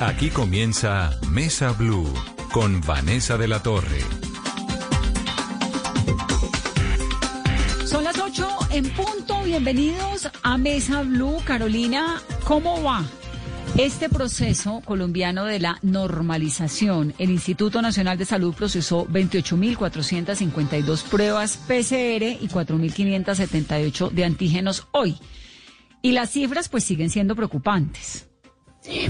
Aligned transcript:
Aquí 0.00 0.30
comienza 0.30 1.18
Mesa 1.28 1.72
Blue 1.72 2.06
con 2.52 2.80
Vanessa 2.82 3.36
de 3.36 3.48
la 3.48 3.60
Torre. 3.60 3.98
Son 7.84 8.04
las 8.04 8.16
8 8.16 8.48
en 8.70 8.88
punto. 8.90 9.42
Bienvenidos 9.42 10.30
a 10.44 10.56
Mesa 10.56 11.02
Blue. 11.02 11.38
Carolina, 11.44 12.22
¿cómo 12.44 12.80
va? 12.80 13.04
Este 13.76 14.08
proceso 14.08 14.82
colombiano 14.84 15.44
de 15.44 15.58
la 15.58 15.80
normalización, 15.82 17.12
el 17.18 17.30
Instituto 17.30 17.82
Nacional 17.82 18.16
de 18.18 18.24
Salud 18.24 18.54
procesó 18.54 19.04
28.452 19.08 21.02
pruebas 21.08 21.56
PCR 21.56 22.22
y 22.40 22.48
4.578 22.48 24.10
de 24.12 24.24
antígenos 24.24 24.86
hoy. 24.92 25.16
Y 26.02 26.12
las 26.12 26.30
cifras 26.30 26.68
pues 26.68 26.84
siguen 26.84 27.10
siendo 27.10 27.34
preocupantes. 27.34 28.27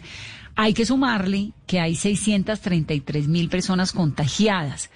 Hay 0.56 0.74
que 0.74 0.86
sumarle 0.86 1.52
que 1.66 1.80
hay 1.80 1.96
633 1.96 3.28
mil 3.28 3.48
personas 3.48 3.92
contagiadas. 3.92 4.90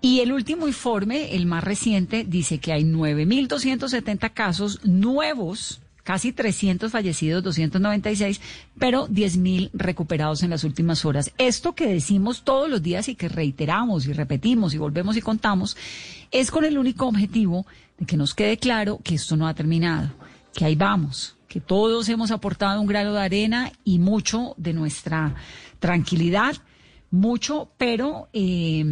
Y 0.00 0.20
el 0.20 0.32
último 0.32 0.68
informe, 0.68 1.34
el 1.34 1.46
más 1.46 1.64
reciente, 1.64 2.24
dice 2.24 2.58
que 2.58 2.72
hay 2.72 2.84
9.270 2.84 4.32
casos 4.32 4.80
nuevos, 4.84 5.80
casi 6.06 6.32
300 6.32 6.92
fallecidos, 6.92 7.42
296, 7.42 8.40
pero 8.78 9.08
10.000 9.08 9.70
recuperados 9.72 10.44
en 10.44 10.50
las 10.50 10.62
últimas 10.62 11.04
horas. 11.04 11.32
Esto 11.36 11.74
que 11.74 11.88
decimos 11.88 12.44
todos 12.44 12.70
los 12.70 12.80
días 12.80 13.08
y 13.08 13.16
que 13.16 13.28
reiteramos 13.28 14.06
y 14.06 14.12
repetimos 14.12 14.72
y 14.72 14.78
volvemos 14.78 15.16
y 15.16 15.20
contamos, 15.20 15.76
es 16.30 16.52
con 16.52 16.64
el 16.64 16.78
único 16.78 17.08
objetivo 17.08 17.66
de 17.98 18.06
que 18.06 18.16
nos 18.16 18.34
quede 18.34 18.56
claro 18.56 19.00
que 19.02 19.16
esto 19.16 19.36
no 19.36 19.48
ha 19.48 19.54
terminado, 19.54 20.12
que 20.54 20.64
ahí 20.64 20.76
vamos, 20.76 21.34
que 21.48 21.60
todos 21.60 22.08
hemos 22.08 22.30
aportado 22.30 22.80
un 22.80 22.86
grano 22.86 23.12
de 23.12 23.22
arena 23.22 23.72
y 23.82 23.98
mucho 23.98 24.54
de 24.58 24.74
nuestra 24.74 25.34
tranquilidad, 25.80 26.54
mucho, 27.10 27.68
pero 27.78 28.28
eh, 28.32 28.84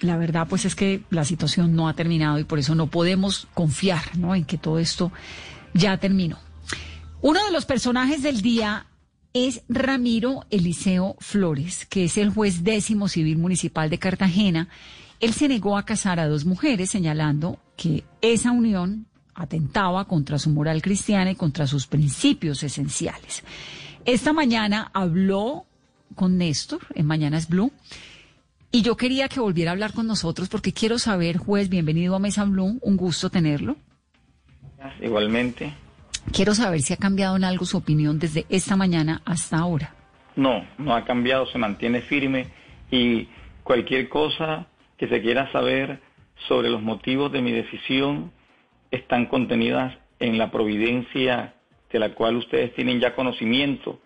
la 0.00 0.16
verdad 0.16 0.46
pues 0.48 0.64
es 0.64 0.74
que 0.74 1.02
la 1.10 1.26
situación 1.26 1.76
no 1.76 1.86
ha 1.86 1.92
terminado 1.92 2.38
y 2.38 2.44
por 2.44 2.58
eso 2.58 2.74
no 2.74 2.86
podemos 2.86 3.46
confiar 3.52 4.16
¿no? 4.16 4.34
en 4.34 4.46
que 4.46 4.56
todo 4.56 4.78
esto 4.78 5.12
ya 5.74 5.98
terminó. 5.98 6.38
Uno 7.22 7.38
de 7.44 7.52
los 7.52 7.66
personajes 7.66 8.24
del 8.24 8.42
día 8.42 8.86
es 9.32 9.62
Ramiro 9.68 10.44
Eliseo 10.50 11.14
Flores, 11.20 11.86
que 11.86 12.06
es 12.06 12.18
el 12.18 12.30
juez 12.30 12.64
décimo 12.64 13.06
civil 13.06 13.38
municipal 13.38 13.88
de 13.90 14.00
Cartagena. 14.00 14.68
Él 15.20 15.32
se 15.32 15.46
negó 15.46 15.76
a 15.76 15.84
casar 15.84 16.18
a 16.18 16.26
dos 16.26 16.44
mujeres, 16.44 16.90
señalando 16.90 17.60
que 17.76 18.02
esa 18.22 18.50
unión 18.50 19.06
atentaba 19.36 20.06
contra 20.06 20.36
su 20.40 20.50
moral 20.50 20.82
cristiana 20.82 21.30
y 21.30 21.36
contra 21.36 21.68
sus 21.68 21.86
principios 21.86 22.64
esenciales. 22.64 23.44
Esta 24.04 24.32
mañana 24.32 24.90
habló 24.92 25.64
con 26.16 26.38
Néstor, 26.38 26.80
en 26.96 27.06
Mañanas 27.06 27.48
Blue, 27.48 27.70
y 28.72 28.82
yo 28.82 28.96
quería 28.96 29.28
que 29.28 29.38
volviera 29.38 29.70
a 29.70 29.74
hablar 29.74 29.92
con 29.92 30.08
nosotros 30.08 30.48
porque 30.48 30.72
quiero 30.72 30.98
saber, 30.98 31.36
juez, 31.36 31.68
bienvenido 31.68 32.16
a 32.16 32.18
Mesa 32.18 32.42
Blue, 32.44 32.80
un 32.82 32.96
gusto 32.96 33.30
tenerlo. 33.30 33.76
Igualmente. 35.00 35.72
Quiero 36.30 36.54
saber 36.54 36.80
si 36.80 36.92
ha 36.92 36.96
cambiado 36.96 37.36
en 37.36 37.44
algo 37.44 37.64
su 37.64 37.76
opinión 37.76 38.18
desde 38.18 38.46
esta 38.48 38.76
mañana 38.76 39.22
hasta 39.24 39.58
ahora. 39.58 39.94
No, 40.36 40.64
no 40.78 40.94
ha 40.94 41.04
cambiado, 41.04 41.46
se 41.46 41.58
mantiene 41.58 42.00
firme 42.02 42.46
y 42.90 43.28
cualquier 43.62 44.08
cosa 44.08 44.66
que 44.96 45.08
se 45.08 45.20
quiera 45.20 45.50
saber 45.52 46.00
sobre 46.48 46.70
los 46.70 46.82
motivos 46.82 47.32
de 47.32 47.42
mi 47.42 47.52
decisión 47.52 48.32
están 48.90 49.26
contenidas 49.26 49.96
en 50.20 50.38
la 50.38 50.50
providencia 50.50 51.54
de 51.90 51.98
la 51.98 52.14
cual 52.14 52.36
ustedes 52.36 52.74
tienen 52.74 53.00
ya 53.00 53.14
conocimiento 53.14 54.00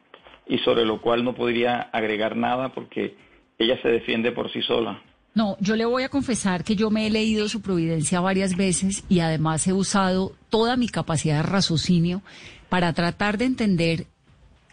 y 0.46 0.58
sobre 0.58 0.84
lo 0.84 1.00
cual 1.00 1.24
no 1.24 1.34
podría 1.34 1.80
agregar 1.92 2.36
nada 2.36 2.70
porque 2.70 3.16
ella 3.58 3.80
se 3.82 3.88
defiende 3.88 4.32
por 4.32 4.50
sí 4.50 4.62
sola. 4.62 5.02
No, 5.36 5.58
yo 5.60 5.76
le 5.76 5.84
voy 5.84 6.02
a 6.02 6.08
confesar 6.08 6.64
que 6.64 6.76
yo 6.76 6.90
me 6.90 7.06
he 7.06 7.10
leído 7.10 7.46
su 7.50 7.60
providencia 7.60 8.20
varias 8.20 8.56
veces 8.56 9.04
y 9.10 9.20
además 9.20 9.66
he 9.66 9.74
usado 9.74 10.34
toda 10.48 10.78
mi 10.78 10.88
capacidad 10.88 11.36
de 11.36 11.42
raciocinio 11.42 12.22
para 12.70 12.94
tratar 12.94 13.36
de 13.36 13.44
entender 13.44 14.06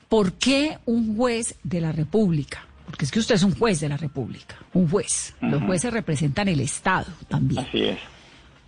por 0.07 0.31
qué 0.31 0.79
un 0.85 1.17
juez 1.17 1.55
de 1.63 1.81
la 1.81 1.91
República, 1.91 2.65
porque 2.85 3.03
es 3.03 3.11
que 3.11 3.19
usted 3.19 3.35
es 3.35 3.43
un 3.43 3.53
juez 3.55 3.81
de 3.81 3.89
la 3.89 3.97
República, 3.97 4.55
un 4.71 4.89
juez, 4.89 5.35
los 5.41 5.61
jueces 5.63 5.91
representan 5.91 6.47
el 6.47 6.61
Estado 6.61 7.11
también. 7.27 7.65
Así 7.65 7.81
es. 7.81 7.99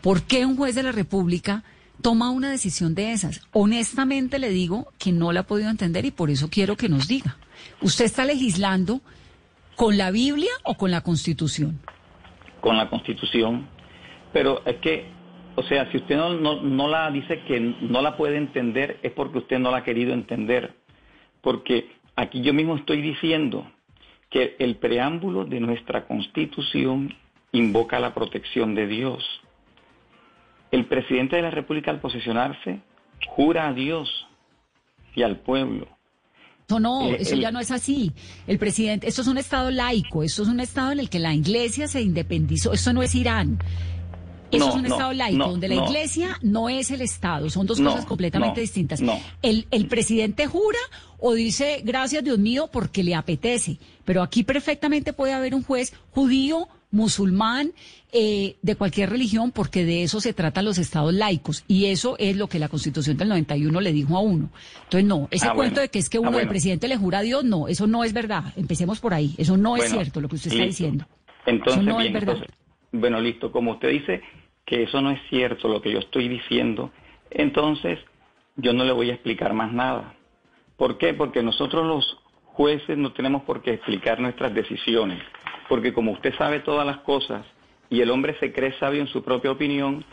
¿Por 0.01 0.23
qué 0.23 0.45
un 0.45 0.57
juez 0.57 0.75
de 0.75 0.83
la 0.83 0.91
República 0.91 1.63
toma 2.01 2.29
una 2.29 2.51
decisión 2.51 2.94
de 2.94 3.13
esas? 3.13 3.39
Honestamente 3.53 4.38
le 4.38 4.50
digo 4.50 4.91
que 4.97 5.13
no 5.13 5.31
la 5.31 5.39
ha 5.39 5.47
podido 5.47 5.69
entender 5.69 6.03
y 6.03 6.12
por 6.12 6.29
eso 6.29 6.50
quiero 6.50 6.75
que 6.75 6.89
nos 6.89 7.07
diga. 7.07 7.38
¿Usted 7.81 8.03
está 8.03 8.25
legislando 8.25 9.00
¿Con 9.75 9.97
la 9.97 10.09
Biblia 10.09 10.52
o 10.63 10.75
con 10.75 10.90
la 10.90 11.02
Constitución? 11.02 11.81
Con 12.62 12.78
la 12.78 12.90
Constitución. 12.90 13.68
Pero 14.31 14.62
es 14.66 14.78
que, 14.78 15.06
o 15.56 15.63
sea, 15.63 15.91
si 15.91 15.97
usted 15.97 16.16
no, 16.16 16.88
la 16.88 17.12
dice 17.12 17.41
que 17.41 17.59
no 17.59 18.02
la 18.02 18.16
puede 18.16 18.38
entender, 18.38 19.00
es 19.03 19.12
porque 19.12 19.40
usted 19.40 19.59
no 19.59 19.72
la 19.72 19.78
ha 19.78 19.84
querido 19.84 20.13
entender. 20.13 20.75
Porque 21.41 21.91
aquí 22.16 22.41
yo 22.41 22.53
mismo 22.53 22.78
estoy 22.78 23.02
diciendo 23.02 23.69
que 24.30 24.56
el 24.59 24.78
preámbulo 24.78 25.44
de 25.44 25.59
nuestra 25.59 26.07
Constitución 26.07 27.13
invoca 27.52 28.00
la 28.00 28.13
protección 28.13 28.75
de 28.75 28.88
Dios. 28.88 29.24
El 30.72 30.86
presidente 30.86 31.36
de 31.36 31.42
la 31.42 31.52
República 31.52 31.92
al 31.92 32.00
posesionarse 32.00 32.80
jura 33.28 33.68
a 33.68 33.74
Dios 33.74 34.25
y 35.16 35.24
al 35.24 35.39
pueblo 35.39 35.94
eso 36.67 36.79
no, 36.79 37.09
eh, 37.09 37.17
eso 37.19 37.35
ya 37.35 37.51
no 37.51 37.59
es 37.59 37.71
así. 37.71 38.12
El 38.47 38.57
presidente, 38.57 39.07
esto 39.07 39.21
es 39.21 39.27
un 39.27 39.38
Estado 39.38 39.69
laico, 39.69 40.23
esto 40.23 40.44
es 40.44 40.50
un 40.50 40.59
Estado 40.59 40.91
en 40.91 41.00
el 41.00 41.09
que 41.09 41.19
la 41.19 41.33
Iglesia 41.33 41.88
se 41.88 42.01
independizó, 42.01 42.73
esto 42.73 42.91
no 42.91 43.03
es 43.03 43.13
Irán. 43.13 43.59
Eso 44.51 44.69
es 44.69 44.75
un 44.75 44.85
Estado 44.85 45.13
laico, 45.13 45.50
donde 45.50 45.67
la 45.67 45.75
Iglesia 45.75 46.38
no 46.41 46.69
es 46.69 46.89
el 46.91 47.01
Estado, 47.01 47.50
son 47.50 47.65
dos 47.65 47.81
cosas 47.81 48.06
completamente 48.06 48.62
distintas. 48.62 49.01
El, 49.41 49.67
el 49.69 49.88
presidente 49.88 50.47
jura 50.47 50.79
o 51.19 51.33
dice, 51.33 51.81
gracias 51.83 52.23
Dios 52.23 52.39
mío, 52.39 52.69
porque 52.71 53.03
le 53.03 53.15
apetece, 53.15 53.77
pero 54.03 54.21
aquí 54.21 54.44
perfectamente 54.44 55.13
puede 55.13 55.33
haber 55.33 55.56
un 55.56 55.63
juez 55.63 55.94
judío, 56.12 56.67
musulmán, 56.95 57.71
eh, 58.12 58.56
de 58.62 58.75
cualquier 58.75 59.09
religión, 59.09 59.51
porque 59.51 59.83
de 59.83 60.03
eso 60.03 60.21
se 60.21 60.33
tratan 60.33 60.63
los 60.63 60.77
estados 60.77 61.13
laicos. 61.13 61.65
Y 61.68 61.88
eso 61.88 62.15
es 62.18 62.38
lo 62.38 62.47
que 62.47 62.59
la 62.59 62.69
Constitución 62.69 63.18
del 63.18 63.27
91 63.27 63.81
le 63.81 63.92
dijo 63.92 64.15
a 64.18 64.21
uno. 64.21 64.50
Entonces, 64.83 65.06
no, 65.06 65.27
ese 65.31 65.47
ah, 65.50 65.53
cuento 65.53 65.81
de 65.81 65.89
que 65.89 66.00
es 66.00 66.09
que 66.09 66.18
ah, 66.18 66.21
uno, 66.21 66.39
el 66.39 66.47
presidente 66.47 66.88
le 66.88 66.95
jura 66.95 67.19
a 67.19 67.21
Dios, 67.21 67.44
no, 67.44 67.68
eso 67.68 67.86
no 67.88 68.03
es 68.06 68.13
verdad. 68.13 68.53
Empecemos 68.56 69.01
por 69.01 69.13
ahí. 69.13 69.36
Eso 69.38 69.57
no 69.57 69.75
es 69.75 69.92
cierto 69.92 70.21
lo 70.21 70.30
que 70.30 70.36
usted 70.36 70.51
está 70.51 70.63
diciendo. 70.63 71.06
Entonces, 71.45 71.83
no 71.83 72.00
es 72.00 72.13
verdad. 72.13 72.38
bueno, 72.94 73.19
listo. 73.19 73.51
Como 73.51 73.74
usted 73.74 73.89
dice 73.89 74.21
que 74.65 74.83
eso 74.83 75.01
no 75.01 75.12
es 75.12 75.19
cierto 75.30 75.68
lo 75.68 75.81
que 75.81 75.91
yo 75.91 76.00
estoy 76.00 76.30
diciendo, 76.30 76.91
entonces 77.30 78.00
yo 78.56 78.71
no 78.71 78.86
le 78.86 78.94
voy 78.94 79.09
a 79.09 79.13
explicar 79.15 79.53
más 79.53 79.74
nada. 79.74 80.15
¿Por 80.77 80.98
qué? 80.98 81.13
Porque 81.13 81.44
nosotros 81.44 81.86
los 81.86 82.18
jueces 82.45 82.98
no 82.98 83.12
tenemos 83.12 83.44
por 83.44 83.62
qué 83.62 83.74
explicar 83.74 84.19
nuestras 84.21 84.53
decisiones, 84.53 85.21
porque 85.67 85.94
como 85.94 86.12
usted 86.12 86.33
sabe 86.38 86.59
todas 86.59 86.85
las 86.85 86.97
cosas 86.97 87.45
y 87.89 88.01
el 88.01 88.12
hombre 88.12 88.35
se 88.39 88.51
cree 88.51 88.77
sabio 88.79 89.01
en 89.01 89.07
su 89.07 89.23
propia 89.23 89.51
opinión, 89.51 90.03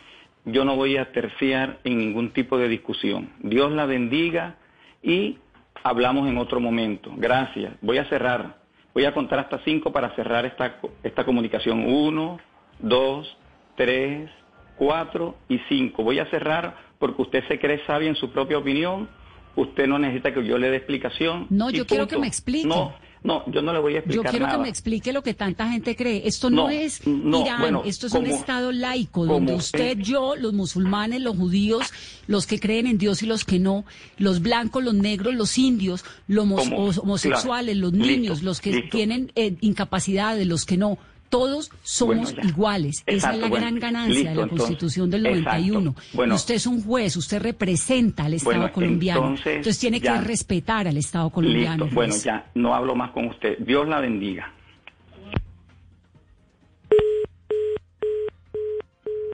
yo 0.44 0.64
no 0.64 0.76
voy 0.76 0.96
a 0.96 1.12
terciar 1.12 1.78
en 1.84 1.98
ningún 1.98 2.32
tipo 2.32 2.58
de 2.58 2.68
discusión. 2.68 3.30
Dios 3.40 3.70
la 3.72 3.86
bendiga 3.86 4.56
y 5.02 5.38
hablamos 5.82 6.28
en 6.28 6.38
otro 6.38 6.60
momento. 6.60 7.12
Gracias. 7.16 7.72
Voy 7.80 7.98
a 7.98 8.08
cerrar. 8.08 8.60
Voy 8.94 9.04
a 9.04 9.14
contar 9.14 9.38
hasta 9.38 9.58
cinco 9.64 9.92
para 9.92 10.14
cerrar 10.14 10.44
esta, 10.44 10.76
esta 11.02 11.24
comunicación. 11.24 11.84
Uno, 11.86 12.38
dos, 12.78 13.36
tres, 13.76 14.30
cuatro 14.76 15.36
y 15.48 15.58
cinco. 15.68 16.02
Voy 16.02 16.18
a 16.18 16.26
cerrar 16.26 16.76
porque 16.98 17.22
usted 17.22 17.44
se 17.48 17.58
cree 17.58 17.84
sabio 17.86 18.08
en 18.08 18.16
su 18.16 18.30
propia 18.30 18.58
opinión. 18.58 19.08
Usted 19.54 19.86
no 19.86 19.98
necesita 19.98 20.32
que 20.32 20.44
yo 20.44 20.58
le 20.58 20.70
dé 20.70 20.76
explicación. 20.76 21.46
No, 21.50 21.70
yo 21.70 21.86
quiero 21.86 22.06
que 22.06 22.18
me 22.18 22.26
explique. 22.26 22.66
No, 22.66 22.94
no, 23.24 23.44
yo 23.52 23.62
no 23.62 23.72
le 23.72 23.78
voy 23.78 23.94
a 23.94 23.98
explicar 23.98 24.24
Yo 24.24 24.30
quiero 24.30 24.46
nada. 24.46 24.58
que 24.58 24.62
me 24.64 24.68
explique 24.68 25.12
lo 25.12 25.22
que 25.22 25.34
tanta 25.34 25.68
gente 25.68 25.94
cree. 25.94 26.22
Esto 26.26 26.50
no, 26.50 26.64
No, 26.64 26.70
es 26.70 27.06
no, 27.06 27.42
Irán, 27.42 27.60
bueno, 27.60 27.82
esto 27.84 28.08
es 28.08 28.14
un 28.14 28.26
Estado 28.26 28.72
laico, 28.72 29.26
donde 29.26 29.54
usted, 29.54 29.98
yo, 29.98 30.34
los 30.36 30.52
musulmanes, 30.52 31.20
los 31.20 31.36
judíos, 31.36 31.92
los 32.26 32.46
que 32.46 32.58
creen 32.58 32.86
en 32.86 32.98
Dios 32.98 33.22
y 33.22 33.26
los 33.26 33.44
que 33.44 33.58
no, 33.58 33.84
los 34.18 34.40
blancos, 34.40 34.82
los 34.82 34.94
negros, 34.94 35.34
los 35.34 35.56
indios, 35.56 36.04
los 36.26 36.46
homosexuales, 36.48 37.76
claro, 37.76 37.90
los 37.90 37.92
niños, 37.92 38.38
listo, 38.38 38.44
los 38.44 38.60
que 38.60 38.72
listo. 38.72 38.96
tienen 38.96 39.30
eh, 39.36 39.56
incapacidades, 39.60 40.46
los 40.46 40.64
que 40.64 40.76
no. 40.76 40.98
Todos 41.32 41.70
somos 41.82 42.34
Bueno, 42.34 42.46
iguales. 42.50 43.02
Esa 43.06 43.32
es 43.32 43.38
la 43.38 43.48
bueno, 43.48 43.64
gran 43.64 43.78
ganancia 43.78 44.12
listo, 44.14 44.28
de 44.28 44.34
la 44.36 44.42
entonces, 44.42 44.66
Constitución 44.66 45.10
del 45.10 45.24
exacto. 45.24 45.50
91. 45.50 45.94
Bueno. 46.12 46.34
usted 46.34 46.54
es 46.56 46.66
un 46.66 46.84
juez, 46.84 47.16
usted 47.16 47.40
representa 47.40 48.26
al 48.26 48.34
Estado 48.34 48.70
colombiano. 48.70 49.28
entonces, 49.42 49.78
tiene 49.78 49.98
ya. 49.98 50.12
que 50.18 50.20
respetar 50.26 50.86
al 50.88 50.98
Estado 50.98 51.30
colombiano. 51.30 51.84
Listo. 51.84 51.94
Bueno, 51.94 52.14
ya 52.22 52.50
no 52.54 52.74
hablo 52.74 52.94
más 52.94 53.12
con 53.12 53.28
usted. 53.28 53.56
Dios 53.60 53.88
la 53.88 54.00
bendiga. 54.00 54.52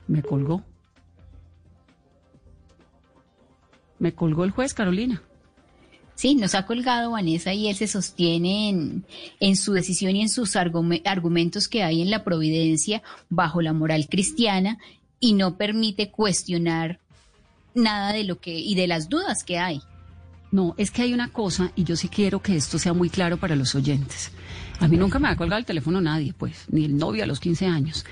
Me 0.06 0.22
colgó. 0.22 0.62
Me 3.98 4.14
colgó 4.14 4.44
el 4.44 4.52
juez, 4.52 4.72
Carolina. 4.72 5.20
Sí, 6.18 6.34
nos 6.34 6.56
ha 6.56 6.66
colgado 6.66 7.12
Vanessa 7.12 7.54
y 7.54 7.68
él 7.68 7.76
se 7.76 7.86
sostiene 7.86 8.70
en, 8.70 9.04
en 9.38 9.54
su 9.54 9.72
decisión 9.72 10.16
y 10.16 10.22
en 10.22 10.28
sus 10.28 10.56
argume- 10.56 11.00
argumentos 11.04 11.68
que 11.68 11.84
hay 11.84 12.02
en 12.02 12.10
la 12.10 12.24
providencia 12.24 13.04
bajo 13.28 13.62
la 13.62 13.72
moral 13.72 14.08
cristiana 14.10 14.78
y 15.20 15.34
no 15.34 15.56
permite 15.56 16.10
cuestionar 16.10 16.98
nada 17.72 18.12
de 18.12 18.24
lo 18.24 18.40
que 18.40 18.58
y 18.58 18.74
de 18.74 18.88
las 18.88 19.08
dudas 19.08 19.44
que 19.44 19.58
hay. 19.58 19.80
No, 20.50 20.74
es 20.76 20.90
que 20.90 21.02
hay 21.02 21.14
una 21.14 21.30
cosa, 21.30 21.70
y 21.76 21.84
yo 21.84 21.94
sí 21.94 22.08
quiero 22.08 22.42
que 22.42 22.56
esto 22.56 22.80
sea 22.80 22.94
muy 22.94 23.10
claro 23.10 23.36
para 23.36 23.54
los 23.54 23.76
oyentes. 23.76 24.32
A 24.80 24.88
mí 24.88 24.96
nunca 24.96 25.20
me 25.20 25.28
ha 25.28 25.36
colgado 25.36 25.60
el 25.60 25.66
teléfono 25.66 26.00
nadie, 26.00 26.32
pues, 26.36 26.64
ni 26.68 26.84
el 26.84 26.96
novio 26.96 27.22
a 27.22 27.26
los 27.28 27.38
15 27.38 27.66
años. 27.66 28.04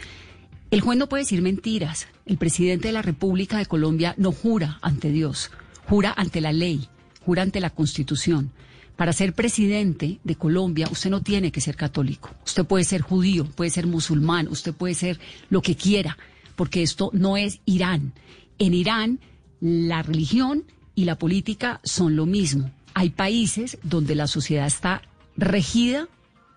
El 0.70 0.80
juez 0.80 0.96
no 0.96 1.08
puede 1.08 1.24
decir 1.24 1.42
mentiras. 1.42 2.06
El 2.24 2.38
presidente 2.38 2.86
de 2.86 2.92
la 2.94 3.02
República 3.02 3.58
de 3.58 3.66
Colombia 3.66 4.14
no 4.16 4.30
jura 4.30 4.78
ante 4.80 5.10
Dios, 5.10 5.50
jura 5.88 6.14
ante 6.16 6.40
la 6.40 6.52
ley, 6.52 6.88
jura 7.26 7.42
ante 7.42 7.60
la 7.60 7.70
Constitución. 7.70 8.52
Para 8.94 9.12
ser 9.12 9.34
presidente 9.34 10.20
de 10.22 10.36
Colombia, 10.36 10.88
usted 10.90 11.10
no 11.10 11.22
tiene 11.22 11.50
que 11.50 11.60
ser 11.60 11.74
católico. 11.74 12.30
Usted 12.46 12.64
puede 12.64 12.84
ser 12.84 13.02
judío, 13.02 13.44
puede 13.44 13.70
ser 13.70 13.88
musulmán, 13.88 14.46
usted 14.48 14.72
puede 14.72 14.94
ser 14.94 15.18
lo 15.50 15.60
que 15.60 15.74
quiera, 15.74 16.16
porque 16.54 16.84
esto 16.84 17.10
no 17.12 17.36
es 17.36 17.58
Irán. 17.66 18.12
En 18.60 18.74
Irán, 18.74 19.18
la 19.60 20.04
religión 20.04 20.62
y 20.94 21.04
la 21.04 21.18
política 21.18 21.80
son 21.82 22.14
lo 22.14 22.26
mismo. 22.26 22.70
Hay 22.94 23.10
países 23.10 23.76
donde 23.82 24.14
la 24.14 24.28
sociedad 24.28 24.66
está 24.68 25.02
regida 25.36 26.08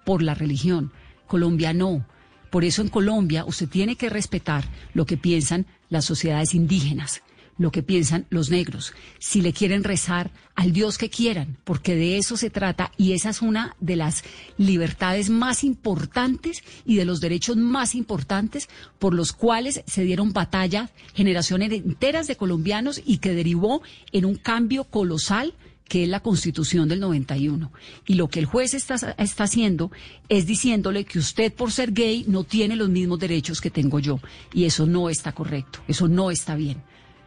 por 0.06 0.22
la 0.22 0.36
religión. 0.36 0.92
Colombia 1.26 1.74
no. 1.74 2.06
Por 2.52 2.64
eso 2.64 2.84
en 2.84 2.90
Colombia 2.90 3.44
usted 3.44 3.68
tiene 3.68 3.96
que 3.96 4.10
respetar 4.10 4.64
lo 4.94 5.08
que 5.08 5.18
piensan 5.18 5.66
las 5.90 6.06
sociedades 6.06 6.54
indígenas, 6.54 7.24
lo 7.60 7.72
que 7.72 7.84
piensan 7.84 8.26
los 8.30 8.50
negros, 8.50 8.94
si 9.20 9.42
le 9.42 9.54
quieren 9.54 9.84
rezar 9.84 10.32
al 10.56 10.72
Dios 10.72 10.98
que 10.98 11.10
quieran, 11.10 11.58
porque 11.66 11.96
de 11.96 12.18
eso 12.18 12.38
se 12.38 12.50
trata 12.50 12.92
y 12.98 13.12
esa 13.12 13.30
es 13.30 13.42
una 13.42 13.76
de 13.80 13.98
las 13.98 14.24
libertades 14.58 15.30
más 15.30 15.64
importantes 15.64 16.64
y 16.86 16.96
de 16.96 17.06
los 17.06 17.20
derechos 17.20 17.58
más 17.58 17.94
importantes 17.96 18.70
por 18.98 19.14
los 19.14 19.34
cuales 19.34 19.84
se 19.86 20.04
dieron 20.04 20.34
batalla 20.34 20.90
generaciones 21.14 21.72
enteras 21.72 22.28
de 22.28 22.38
colombianos 22.38 23.02
y 23.06 23.18
que 23.18 23.34
derivó 23.34 23.82
en 24.14 24.26
un 24.26 24.36
cambio 24.36 24.86
colosal 24.86 25.54
que 25.90 26.04
es 26.04 26.10
la 26.10 26.22
constitución 26.22 26.88
del 26.88 27.00
91. 27.00 27.72
Y 28.06 28.14
lo 28.14 28.30
que 28.30 28.40
el 28.40 28.46
juez 28.46 28.74
está, 28.76 28.96
está 29.18 29.44
haciendo 29.44 29.92
es 30.30 30.46
diciéndole 30.46 31.04
que 31.04 31.20
usted 31.20 31.52
por 31.52 31.72
ser 31.72 31.92
gay 31.92 32.24
no 32.28 32.44
tiene 32.44 32.76
los 32.76 32.90
mismos 32.90 33.20
derechos 33.20 33.60
que 33.60 33.72
tengo 33.72 34.00
yo. 34.00 34.20
Y 34.54 34.66
eso 34.66 34.86
no 34.86 35.10
está 35.10 35.32
correcto, 35.34 35.80
eso 35.88 36.08
no 36.08 36.32
está 36.32 36.56
bien. 36.56 36.84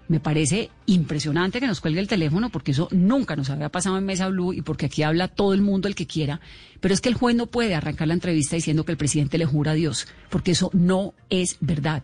Me 0.08 0.20
parece 0.20 0.70
impresionante 0.86 1.60
que 1.60 1.66
nos 1.66 1.80
cuelgue 1.80 2.00
el 2.00 2.08
teléfono 2.08 2.50
porque 2.50 2.72
eso 2.72 2.88
nunca 2.90 3.36
nos 3.36 3.50
había 3.50 3.70
pasado 3.70 3.96
en 3.96 4.04
Mesa 4.04 4.28
Blue 4.28 4.52
y 4.52 4.62
porque 4.62 4.86
aquí 4.86 5.02
habla 5.02 5.28
todo 5.28 5.54
el 5.54 5.62
mundo 5.62 5.88
el 5.88 5.94
que 5.94 6.06
quiera. 6.06 6.40
Pero 6.80 6.92
es 6.92 7.00
que 7.00 7.08
el 7.08 7.14
juez 7.14 7.36
no 7.36 7.46
puede 7.46 7.74
arrancar 7.74 8.08
la 8.08 8.14
entrevista 8.14 8.56
diciendo 8.56 8.84
que 8.84 8.92
el 8.92 8.98
presidente 8.98 9.38
le 9.38 9.46
jura 9.46 9.72
a 9.72 9.74
Dios, 9.74 10.08
porque 10.28 10.50
eso 10.50 10.70
no 10.72 11.14
es 11.30 11.56
verdad. 11.60 12.02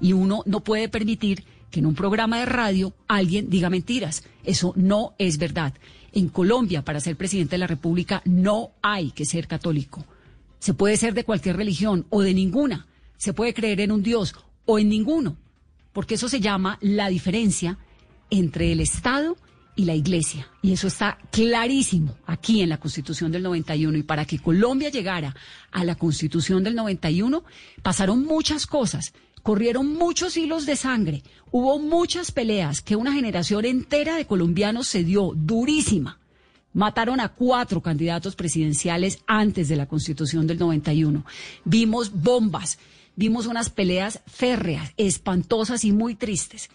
Y 0.00 0.12
uno 0.12 0.42
no 0.46 0.60
puede 0.60 0.88
permitir 0.88 1.44
que 1.70 1.80
en 1.80 1.86
un 1.86 1.94
programa 1.94 2.38
de 2.38 2.46
radio 2.46 2.94
alguien 3.08 3.50
diga 3.50 3.68
mentiras. 3.68 4.22
Eso 4.44 4.72
no 4.76 5.14
es 5.18 5.38
verdad. 5.38 5.74
En 6.12 6.28
Colombia, 6.28 6.82
para 6.82 7.00
ser 7.00 7.16
presidente 7.16 7.54
de 7.54 7.58
la 7.58 7.66
República, 7.66 8.22
no 8.24 8.70
hay 8.80 9.10
que 9.10 9.24
ser 9.24 9.48
católico. 9.48 10.04
Se 10.60 10.72
puede 10.72 10.96
ser 10.96 11.14
de 11.14 11.24
cualquier 11.24 11.56
religión 11.56 12.06
o 12.10 12.22
de 12.22 12.32
ninguna. 12.32 12.86
Se 13.16 13.34
puede 13.34 13.54
creer 13.54 13.80
en 13.80 13.90
un 13.90 14.04
Dios 14.04 14.36
o 14.66 14.78
en 14.78 14.88
ninguno. 14.88 15.36
Porque 15.94 16.16
eso 16.16 16.28
se 16.28 16.40
llama 16.40 16.78
la 16.82 17.08
diferencia 17.08 17.78
entre 18.28 18.70
el 18.72 18.80
Estado 18.80 19.38
y 19.76 19.86
la 19.86 19.94
Iglesia. 19.94 20.48
Y 20.60 20.72
eso 20.72 20.86
está 20.86 21.16
clarísimo 21.30 22.16
aquí 22.26 22.60
en 22.60 22.68
la 22.68 22.78
Constitución 22.78 23.32
del 23.32 23.42
91. 23.44 23.96
Y 23.96 24.02
para 24.02 24.26
que 24.26 24.38
Colombia 24.38 24.90
llegara 24.90 25.34
a 25.72 25.84
la 25.84 25.94
Constitución 25.94 26.62
del 26.62 26.74
91, 26.74 27.42
pasaron 27.82 28.26
muchas 28.26 28.66
cosas 28.66 29.14
corrieron 29.44 29.92
muchos 29.92 30.38
hilos 30.38 30.64
de 30.64 30.74
sangre, 30.74 31.22
hubo 31.50 31.78
muchas 31.78 32.32
peleas 32.32 32.80
que 32.80 32.96
una 32.96 33.12
generación 33.12 33.66
entera 33.66 34.16
de 34.16 34.26
colombianos 34.26 34.88
se 34.88 35.04
dio 35.04 35.32
durísima. 35.36 36.18
Mataron 36.72 37.20
a 37.20 37.28
cuatro 37.28 37.82
candidatos 37.82 38.36
presidenciales 38.36 39.18
antes 39.26 39.68
de 39.68 39.76
la 39.76 39.84
constitución 39.86 40.46
del 40.46 40.58
91. 40.58 41.26
Vimos 41.66 42.10
bombas, 42.10 42.78
vimos 43.16 43.46
unas 43.46 43.70
peleas 43.70 44.20
férreas, 44.26 44.92
espantosas 44.96 45.84
y 45.84 45.92
muy 45.92 46.14
tristes. 46.14 46.70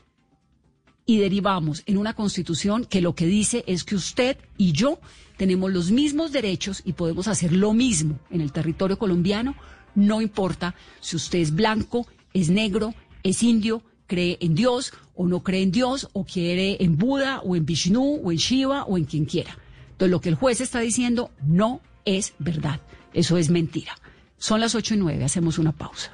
Y 1.06 1.18
derivamos 1.18 1.84
en 1.86 1.98
una 1.98 2.14
constitución 2.14 2.86
que 2.86 3.02
lo 3.02 3.16
que 3.16 3.26
dice 3.26 3.64
es 3.68 3.84
que 3.84 3.96
usted 3.96 4.38
y 4.58 4.74
yo 4.74 5.00
tenemos 5.38 5.72
los 5.72 5.92
mismos 5.92 6.32
derechos 6.32 6.82
y 6.86 6.94
podemos 6.94 7.28
hacer 7.28 7.52
lo 7.52 7.74
mismo 7.74 8.20
en 8.30 8.42
el 8.42 8.52
territorio 8.52 9.00
colombiano, 9.00 9.56
no 9.96 10.22
importa 10.22 10.76
si 11.00 11.16
usted 11.16 11.40
es 11.40 11.56
blanco, 11.56 12.06
es 12.34 12.50
negro, 12.50 12.94
es 13.24 13.42
indio, 13.42 13.82
cree 14.06 14.38
en 14.42 14.56
Dios 14.56 14.94
o 15.16 15.28
no 15.28 15.44
cree 15.44 15.64
en 15.64 15.72
Dios, 15.72 16.08
o 16.14 16.24
quiere 16.24 16.78
en 16.82 16.98
Buda, 16.98 17.42
o 17.42 17.58
en 17.58 17.66
Vishnu, 17.66 18.22
o 18.24 18.32
en 18.32 18.38
Shiva, 18.38 18.84
o 18.84 18.98
en 18.98 19.04
quien 19.04 19.26
quiera. 19.26 19.58
Entonces, 19.92 20.12
lo 20.12 20.22
que 20.22 20.30
el 20.30 20.36
juez 20.36 20.62
está 20.62 20.80
diciendo 20.80 21.32
no 21.46 21.82
es 22.06 22.34
verdad. 22.40 22.80
Eso 23.14 23.38
es 23.38 23.50
mentira. 23.50 23.92
Son 24.38 24.62
las 24.62 24.76
ocho 24.76 24.94
y 24.94 24.98
nueve, 24.98 25.26
hacemos 25.26 25.58
una 25.58 25.74
pausa. 25.74 26.14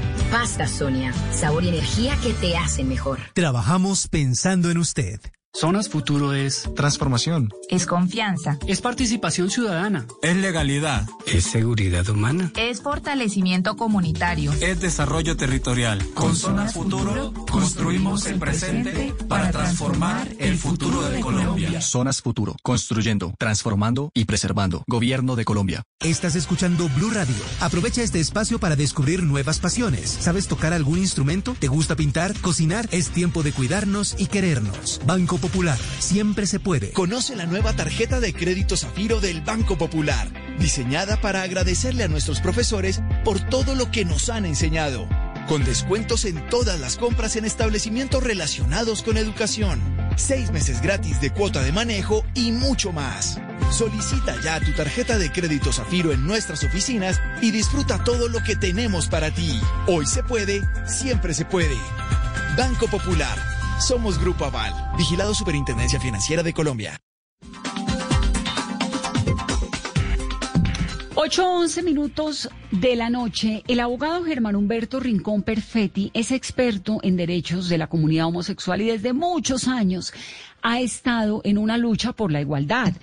Pasta 0.31 0.65
Sonia, 0.65 1.11
sabor 1.33 1.65
y 1.65 1.67
energía 1.69 2.17
que 2.23 2.33
te 2.33 2.55
hacen 2.55 2.87
mejor. 2.87 3.19
Trabajamos 3.33 4.07
pensando 4.07 4.71
en 4.71 4.77
usted. 4.77 5.19
Zonas 5.53 5.89
Futuro 5.89 6.33
es 6.33 6.69
transformación. 6.77 7.49
Es 7.67 7.85
confianza. 7.85 8.57
Es 8.67 8.79
participación 8.79 9.49
ciudadana. 9.51 10.07
Es 10.23 10.35
legalidad. 10.37 11.05
Es 11.27 11.43
seguridad 11.43 12.07
humana. 12.07 12.53
Es 12.55 12.81
fortalecimiento 12.81 13.75
comunitario. 13.75 14.53
Es 14.53 14.79
desarrollo 14.79 15.35
territorial. 15.35 16.03
Con 16.13 16.37
Zonas 16.37 16.73
Futuro 16.73 17.33
construimos 17.51 18.25
el 18.27 18.39
presente 18.39 19.13
para 19.27 19.51
transformar 19.51 20.29
el 20.39 20.57
futuro 20.57 21.01
de 21.01 21.19
Colombia. 21.19 21.81
Zonas 21.81 22.21
Futuro. 22.21 22.55
Construyendo, 22.63 23.35
transformando 23.37 24.09
y 24.13 24.23
preservando. 24.25 24.85
Gobierno 24.87 25.35
de 25.35 25.43
Colombia. 25.43 25.83
Estás 25.99 26.35
escuchando 26.35 26.89
Blue 26.95 27.11
Radio. 27.11 27.35
Aprovecha 27.59 28.01
este 28.01 28.21
espacio 28.21 28.57
para 28.57 28.77
descubrir 28.77 29.21
nuevas 29.21 29.59
pasiones. 29.59 30.17
¿Sabes 30.21 30.47
tocar 30.47 30.71
algún 30.71 30.97
instrumento? 30.97 31.55
¿Te 31.59 31.67
gusta 31.67 31.97
pintar? 31.97 32.33
¿Cocinar? 32.39 32.87
Es 32.91 33.09
tiempo 33.09 33.43
de 33.43 33.51
cuidarnos 33.51 34.15
y 34.17 34.27
querernos. 34.27 35.01
Banco 35.05 35.40
Popular. 35.41 35.77
Siempre 35.99 36.45
se 36.45 36.59
puede. 36.59 36.91
Conoce 36.91 37.35
la 37.35 37.45
nueva 37.45 37.73
tarjeta 37.73 38.19
de 38.19 38.33
crédito 38.33 38.77
Zafiro 38.77 39.19
del 39.19 39.41
Banco 39.41 39.77
Popular, 39.77 40.31
diseñada 40.59 41.19
para 41.19 41.41
agradecerle 41.41 42.03
a 42.03 42.07
nuestros 42.07 42.39
profesores 42.39 43.01
por 43.25 43.39
todo 43.41 43.75
lo 43.75 43.91
que 43.91 44.05
nos 44.05 44.29
han 44.29 44.45
enseñado. 44.45 45.09
Con 45.47 45.65
descuentos 45.65 46.23
en 46.25 46.47
todas 46.47 46.79
las 46.79 46.95
compras 46.95 47.35
en 47.35 47.45
establecimientos 47.45 48.23
relacionados 48.23 49.01
con 49.01 49.17
educación. 49.17 49.81
Seis 50.15 50.51
meses 50.51 50.81
gratis 50.81 51.19
de 51.19 51.31
cuota 51.31 51.61
de 51.61 51.71
manejo 51.71 52.23
y 52.35 52.51
mucho 52.51 52.93
más. 52.93 53.39
Solicita 53.71 54.39
ya 54.41 54.59
tu 54.59 54.71
tarjeta 54.73 55.17
de 55.17 55.31
crédito 55.31 55.73
Zafiro 55.73 56.13
en 56.13 56.25
nuestras 56.25 56.63
oficinas 56.63 57.19
y 57.41 57.51
disfruta 57.51 58.03
todo 58.03 58.29
lo 58.29 58.43
que 58.43 58.55
tenemos 58.55 59.07
para 59.07 59.31
ti. 59.31 59.59
Hoy 59.87 60.05
se 60.05 60.23
puede, 60.23 60.61
siempre 60.85 61.33
se 61.33 61.45
puede. 61.45 61.77
Banco 62.55 62.87
Popular. 62.87 63.60
Somos 63.81 64.19
Grupo 64.19 64.45
Aval, 64.45 64.73
vigilado 64.95 65.33
Superintendencia 65.33 65.99
Financiera 65.99 66.43
de 66.43 66.53
Colombia. 66.53 66.99
8-11 71.15 71.83
minutos 71.83 72.47
de 72.69 72.95
la 72.95 73.09
noche. 73.09 73.63
El 73.67 73.79
abogado 73.79 74.23
Germán 74.23 74.55
Humberto 74.55 74.99
Rincón 74.99 75.41
Perfetti 75.41 76.11
es 76.13 76.31
experto 76.31 76.99
en 77.01 77.17
derechos 77.17 77.69
de 77.69 77.79
la 77.79 77.87
comunidad 77.87 78.27
homosexual 78.27 78.81
y 78.81 78.85
desde 78.85 79.13
muchos 79.13 79.67
años 79.67 80.13
ha 80.61 80.79
estado 80.79 81.41
en 81.43 81.57
una 81.57 81.79
lucha 81.79 82.13
por 82.13 82.31
la 82.31 82.41
igualdad. 82.41 82.93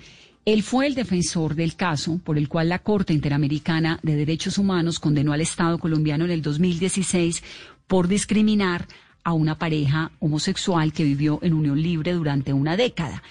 Él 0.45 0.63
fue 0.63 0.87
el 0.87 0.95
defensor 0.95 1.55
del 1.55 1.75
caso 1.75 2.21
por 2.23 2.37
el 2.37 2.47
cual 2.47 2.69
la 2.69 2.79
Corte 2.79 3.11
Interamericana 3.11 3.99
de 4.01 4.15
Derechos 4.15 4.57
Humanos 4.57 4.99
condenó 4.99 5.33
al 5.33 5.41
Estado 5.41 5.77
colombiano 5.77 6.23
en 6.23 6.31
el 6.31 6.41
2016 6.41 7.43
por 7.85 8.07
discriminar 8.07 8.87
a 9.23 9.33
una 9.33 9.57
pareja 9.57 10.11
homosexual 10.19 10.93
que 10.93 11.03
vivió 11.03 11.39
en 11.41 11.53
unión 11.53 11.81
libre 11.81 12.13
durante 12.13 12.53
una 12.53 12.77
década. 12.77 13.23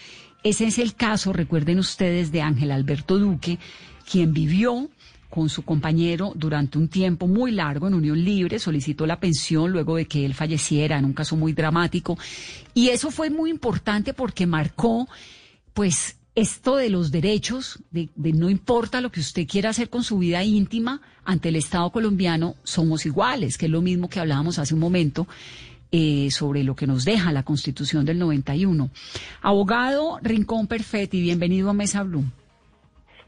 Ese 0.43 0.67
es 0.67 0.79
el 0.79 0.95
caso, 0.95 1.33
recuerden 1.33 1.79
ustedes, 1.79 2.31
de 2.31 2.43
Ángel 2.43 2.71
Alberto 2.71 3.19
Duque, 3.19 3.59
quien 4.11 4.33
vivió 4.33 4.89
con 5.29 5.49
su 5.49 5.63
compañero 5.63 6.33
durante 6.35 6.79
un 6.79 6.89
tiempo 6.89 7.27
muy 7.27 7.51
largo 7.51 7.87
en 7.87 7.95
unión 7.95 8.25
libre, 8.25 8.59
solicitó 8.59 9.07
la 9.07 9.21
pensión 9.21 9.71
luego 9.73 9.97
de 9.97 10.07
que 10.07 10.25
él 10.25 10.35
falleciera 10.35 10.99
en 10.99 11.05
un 11.05 11.13
caso 11.13 11.37
muy 11.37 11.53
dramático. 11.53 12.19
Y 12.73 12.89
eso 12.89 13.11
fue 13.11 13.29
muy 13.29 13.51
importante 13.51 14.15
porque 14.15 14.47
marcó, 14.47 15.09
pues, 15.75 16.17
esto 16.35 16.77
de 16.77 16.89
los 16.89 17.11
derechos, 17.11 17.81
de, 17.91 18.09
no 18.17 18.49
importa 18.49 19.01
lo 19.01 19.11
que 19.11 19.19
usted 19.21 19.47
quiera 19.47 19.71
hacer 19.71 19.91
con 19.91 20.05
su 20.05 20.19
vida 20.19 20.45
íntima, 20.45 21.01
ante 21.25 21.49
el 21.49 21.57
Estado 21.57 21.91
colombiano 21.91 22.55
somos 22.63 23.05
iguales, 23.07 23.59
que 23.59 23.67
es 23.67 23.73
lo 23.73 23.83
mismo 23.83 24.09
que 24.09 24.21
hablábamos 24.21 24.59
hace 24.61 24.73
un 24.73 24.81
momento 24.81 25.27
eh, 25.91 26.29
sobre 26.31 26.65
lo 26.65 26.75
que 26.75 26.87
nos 26.87 27.05
deja 27.05 27.33
la 27.33 27.43
Constitución 27.43 28.05
del 28.05 28.19
91. 28.19 28.91
Abogado 29.43 30.19
Rincón 30.23 30.67
Perfetti, 30.67 31.21
bienvenido 31.21 31.71
a 31.71 31.73
Mesa 31.73 32.03
Blue. 32.03 32.25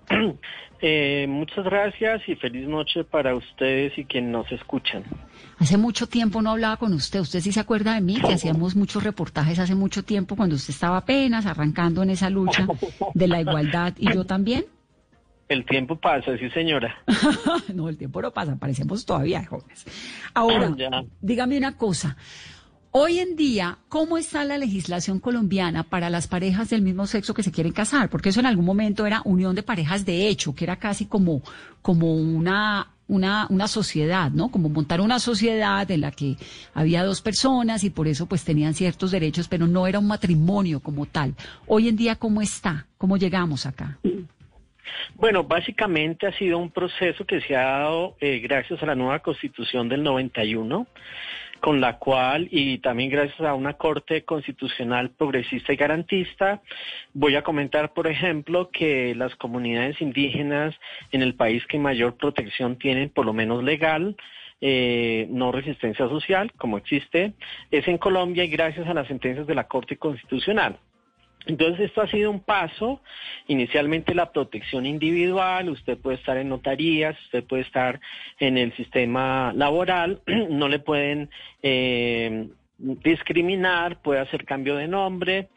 Eh, 0.82 1.26
muchas 1.28 1.62
gracias 1.64 2.26
y 2.26 2.36
feliz 2.36 2.66
noche 2.66 3.04
para 3.04 3.34
ustedes 3.34 3.98
y 3.98 4.06
quienes 4.06 4.30
nos 4.30 4.50
escuchan. 4.50 5.04
Hace 5.58 5.76
mucho 5.76 6.06
tiempo 6.06 6.40
no 6.40 6.52
hablaba 6.52 6.78
con 6.78 6.94
usted. 6.94 7.20
¿Usted 7.20 7.40
sí 7.40 7.52
se 7.52 7.60
acuerda 7.60 7.94
de 7.94 8.00
mí? 8.00 8.18
Que 8.18 8.32
hacíamos 8.32 8.76
muchos 8.76 9.04
reportajes 9.04 9.58
hace 9.58 9.74
mucho 9.74 10.02
tiempo 10.04 10.36
cuando 10.36 10.54
usted 10.56 10.72
estaba 10.72 10.96
apenas 10.96 11.44
arrancando 11.44 12.02
en 12.02 12.08
esa 12.08 12.30
lucha 12.30 12.66
de 13.12 13.28
la 13.28 13.42
igualdad 13.42 13.92
y 13.98 14.10
yo 14.14 14.24
también. 14.24 14.64
El 15.50 15.66
tiempo 15.66 15.96
pasa, 15.96 16.38
sí 16.38 16.48
señora. 16.50 16.94
no, 17.74 17.88
el 17.88 17.96
tiempo 17.96 18.22
no 18.22 18.30
pasa, 18.30 18.54
parecemos 18.54 19.04
todavía 19.04 19.44
jóvenes. 19.44 19.84
Ahora, 20.32 20.72
dígame 21.20 21.58
una 21.58 21.76
cosa. 21.76 22.16
Hoy 22.92 23.18
en 23.18 23.34
día, 23.34 23.78
¿cómo 23.88 24.16
está 24.16 24.44
la 24.44 24.58
legislación 24.58 25.18
colombiana 25.18 25.82
para 25.82 26.08
las 26.08 26.28
parejas 26.28 26.70
del 26.70 26.82
mismo 26.82 27.08
sexo 27.08 27.34
que 27.34 27.42
se 27.42 27.50
quieren 27.50 27.72
casar? 27.72 28.10
Porque 28.10 28.28
eso 28.28 28.38
en 28.38 28.46
algún 28.46 28.64
momento 28.64 29.06
era 29.06 29.22
unión 29.24 29.56
de 29.56 29.64
parejas 29.64 30.06
de 30.06 30.28
hecho, 30.28 30.54
que 30.54 30.62
era 30.62 30.76
casi 30.76 31.06
como, 31.06 31.42
como 31.82 32.14
una, 32.14 32.94
una, 33.08 33.48
una 33.50 33.66
sociedad, 33.66 34.30
¿no? 34.30 34.52
Como 34.52 34.68
montar 34.68 35.00
una 35.00 35.18
sociedad 35.18 35.90
en 35.90 36.02
la 36.02 36.12
que 36.12 36.36
había 36.74 37.02
dos 37.02 37.22
personas 37.22 37.82
y 37.82 37.90
por 37.90 38.06
eso 38.06 38.26
pues 38.26 38.44
tenían 38.44 38.74
ciertos 38.74 39.10
derechos, 39.10 39.48
pero 39.48 39.66
no 39.66 39.88
era 39.88 39.98
un 39.98 40.06
matrimonio 40.06 40.78
como 40.78 41.06
tal. 41.06 41.34
Hoy 41.66 41.88
en 41.88 41.96
día, 41.96 42.14
¿cómo 42.14 42.40
está? 42.40 42.86
¿Cómo 42.98 43.16
llegamos 43.16 43.66
acá? 43.66 43.98
Bueno, 45.14 45.44
básicamente 45.44 46.26
ha 46.26 46.32
sido 46.32 46.58
un 46.58 46.70
proceso 46.70 47.24
que 47.24 47.40
se 47.40 47.56
ha 47.56 47.62
dado 47.62 48.16
eh, 48.20 48.40
gracias 48.40 48.82
a 48.82 48.86
la 48.86 48.94
nueva 48.94 49.20
constitución 49.20 49.88
del 49.88 50.02
91 50.02 50.86
con 51.60 51.80
la 51.80 51.98
cual, 51.98 52.48
y 52.50 52.78
también 52.78 53.10
gracias 53.10 53.40
a 53.42 53.54
una 53.54 53.74
Corte 53.74 54.24
Constitucional 54.24 55.10
progresista 55.10 55.72
y 55.72 55.76
garantista, 55.76 56.62
voy 57.12 57.36
a 57.36 57.42
comentar, 57.42 57.92
por 57.92 58.06
ejemplo, 58.06 58.70
que 58.70 59.14
las 59.14 59.36
comunidades 59.36 60.00
indígenas 60.00 60.74
en 61.12 61.22
el 61.22 61.34
país 61.34 61.64
que 61.66 61.78
mayor 61.78 62.16
protección 62.16 62.76
tienen, 62.76 63.10
por 63.10 63.26
lo 63.26 63.32
menos 63.32 63.62
legal, 63.62 64.16
eh, 64.62 65.26
no 65.30 65.52
resistencia 65.52 66.08
social, 66.08 66.52
como 66.56 66.78
existe, 66.78 67.34
es 67.70 67.86
en 67.88 67.98
Colombia 67.98 68.44
y 68.44 68.48
gracias 68.48 68.86
a 68.88 68.94
las 68.94 69.06
sentencias 69.06 69.46
de 69.46 69.54
la 69.54 69.64
Corte 69.64 69.96
Constitucional. 69.96 70.78
Entonces, 71.46 71.86
esto 71.86 72.02
ha 72.02 72.06
sido 72.06 72.30
un 72.30 72.40
paso. 72.40 73.00
Inicialmente 73.46 74.14
la 74.14 74.30
protección 74.32 74.86
individual, 74.86 75.70
usted 75.70 75.98
puede 75.98 76.16
estar 76.16 76.36
en 76.36 76.48
notarías, 76.48 77.18
usted 77.24 77.44
puede 77.44 77.62
estar 77.62 78.00
en 78.38 78.58
el 78.58 78.74
sistema 78.76 79.52
laboral, 79.54 80.20
no 80.50 80.68
le 80.68 80.78
pueden 80.78 81.30
eh, 81.62 82.48
discriminar, 82.80 84.00
puede 84.00 84.20
hacer 84.20 84.44
cambio 84.44 84.76
de 84.76 84.88
nombre. 84.88 85.48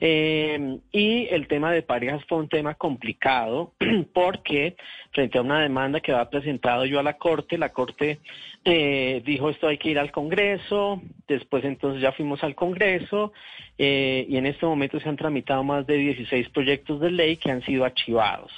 Eh, 0.00 0.78
y 0.90 1.26
el 1.30 1.46
tema 1.46 1.72
de 1.72 1.82
parejas 1.82 2.22
fue 2.28 2.38
un 2.38 2.48
tema 2.48 2.74
complicado 2.74 3.72
porque 4.12 4.76
frente 5.12 5.38
a 5.38 5.42
una 5.42 5.60
demanda 5.60 6.00
que 6.00 6.12
había 6.12 6.28
presentado 6.28 6.84
yo 6.84 6.98
a 6.98 7.02
la 7.02 7.18
Corte, 7.18 7.56
la 7.56 7.72
Corte 7.72 8.18
eh, 8.64 9.22
dijo 9.24 9.50
esto 9.50 9.68
hay 9.68 9.78
que 9.78 9.90
ir 9.90 9.98
al 9.98 10.10
Congreso, 10.10 11.00
después 11.28 11.64
entonces 11.64 12.02
ya 12.02 12.12
fuimos 12.12 12.42
al 12.42 12.54
Congreso 12.54 13.32
eh, 13.78 14.26
y 14.28 14.36
en 14.36 14.46
este 14.46 14.66
momento 14.66 14.98
se 15.00 15.08
han 15.08 15.16
tramitado 15.16 15.62
más 15.62 15.86
de 15.86 15.96
16 15.96 16.48
proyectos 16.50 17.00
de 17.00 17.10
ley 17.10 17.36
que 17.36 17.50
han 17.50 17.62
sido 17.62 17.84
archivados. 17.84 18.52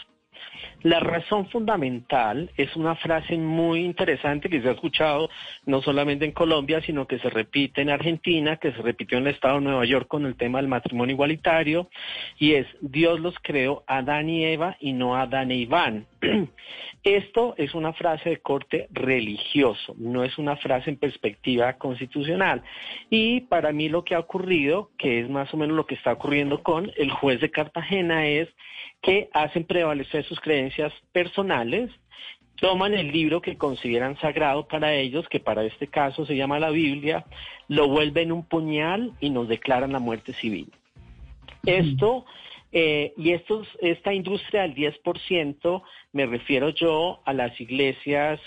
La 0.83 1.01
razón 1.01 1.49
fundamental 1.49 2.51
es 2.57 2.77
una 2.77 2.95
frase 2.97 3.37
muy 3.37 3.81
interesante 3.81 4.51
que 4.51 4.61
se 4.61 4.69
ha 4.69 4.73
escuchado 4.73 5.31
no 5.65 5.81
solamente 5.83 6.25
en 6.25 6.33
Colombia, 6.33 6.83
sino 6.83 7.07
que 7.07 7.19
se 7.19 7.31
repite 7.31 7.83
en 7.83 7.91
Argentina, 7.91 8.57
que 8.57 8.73
se 8.73 8.83
repitió 8.83 9.19
en 9.19 9.27
el 9.27 9.35
estado 9.35 9.55
de 9.55 9.65
Nueva 9.65 9.85
York 9.85 10.09
con 10.09 10.27
el 10.27 10.37
tema 10.37 10.59
del 10.59 10.69
matrimonio 10.69 11.15
igualitario, 11.15 11.89
y 12.39 12.53
es 12.55 12.67
Dios 12.81 13.21
los 13.21 13.35
creó 13.43 13.83
Adán 13.87 14.29
y 14.29 14.45
Eva 14.45 14.77
y 14.81 14.93
no 14.93 15.17
Adán 15.17 15.51
e 15.51 15.57
Iván. 15.57 16.07
Esto 17.05 17.55
es 17.59 17.75
una 17.75 17.93
frase 17.93 18.31
de 18.31 18.37
corte 18.39 18.89
religioso, 18.91 19.95
no 19.99 20.25
es 20.25 20.39
una 20.39 20.57
frase 20.57 20.89
en 20.89 20.97
perspectiva 20.97 21.75
constitucional. 21.75 22.63
Y 23.11 23.43
para 23.43 23.73
mí 23.73 23.91
lo 23.91 24.05
que 24.05 24.15
ha 24.15 24.21
ocurrido, 24.21 24.91
que 24.97 25.21
es 25.21 25.29
más 25.29 25.53
o 25.53 25.59
menos 25.59 25.77
lo 25.77 25.87
que 25.87 25.97
está 25.97 26.13
ocurriendo 26.13 26.63
con 26.63 26.91
el 26.97 27.11
juez 27.11 27.41
de 27.41 27.51
Cartagena, 27.51 28.27
es 28.27 28.49
que 29.03 29.29
hacen 29.35 29.65
prevalecer 29.65 30.25
sus 30.25 30.41
creencias 30.41 30.54
personales, 31.13 31.91
toman 32.57 32.95
el 32.95 33.13
libro 33.13 33.41
que 33.41 33.57
consideran 33.57 34.19
sagrado 34.21 34.67
para 34.67 34.95
ellos, 34.95 35.29
que 35.29 35.41
para 35.41 35.65
este 35.65 35.89
caso 35.89 36.25
se 36.25 36.37
llama 36.37 36.59
la 36.59 36.71
Biblia, 36.71 37.25
lo 37.69 37.89
vuelven 37.89 38.33
un 38.33 38.45
puñal 38.45 39.13
y 39.21 39.31
nos 39.31 39.49
declaran 39.49 39.93
la 39.93 39.99
muerte 39.99 40.33
civil. 40.35 40.71
Esto 41.67 42.25
eh, 42.77 43.15
y 43.17 43.31
estos, 43.31 43.69
esta 43.81 44.13
industria 44.13 44.63
del 44.63 44.75
10%, 44.75 45.83
me 46.13 46.27
refiero 46.27 46.71
yo 46.71 47.21
a 47.25 47.33
las 47.33 47.61
iglesias 47.61 48.41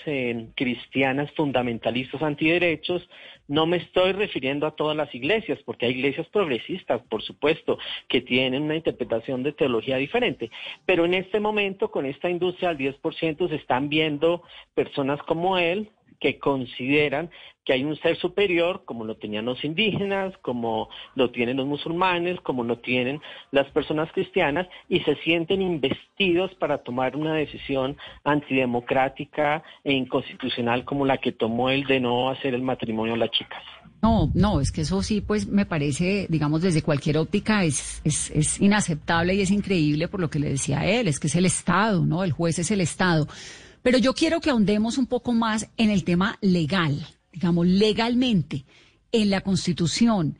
cristianas 0.54 1.30
fundamentalistas 1.32 2.22
antiderechos, 2.22 3.08
no 3.46 3.64
me 3.64 3.78
estoy 3.78 4.12
refiriendo 4.12 4.66
a 4.66 4.76
todas 4.76 4.94
las 4.94 5.14
iglesias, 5.14 5.58
porque 5.64 5.86
hay 5.86 5.92
iglesias 5.92 6.28
progresistas, 6.28 7.00
por 7.08 7.22
supuesto, 7.22 7.78
que 8.06 8.20
tienen 8.20 8.64
una 8.64 8.76
interpretación 8.76 9.42
de 9.42 9.52
teología 9.52 9.96
diferente, 9.96 10.50
pero 10.84 11.06
en 11.06 11.14
este 11.14 11.40
momento 11.40 11.90
con 11.90 12.04
esta 12.04 12.28
industria 12.28 12.74
del 12.74 12.94
10% 13.00 13.48
se 13.48 13.54
están 13.54 13.88
viendo 13.88 14.42
personas 14.74 15.22
como 15.22 15.56
él, 15.56 15.90
que 16.20 16.38
consideran 16.38 17.30
que 17.68 17.74
hay 17.74 17.84
un 17.84 17.96
ser 17.96 18.16
superior, 18.16 18.82
como 18.86 19.04
lo 19.04 19.16
tenían 19.18 19.44
los 19.44 19.62
indígenas, 19.62 20.32
como 20.40 20.88
lo 21.14 21.30
tienen 21.30 21.58
los 21.58 21.66
musulmanes, 21.66 22.40
como 22.40 22.64
lo 22.64 22.78
tienen 22.78 23.20
las 23.50 23.70
personas 23.72 24.10
cristianas, 24.12 24.66
y 24.88 25.00
se 25.00 25.16
sienten 25.16 25.60
investidos 25.60 26.54
para 26.54 26.78
tomar 26.78 27.14
una 27.14 27.34
decisión 27.34 27.98
antidemocrática 28.24 29.62
e 29.84 29.92
inconstitucional 29.92 30.86
como 30.86 31.04
la 31.04 31.18
que 31.18 31.32
tomó 31.32 31.68
el 31.68 31.84
de 31.84 32.00
no 32.00 32.30
hacer 32.30 32.54
el 32.54 32.62
matrimonio 32.62 33.12
a 33.12 33.18
las 33.18 33.32
chicas. 33.32 33.62
No, 34.00 34.30
no, 34.32 34.62
es 34.62 34.72
que 34.72 34.82
eso 34.82 35.02
sí, 35.02 35.20
pues 35.20 35.46
me 35.46 35.66
parece, 35.66 36.26
digamos, 36.30 36.62
desde 36.62 36.80
cualquier 36.80 37.18
óptica 37.18 37.64
es, 37.64 38.00
es, 38.02 38.30
es 38.30 38.60
inaceptable 38.60 39.34
y 39.34 39.42
es 39.42 39.50
increíble 39.50 40.08
por 40.08 40.20
lo 40.20 40.30
que 40.30 40.38
le 40.38 40.48
decía 40.48 40.86
él, 40.86 41.06
es 41.06 41.20
que 41.20 41.26
es 41.26 41.34
el 41.34 41.44
Estado, 41.44 42.06
¿no? 42.06 42.24
El 42.24 42.32
juez 42.32 42.58
es 42.58 42.70
el 42.70 42.80
Estado. 42.80 43.26
Pero 43.82 43.98
yo 43.98 44.14
quiero 44.14 44.40
que 44.40 44.50
ahondemos 44.50 44.98
un 44.98 45.06
poco 45.06 45.32
más 45.32 45.68
en 45.76 45.90
el 45.90 46.04
tema 46.04 46.38
legal 46.40 47.06
digamos, 47.38 47.66
legalmente 47.66 48.64
en 49.12 49.30
la 49.30 49.42
Constitución, 49.42 50.38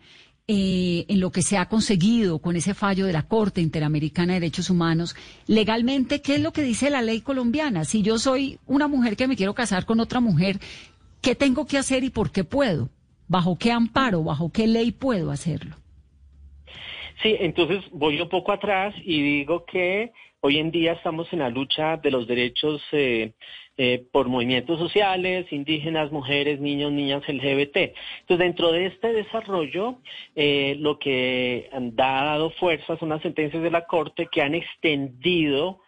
eh, 0.48 1.04
en 1.08 1.20
lo 1.20 1.30
que 1.30 1.42
se 1.42 1.56
ha 1.56 1.68
conseguido 1.68 2.40
con 2.40 2.56
ese 2.56 2.74
fallo 2.74 3.06
de 3.06 3.12
la 3.12 3.28
Corte 3.28 3.60
Interamericana 3.60 4.34
de 4.34 4.40
Derechos 4.40 4.68
Humanos, 4.68 5.14
legalmente, 5.46 6.22
¿qué 6.22 6.34
es 6.34 6.40
lo 6.40 6.52
que 6.52 6.62
dice 6.62 6.90
la 6.90 7.02
ley 7.02 7.20
colombiana? 7.20 7.84
Si 7.84 8.02
yo 8.02 8.18
soy 8.18 8.58
una 8.66 8.88
mujer 8.88 9.16
que 9.16 9.28
me 9.28 9.36
quiero 9.36 9.54
casar 9.54 9.84
con 9.84 10.00
otra 10.00 10.18
mujer, 10.18 10.58
¿qué 11.20 11.36
tengo 11.36 11.66
que 11.66 11.78
hacer 11.78 12.02
y 12.02 12.10
por 12.10 12.32
qué 12.32 12.42
puedo? 12.42 12.88
¿Bajo 13.28 13.56
qué 13.58 13.70
amparo, 13.70 14.24
bajo 14.24 14.50
qué 14.50 14.66
ley 14.66 14.90
puedo 14.90 15.30
hacerlo? 15.30 15.76
Sí, 17.22 17.36
entonces 17.38 17.84
voy 17.92 18.20
un 18.20 18.28
poco 18.28 18.52
atrás 18.52 18.94
y 19.04 19.22
digo 19.22 19.64
que 19.66 20.12
hoy 20.40 20.58
en 20.58 20.70
día 20.70 20.92
estamos 20.92 21.32
en 21.32 21.40
la 21.40 21.50
lucha 21.50 21.96
de 21.96 22.10
los 22.10 22.26
derechos 22.26 22.82
eh, 22.92 23.32
eh, 23.76 24.04
por 24.12 24.28
movimientos 24.28 24.78
sociales, 24.78 25.46
indígenas, 25.52 26.12
mujeres, 26.12 26.60
niños, 26.60 26.92
niñas 26.92 27.22
LGBT. 27.28 27.76
Entonces, 28.20 28.38
dentro 28.38 28.72
de 28.72 28.86
este 28.86 29.12
desarrollo, 29.12 29.98
eh, 30.34 30.76
lo 30.78 30.98
que 30.98 31.68
ha 31.72 32.24
dado 32.24 32.50
fuerza 32.50 32.96
son 32.98 33.10
las 33.10 33.22
sentencias 33.22 33.62
de 33.62 33.70
la 33.70 33.86
Corte 33.86 34.28
que 34.30 34.42
han 34.42 34.54
extendido 34.54 35.80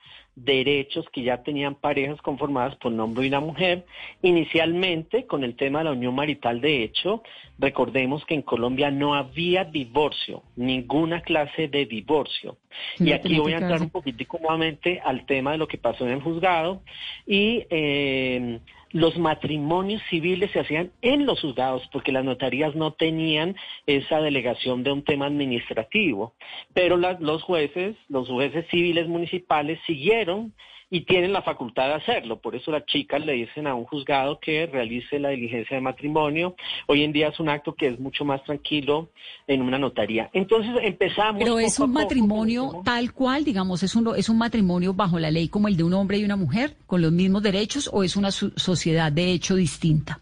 derechos 0.44 1.06
que 1.12 1.23
ya 1.23 1.42
tenían 1.42 1.75
parejas 1.75 2.20
conformadas 2.23 2.76
por 2.76 2.92
un 2.92 3.00
hombre 3.00 3.25
y 3.25 3.28
una 3.28 3.40
mujer. 3.40 3.85
Inicialmente, 4.23 5.26
con 5.26 5.44
el 5.44 5.54
tema 5.56 5.80
de 5.80 5.87
la 5.87 5.92
unión 5.92 6.14
marital, 6.14 6.61
de 6.61 6.82
hecho, 6.82 7.23
recordemos 7.59 8.25
que 8.25 8.35
en 8.35 8.42
Colombia 8.42 8.90
no 8.90 9.14
había 9.14 9.64
divorcio, 9.64 10.42
ninguna 10.56 11.23
clase 11.23 11.68
de 11.68 11.87
divorcio. 11.87 12.56
y 12.99 13.12
aquí 13.12 13.38
voy 13.38 13.52
a 13.52 13.59
entrar 13.59 13.80
un 13.80 13.90
poquitico 13.90 14.38
nuevamente 14.38 15.00
al 15.04 15.26
tema 15.26 15.52
de 15.52 15.59
lo 15.59 15.68
que 15.68 15.78
pasó 15.78 16.06
en 16.06 16.12
el 16.12 16.23
juzgado 16.23 16.82
y 17.26 17.66
eh, 17.70 18.61
los 18.92 19.16
matrimonios 19.18 20.02
civiles 20.11 20.50
se 20.50 20.61
hacían 20.61 20.90
en 21.02 21.26
los 21.26 21.40
juzgados 21.40 21.88
porque 21.92 22.12
las 22.12 22.25
notarías 22.25 22.75
no 22.75 22.92
tenían 22.92 23.56
esa 23.87 24.20
delegación 24.20 24.82
de 24.82 24.92
un 24.92 25.04
tema 25.04 25.26
administrativo, 25.26 26.35
pero 26.75 26.97
los 26.97 27.42
jueces, 27.42 27.97
los 28.09 28.28
jueces 28.28 28.66
civiles 28.70 29.06
municipales 29.09 29.78
siguieron 29.87 30.52
y 30.90 31.02
tienen 31.02 31.32
la 31.32 31.42
facultad 31.42 31.87
de 31.87 31.94
hacerlo. 31.94 32.40
Por 32.40 32.56
eso 32.56 32.73
las 32.73 32.85
chicas 32.85 33.25
le 33.25 33.35
dicen 33.35 33.68
a 33.68 33.75
un 33.75 33.85
juzgado 33.85 34.40
que 34.40 34.66
realice 34.66 35.20
la 35.20 35.28
diligencia 35.28 35.76
de 35.76 35.80
matrimonio. 35.80 36.56
Hoy 36.87 37.04
en 37.04 37.12
día 37.12 37.28
es 37.28 37.38
un 37.38 37.49
acto 37.49 37.75
que 37.75 37.87
es 37.87 38.00
mucho 38.00 38.25
más 38.25 38.42
tranquilo 38.42 39.11
en 39.47 39.62
una 39.62 39.78
notaría. 39.78 40.28
Entonces 40.32 40.73
empezamos. 40.82 41.38
Pero 41.38 41.61
es 41.61 41.78
un 41.78 41.92
matrimonio 41.92 42.82
tal 42.85 43.12
cual, 43.12 43.44
digamos, 43.44 43.82
es 43.85 43.94
un, 43.94 44.12
es 44.16 44.28
un 44.28 44.38
matrimonio 44.38 44.92
bajo 44.92 45.18
la 45.20 45.30
ley 45.30 45.49
como 45.49 45.68
el 45.68 45.76
de 45.76 45.85
un 45.85 45.94
hombre 45.94 46.18
y 46.18 46.25
una 46.25 46.37
mujer, 46.37 46.76
con 46.87 47.00
los 47.00 47.12
mismos 47.12 47.42
derechos, 47.42 47.88
o 47.92 48.02
es 48.02 48.16
una 48.16 48.32
sociedad 48.32 49.12
de 49.12 49.32
hecho 49.32 49.54
distinta. 49.54 50.20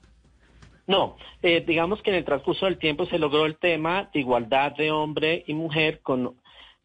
No, 0.86 1.16
eh, 1.42 1.62
digamos 1.66 2.02
que 2.02 2.10
en 2.10 2.16
el 2.16 2.24
transcurso 2.24 2.66
del 2.66 2.78
tiempo 2.78 3.04
se 3.06 3.18
logró 3.18 3.44
el 3.44 3.56
tema 3.56 4.08
de 4.12 4.20
igualdad 4.20 4.72
de 4.72 4.90
hombre 4.90 5.44
y 5.46 5.54
mujer 5.54 6.00
con 6.00 6.36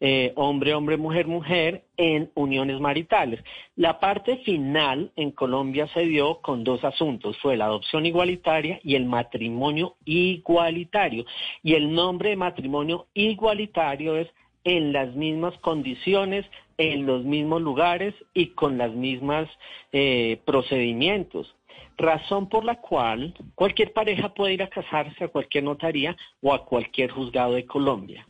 eh, 0.06 0.34
hombre, 0.36 0.74
hombre, 0.74 0.98
mujer, 0.98 1.26
mujer 1.26 1.84
en 1.96 2.30
uniones 2.34 2.78
maritales. 2.78 3.42
La 3.74 4.00
parte 4.00 4.36
final 4.44 5.10
en 5.16 5.30
Colombia 5.30 5.88
se 5.94 6.00
dio 6.00 6.42
con 6.42 6.62
dos 6.62 6.84
asuntos, 6.84 7.38
fue 7.38 7.56
la 7.56 7.64
adopción 7.64 8.04
igualitaria 8.04 8.78
y 8.82 8.96
el 8.96 9.06
matrimonio 9.06 9.94
igualitario. 10.04 11.24
Y 11.62 11.72
el 11.72 11.90
nombre 11.94 12.28
de 12.28 12.36
matrimonio 12.36 13.06
igualitario 13.14 14.18
es 14.18 14.28
en 14.64 14.92
las 14.92 15.14
mismas 15.14 15.56
condiciones, 15.60 16.44
en 16.76 17.06
los 17.06 17.24
mismos 17.24 17.62
lugares 17.62 18.14
y 18.34 18.48
con 18.48 18.76
las 18.76 18.92
mismas 18.92 19.48
eh, 19.92 20.38
procedimientos 20.44 21.56
razón 21.96 22.50
por 22.50 22.64
la 22.64 22.74
cual 22.80 23.32
cualquier 23.54 23.94
pareja 23.94 24.34
puede 24.34 24.52
ir 24.52 24.62
a 24.64 24.68
casarse 24.68 25.24
a 25.24 25.28
cualquier 25.28 25.64
notaría 25.64 26.14
o 26.42 26.52
a 26.52 26.66
cualquier 26.66 27.10
juzgado 27.10 27.54
de 27.54 27.64
Colombia. 27.64 28.26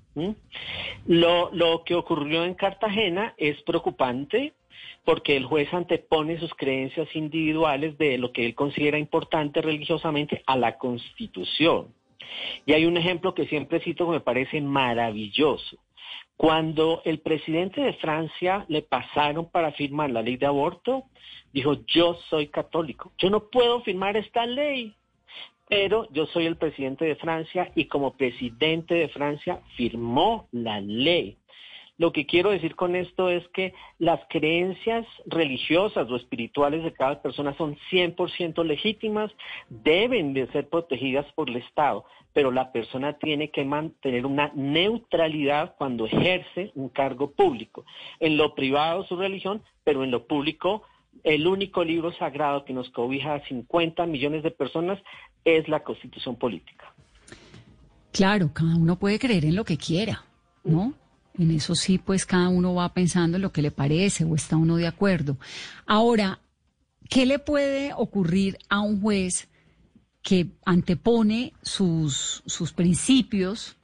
Lo, 1.07 1.50
lo 1.53 1.83
que 1.85 1.94
ocurrió 1.94 2.44
en 2.44 2.55
Cartagena 2.55 3.35
es 3.37 3.61
preocupante 3.62 4.55
porque 5.05 5.37
el 5.37 5.44
juez 5.44 5.72
antepone 5.72 6.38
sus 6.38 6.55
creencias 6.55 7.14
individuales 7.14 7.98
de 7.98 8.18
lo 8.18 8.33
que 8.33 8.46
él 8.46 8.55
considera 8.55 8.98
importante 8.98 9.61
religiosamente 9.61 10.42
a 10.46 10.57
la 10.57 10.79
constitución. 10.79 11.88
Y 12.66 12.72
hay 12.72 12.87
un 12.87 12.96
ejemplo 12.96 13.35
que 13.35 13.46
siempre 13.46 13.81
cito 13.81 14.07
que 14.07 14.12
me 14.12 14.20
parece 14.20 14.61
maravilloso. 14.61 15.77
Cuando 16.37 17.03
el 17.05 17.20
presidente 17.20 17.81
de 17.81 17.92
Francia 17.94 18.64
le 18.68 18.83
pasaron 18.83 19.50
para 19.50 19.72
firmar 19.72 20.11
la 20.11 20.22
ley 20.22 20.37
de 20.37 20.46
aborto, 20.46 21.05
dijo, 21.53 21.77
yo 21.87 22.14
soy 22.29 22.48
católico, 22.48 23.12
yo 23.18 23.31
no 23.31 23.50
puedo 23.50 23.83
firmar 23.83 24.16
esta 24.16 24.44
ley 24.46 24.94
pero 25.68 26.09
yo 26.12 26.27
soy 26.27 26.46
el 26.46 26.57
presidente 26.57 27.05
de 27.05 27.16
Francia 27.16 27.70
y 27.74 27.87
como 27.87 28.16
presidente 28.16 28.94
de 28.94 29.09
Francia 29.09 29.61
firmó 29.77 30.48
la 30.53 30.81
ley. 30.81 31.38
Lo 31.96 32.12
que 32.12 32.27
quiero 32.27 32.50
decir 32.50 32.74
con 32.74 32.96
esto 32.96 33.31
es 33.31 33.46
que 33.48 33.72
las 33.98 34.20
creencias 34.29 35.07
religiosas 35.27 36.11
o 36.11 36.16
espirituales 36.16 36.83
de 36.83 36.92
cada 36.92 37.22
persona 37.22 37.57
son 37.57 37.77
100% 37.92 38.64
legítimas, 38.64 39.31
deben 39.68 40.35
de 40.35 40.48
ser 40.48 40.68
protegidas 40.68 41.24
por 41.35 41.48
el 41.48 41.57
Estado, 41.57 42.05
pero 42.33 42.50
la 42.50 42.72
persona 42.72 43.16
tiene 43.18 43.50
que 43.50 43.64
mantener 43.64 44.27
una 44.27 44.50
neutralidad 44.57 45.77
cuando 45.79 46.07
ejerce 46.07 46.72
un 46.74 46.88
cargo 46.88 47.31
público. 47.31 47.85
En 48.18 48.37
lo 48.37 48.57
privado 48.57 49.05
su 49.05 49.16
religión, 49.16 49.62
pero 49.85 50.03
en 50.03 50.11
lo 50.11 50.27
público 50.27 50.83
el 51.22 51.46
único 51.46 51.85
libro 51.85 52.12
sagrado 52.12 52.64
que 52.64 52.72
nos 52.72 52.90
cobija 52.90 53.35
a 53.35 53.46
50 53.46 54.07
millones 54.07 54.42
de 54.42 54.50
personas 54.50 54.98
es 55.44 55.68
la 55.68 55.83
constitución 55.83 56.37
política. 56.37 56.92
Claro, 58.12 58.53
cada 58.53 58.77
uno 58.77 58.98
puede 58.98 59.18
creer 59.18 59.44
en 59.44 59.57
lo 59.57 59.64
que 59.64 59.77
quiera, 59.77 60.24
¿no? 60.62 60.94
En 61.37 61.50
eso 61.50 61.74
sí, 61.74 61.98
pues 61.98 62.27
cada 62.27 62.48
uno 62.48 62.74
va 62.74 62.94
pensando 62.94 63.37
en 63.37 63.42
lo 63.42 63.53
que 63.53 63.62
le 63.62 63.70
parece 63.70 64.24
o 64.24 64.35
está 64.35 64.57
uno 64.57 64.77
de 64.77 64.87
acuerdo. 64.87 65.37
Ahora, 65.85 66.38
¿qué 67.09 67.27
le 67.27 67.40
puede 67.40 67.92
ocurrir 67.92 68.57
a 68.68 68.81
un 68.81 69.00
juez 69.00 69.48
que 70.22 70.46
antepone 70.64 71.53
sus, 71.62 72.42
sus 72.46 72.72
principios 72.72 73.77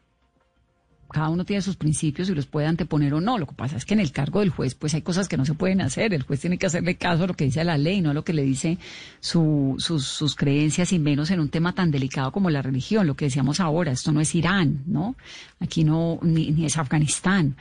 cada 1.10 1.28
uno 1.28 1.44
tiene 1.44 1.60
sus 1.60 1.76
principios 1.76 2.30
y 2.30 2.34
los 2.34 2.46
puede 2.46 2.66
anteponer 2.66 3.12
o 3.14 3.20
no. 3.20 3.36
Lo 3.38 3.46
que 3.46 3.54
pasa 3.54 3.76
es 3.76 3.84
que 3.84 3.94
en 3.94 4.00
el 4.00 4.12
cargo 4.12 4.40
del 4.40 4.50
juez, 4.50 4.74
pues 4.74 4.94
hay 4.94 5.02
cosas 5.02 5.28
que 5.28 5.36
no 5.36 5.44
se 5.44 5.54
pueden 5.54 5.80
hacer. 5.80 6.14
El 6.14 6.22
juez 6.22 6.40
tiene 6.40 6.56
que 6.56 6.66
hacerle 6.66 6.96
caso 6.96 7.24
a 7.24 7.26
lo 7.26 7.34
que 7.34 7.44
dice 7.44 7.62
la 7.64 7.76
ley, 7.76 8.00
no 8.00 8.10
a 8.10 8.14
lo 8.14 8.24
que 8.24 8.32
le 8.32 8.42
dice 8.42 8.78
sus, 9.20 9.84
sus, 9.84 10.34
creencias 10.34 10.92
y 10.92 10.98
menos 10.98 11.30
en 11.30 11.40
un 11.40 11.48
tema 11.48 11.74
tan 11.74 11.90
delicado 11.90 12.32
como 12.32 12.48
la 12.50 12.62
religión. 12.62 13.06
Lo 13.06 13.16
que 13.16 13.26
decíamos 13.26 13.60
ahora, 13.60 13.92
esto 13.92 14.12
no 14.12 14.20
es 14.20 14.34
Irán, 14.34 14.84
¿no? 14.86 15.16
Aquí 15.58 15.84
no, 15.84 16.18
ni, 16.22 16.64
es 16.64 16.78
Afganistán, 16.78 17.56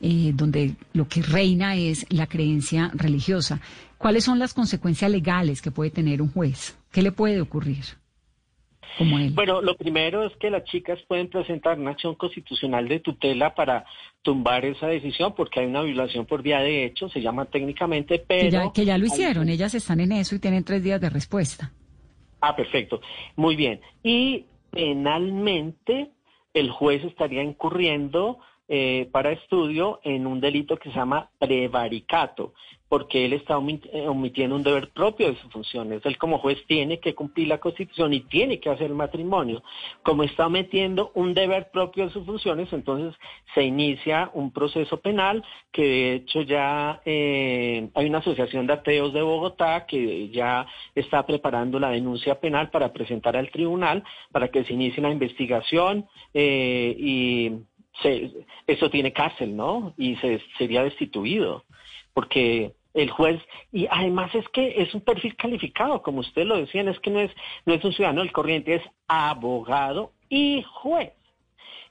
eh, 0.00 0.32
donde 0.34 0.76
lo 0.92 1.08
que 1.08 1.22
reina 1.22 1.76
es 1.76 2.06
la 2.10 2.26
creencia 2.26 2.90
religiosa. 2.94 3.60
¿Cuáles 3.98 4.24
son 4.24 4.38
las 4.38 4.54
consecuencias 4.54 5.10
legales 5.10 5.60
que 5.60 5.70
puede 5.70 5.90
tener 5.90 6.22
un 6.22 6.30
juez? 6.30 6.76
¿Qué 6.92 7.02
le 7.02 7.12
puede 7.12 7.40
ocurrir? 7.40 7.84
Bueno, 9.32 9.60
lo 9.60 9.76
primero 9.76 10.24
es 10.24 10.34
que 10.36 10.50
las 10.50 10.64
chicas 10.64 10.98
pueden 11.06 11.28
presentar 11.28 11.78
una 11.78 11.90
acción 11.90 12.14
constitucional 12.14 12.88
de 12.88 13.00
tutela 13.00 13.54
para 13.54 13.84
tumbar 14.22 14.64
esa 14.64 14.86
decisión 14.86 15.34
porque 15.34 15.60
hay 15.60 15.66
una 15.66 15.82
violación 15.82 16.26
por 16.26 16.42
vía 16.42 16.60
de 16.60 16.84
hecho, 16.84 17.08
se 17.08 17.20
llama 17.20 17.44
técnicamente, 17.46 18.18
pero... 18.18 18.72
Que 18.72 18.84
ya, 18.84 18.98
lo 18.98 19.06
hicieron, 19.06 19.48
ellas 19.48 19.74
están 19.74 20.00
en 20.00 20.12
eso 20.12 20.34
y 20.34 20.38
tienen 20.38 20.64
tres 20.64 20.82
días 20.82 21.00
de 21.00 21.10
respuesta. 21.10 21.72
Ah, 22.40 22.54
perfecto. 22.54 23.00
Muy 23.36 23.56
bien. 23.56 23.80
Y 24.02 24.46
penalmente 24.70 26.10
el 26.54 26.70
juez 26.70 27.04
estaría 27.04 27.42
incurriendo 27.42 28.38
eh, 28.68 29.08
para 29.12 29.30
estudio 29.30 30.00
en 30.02 30.26
un 30.26 30.40
delito 30.40 30.76
que 30.76 30.90
se 30.90 30.96
llama 30.96 31.30
prevaricato, 31.38 32.54
porque 32.88 33.24
él 33.24 33.32
está 33.32 33.58
eh, 33.92 34.06
omitiendo 34.08 34.54
un 34.54 34.62
deber 34.62 34.90
propio 34.90 35.28
de 35.28 35.36
sus 35.36 35.50
funciones. 35.52 36.04
Él 36.04 36.18
como 36.18 36.38
juez 36.38 36.58
tiene 36.66 37.00
que 37.00 37.14
cumplir 37.14 37.48
la 37.48 37.58
Constitución 37.58 38.12
y 38.14 38.20
tiene 38.20 38.60
que 38.60 38.70
hacer 38.70 38.90
matrimonio. 38.90 39.62
Como 40.02 40.22
está 40.22 40.46
omitiendo 40.46 41.10
un 41.14 41.34
deber 41.34 41.70
propio 41.70 42.06
de 42.06 42.12
sus 42.12 42.24
funciones, 42.24 42.72
entonces 42.72 43.18
se 43.54 43.64
inicia 43.64 44.30
un 44.34 44.52
proceso 44.52 45.00
penal 45.00 45.44
que 45.72 45.82
de 45.82 46.14
hecho 46.14 46.42
ya 46.42 47.00
eh, 47.04 47.88
hay 47.94 48.06
una 48.06 48.18
asociación 48.18 48.66
de 48.66 48.74
ateos 48.74 49.12
de 49.12 49.22
Bogotá 49.22 49.86
que 49.86 50.28
ya 50.30 50.66
está 50.94 51.26
preparando 51.26 51.80
la 51.80 51.90
denuncia 51.90 52.40
penal 52.40 52.70
para 52.70 52.92
presentar 52.92 53.36
al 53.36 53.50
tribunal 53.50 54.04
para 54.30 54.48
que 54.48 54.64
se 54.64 54.74
inicie 54.74 55.02
la 55.02 55.10
investigación 55.10 56.06
y 56.34 57.52
eso 58.66 58.90
tiene 58.90 59.12
cárcel, 59.12 59.56
¿no? 59.56 59.94
Y 59.96 60.16
se 60.16 60.40
sería 60.58 60.82
destituido, 60.82 61.64
porque 62.16 62.72
el 62.94 63.10
juez, 63.10 63.42
y 63.70 63.86
además 63.90 64.34
es 64.34 64.48
que 64.48 64.80
es 64.80 64.94
un 64.94 65.02
perfil 65.02 65.36
calificado, 65.36 66.00
como 66.02 66.20
ustedes 66.20 66.48
lo 66.48 66.56
decían, 66.56 66.88
es 66.88 66.98
que 67.00 67.10
no 67.10 67.20
es, 67.20 67.30
no 67.66 67.74
es 67.74 67.84
un 67.84 67.92
ciudadano 67.92 68.22
del 68.22 68.32
corriente, 68.32 68.76
es 68.76 68.82
abogado 69.06 70.12
y 70.30 70.62
juez. 70.62 71.12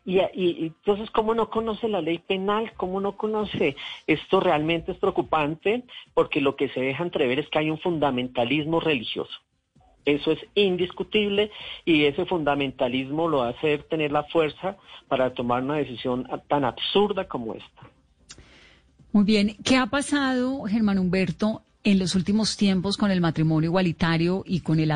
Y, 0.03 0.17
y, 0.33 0.65
entonces, 0.65 1.11
¿cómo 1.11 1.35
no 1.35 1.51
conoce 1.51 1.87
la 1.87 2.01
ley 2.01 2.17
penal? 2.17 2.73
¿Cómo 2.75 2.99
no 3.01 3.17
conoce? 3.17 3.75
Esto 4.07 4.39
realmente 4.39 4.93
es 4.93 4.97
preocupante 4.97 5.83
porque 6.15 6.41
lo 6.41 6.55
que 6.55 6.69
se 6.69 6.81
deja 6.81 7.03
entrever 7.03 7.37
es 7.37 7.47
que 7.49 7.59
hay 7.59 7.69
un 7.69 7.77
fundamentalismo 7.77 8.79
religioso. 8.79 9.39
Eso 10.05 10.31
es 10.31 10.39
indiscutible 10.55 11.51
y 11.85 12.05
ese 12.05 12.25
fundamentalismo 12.25 13.27
lo 13.27 13.43
hace 13.43 13.77
tener 13.77 14.11
la 14.11 14.23
fuerza 14.23 14.75
para 15.07 15.35
tomar 15.35 15.61
una 15.61 15.75
decisión 15.75 16.27
tan 16.47 16.65
absurda 16.65 17.27
como 17.27 17.53
esta. 17.53 17.94
Muy 19.15 19.23
bien, 19.23 19.55
¿qué 19.63 19.77
ha 19.77 19.85
pasado, 19.85 20.63
Germán 20.63 20.99
Humberto, 20.99 21.61
en 21.85 21.99
los 21.99 22.15
últimos 22.15 22.57
tiempos 22.57 22.97
con 22.97 23.11
el 23.11 23.21
matrimonio 23.21 23.69
igualitario 23.69 24.43
y 24.45 24.59
con, 24.59 24.77
el 24.81 24.91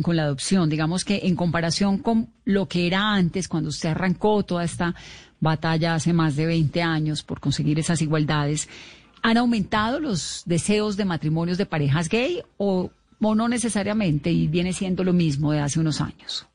con 0.00 0.14
la 0.14 0.22
adopción? 0.22 0.70
Digamos 0.70 1.04
que 1.04 1.22
en 1.24 1.34
comparación 1.34 1.98
con 1.98 2.28
lo 2.44 2.68
que 2.68 2.86
era 2.86 3.14
antes, 3.14 3.48
cuando 3.48 3.70
usted 3.70 3.88
arrancó 3.88 4.44
toda 4.44 4.62
esta 4.62 4.94
batalla 5.40 5.96
hace 5.96 6.12
más 6.12 6.36
de 6.36 6.46
20 6.46 6.82
años 6.82 7.24
por 7.24 7.40
conseguir 7.40 7.80
esas 7.80 8.00
igualdades, 8.00 8.68
¿han 9.22 9.38
aumentado 9.38 9.98
los 9.98 10.44
deseos 10.46 10.96
de 10.96 11.06
matrimonios 11.06 11.58
de 11.58 11.66
parejas 11.66 12.08
gay 12.08 12.42
o 12.58 12.92
o 13.20 13.34
no 13.34 13.48
necesariamente 13.48 14.30
y 14.30 14.46
viene 14.46 14.72
siendo 14.72 15.02
lo 15.02 15.12
mismo 15.12 15.50
de 15.50 15.58
hace 15.58 15.80
unos 15.80 16.00
años? 16.00 16.46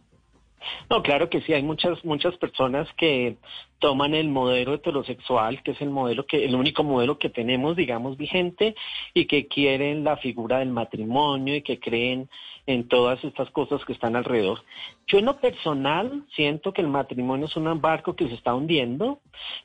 No, 0.90 1.04
claro 1.04 1.30
que 1.30 1.42
sí, 1.42 1.52
hay 1.52 1.64
muchas 1.64 2.06
muchas 2.06 2.38
personas 2.38 2.88
que 2.98 3.36
toman 3.80 4.14
el 4.14 4.30
modelo 4.30 4.74
heterosexual, 4.74 5.64
que 5.64 5.72
es 5.72 5.82
el 5.82 5.90
modelo 5.90 6.26
que 6.26 6.46
el 6.46 6.56
único 6.56 6.84
modelo 6.84 7.18
que 7.18 7.30
tenemos, 7.30 7.76
digamos, 7.76 8.18
vigente 8.18 8.76
y 9.14 9.26
que 9.26 9.48
quieren 9.48 10.04
la 10.04 10.18
figura 10.18 10.60
del 10.60 10.70
matrimonio 10.70 11.56
y 11.56 11.62
que 11.62 11.80
creen 11.80 12.30
en 12.68 12.88
todas 12.88 13.24
estas 13.24 13.50
cosas 13.52 13.84
que 13.86 13.94
están 13.94 14.16
alrededor. 14.16 14.64
Yo 15.10 15.18
en 15.18 15.26
lo 15.26 15.40
personal 15.40 16.24
siento 16.36 16.72
que 16.72 16.82
el 16.82 16.88
matrimonio 16.88 17.48
es 17.48 17.56
un 17.56 17.82
barco 17.82 18.16
que 18.16 18.28
se 18.28 18.36
está 18.36 18.54
hundiendo, 18.54 19.22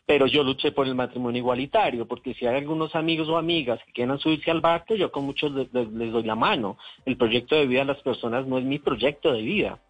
pero 0.07 0.27
yo 0.27 0.43
luché 0.43 0.73
por 0.73 0.87
el 0.87 0.95
matrimonio 0.95 1.39
igualitario, 1.39 2.09
porque 2.09 2.33
si 2.33 2.47
hay 2.47 2.57
algunos 2.57 2.95
amigos 2.95 3.29
o 3.29 3.37
amigas 3.37 3.79
que 3.85 3.93
quieran 3.93 4.19
subirse 4.19 4.51
al 4.51 4.63
barco, 4.63 4.95
yo 4.95 5.13
con 5.13 5.27
muchos 5.27 5.53
les, 5.53 5.71
doy 5.71 6.23
la 6.23 6.35
mano. 6.35 6.79
El 7.05 7.19
proyecto 7.19 7.57
de 7.57 7.67
vida 7.67 7.81
de 7.81 7.93
las 7.93 8.03
personas 8.03 8.47
no 8.47 8.57
es 8.57 8.65
mi 8.65 8.79
proyecto 8.79 9.35
de 9.35 9.43
vida. 9.43 9.81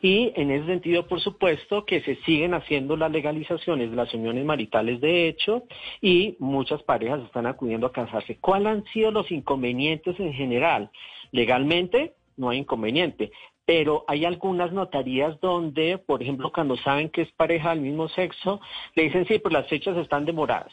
Y 0.00 0.32
en 0.34 0.50
ese 0.50 0.64
sentido, 0.64 1.06
por 1.06 1.20
supuesto, 1.20 1.84
que 1.84 2.00
se 2.00 2.16
siguen 2.24 2.54
haciendo 2.54 2.96
las 2.96 3.12
legalizaciones 3.12 3.90
de 3.90 3.96
las 3.96 4.14
uniones 4.14 4.46
maritales 4.46 4.98
de 5.02 5.28
hecho 5.28 5.64
y 6.00 6.36
muchas 6.38 6.82
parejas 6.84 7.20
están 7.22 7.44
acudiendo 7.44 7.86
a 7.86 7.92
casarse. 7.92 8.38
¿Cuáles 8.38 8.68
han 8.68 8.84
sido 8.86 9.10
los 9.10 9.30
inconvenientes 9.30 10.18
en 10.18 10.32
general? 10.32 10.90
Legalmente, 11.32 12.14
no 12.38 12.48
hay 12.48 12.58
inconveniente. 12.58 13.30
Pero 13.74 14.04
hay 14.06 14.26
algunas 14.26 14.70
notarías 14.70 15.40
donde, 15.40 15.96
por 15.96 16.22
ejemplo, 16.22 16.52
cuando 16.52 16.76
saben 16.76 17.08
que 17.08 17.22
es 17.22 17.32
pareja 17.32 17.70
del 17.70 17.80
mismo 17.80 18.06
sexo, 18.10 18.60
le 18.94 19.04
dicen, 19.04 19.26
sí, 19.26 19.38
pues 19.38 19.50
las 19.54 19.66
fechas 19.66 19.96
están 19.96 20.26
demoradas. 20.26 20.70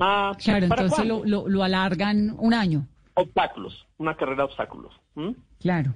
Ah, 0.00 0.34
claro, 0.42 0.64
entonces 0.64 1.04
lo, 1.04 1.22
lo, 1.26 1.62
alargan 1.62 2.34
un 2.38 2.54
año. 2.54 2.86
Obstáculos, 3.12 3.86
una 3.98 4.16
carrera 4.16 4.38
de 4.38 4.42
obstáculos. 4.44 4.90
Claro. 5.60 5.92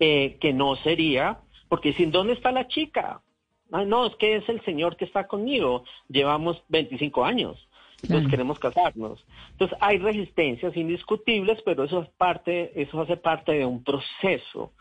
Eh, 0.00 0.38
que 0.40 0.54
no 0.54 0.76
sería, 0.76 1.40
porque 1.68 1.92
sin 1.92 2.10
dónde 2.10 2.32
está 2.32 2.52
la 2.52 2.68
chica. 2.68 3.20
no, 3.68 4.06
es 4.06 4.16
que 4.16 4.36
es 4.36 4.48
el 4.48 4.64
señor 4.64 4.96
que 4.96 5.04
está 5.04 5.26
conmigo. 5.26 5.84
Llevamos 6.08 6.62
25 6.70 7.22
años 7.22 7.68
entonces 8.02 8.30
queremos 8.30 8.58
casarnos. 8.58 9.24
Entonces 9.52 9.78
hay 9.80 9.98
resistencias 9.98 10.76
indiscutibles, 10.76 11.62
pero 11.64 11.84
eso 11.84 12.02
es 12.02 12.08
parte, 12.08 12.72
eso 12.80 13.00
hace 13.00 13.16
parte 13.16 13.52
de 13.52 13.64
un 13.64 13.84
proceso 13.84 14.72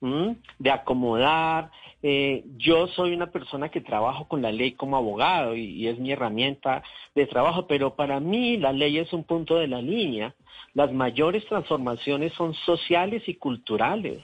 de 0.00 0.70
acomodar. 0.70 1.70
Eh, 2.02 2.44
yo 2.56 2.86
soy 2.88 3.12
una 3.12 3.30
persona 3.30 3.68
que 3.68 3.80
trabajo 3.80 4.28
con 4.28 4.42
la 4.42 4.52
ley 4.52 4.72
como 4.72 4.96
abogado 4.96 5.56
y, 5.56 5.88
es 5.88 5.98
mi 5.98 6.12
herramienta 6.12 6.82
de 7.14 7.26
trabajo, 7.26 7.66
pero 7.66 7.96
para 7.96 8.20
mí 8.20 8.56
la 8.56 8.72
ley 8.72 8.98
es 8.98 9.12
un 9.12 9.24
punto 9.24 9.56
de 9.56 9.66
la 9.66 9.82
línea. 9.82 10.34
Las 10.74 10.92
mayores 10.92 11.44
transformaciones 11.46 12.32
son 12.34 12.54
sociales 12.54 13.22
y 13.26 13.34
culturales, 13.34 14.22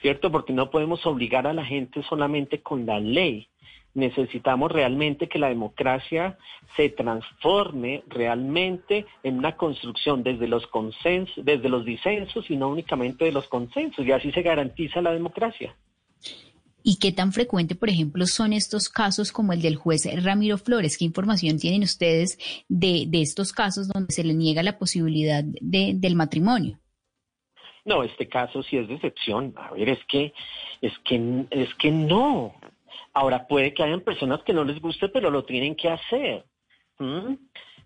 ¿cierto? 0.00 0.30
Porque 0.32 0.52
no 0.52 0.70
podemos 0.70 1.04
obligar 1.04 1.46
a 1.46 1.52
la 1.52 1.64
gente 1.64 2.02
solamente 2.04 2.62
con 2.62 2.86
la 2.86 2.98
ley 2.98 3.48
necesitamos 3.94 4.72
realmente 4.72 5.28
que 5.28 5.38
la 5.38 5.48
democracia 5.48 6.38
se 6.76 6.88
transforme 6.88 8.02
realmente 8.08 9.06
en 9.22 9.38
una 9.38 9.56
construcción 9.56 10.22
desde 10.22 10.48
los 10.48 10.66
consensos, 10.66 11.44
desde 11.44 11.68
los 11.68 11.84
disensos 11.84 12.50
y 12.50 12.56
no 12.56 12.68
únicamente 12.68 13.24
de 13.24 13.32
los 13.32 13.48
consensos, 13.48 14.06
y 14.06 14.12
así 14.12 14.32
se 14.32 14.42
garantiza 14.42 15.02
la 15.02 15.12
democracia. 15.12 15.76
¿Y 16.84 16.98
qué 16.98 17.12
tan 17.12 17.32
frecuente, 17.32 17.74
por 17.74 17.88
ejemplo, 17.88 18.26
son 18.26 18.52
estos 18.52 18.88
casos 18.88 19.30
como 19.30 19.52
el 19.52 19.62
del 19.62 19.76
juez 19.76 20.08
Ramiro 20.24 20.58
Flores? 20.58 20.98
¿Qué 20.98 21.04
información 21.04 21.58
tienen 21.58 21.82
ustedes 21.82 22.38
de, 22.68 23.08
estos 23.12 23.52
casos 23.52 23.88
donde 23.88 24.12
se 24.12 24.24
le 24.24 24.34
niega 24.34 24.62
la 24.62 24.78
posibilidad 24.78 25.44
de, 25.44 25.92
del 25.94 26.16
matrimonio? 26.16 26.80
No, 27.84 28.02
este 28.02 28.28
caso 28.28 28.62
sí 28.62 28.76
es 28.76 28.88
de 28.88 28.94
excepción. 28.94 29.54
A 29.56 29.72
ver, 29.72 29.88
es 29.90 30.00
que, 30.08 30.32
es 30.80 30.92
que, 31.04 31.46
es 31.50 31.72
que 31.74 31.90
no. 31.90 32.54
Ahora, 33.12 33.46
puede 33.46 33.74
que 33.74 33.82
hayan 33.82 34.00
personas 34.00 34.42
que 34.42 34.52
no 34.52 34.64
les 34.64 34.80
guste, 34.80 35.08
pero 35.08 35.30
lo 35.30 35.44
tienen 35.44 35.74
que 35.74 35.88
hacer. 35.88 36.44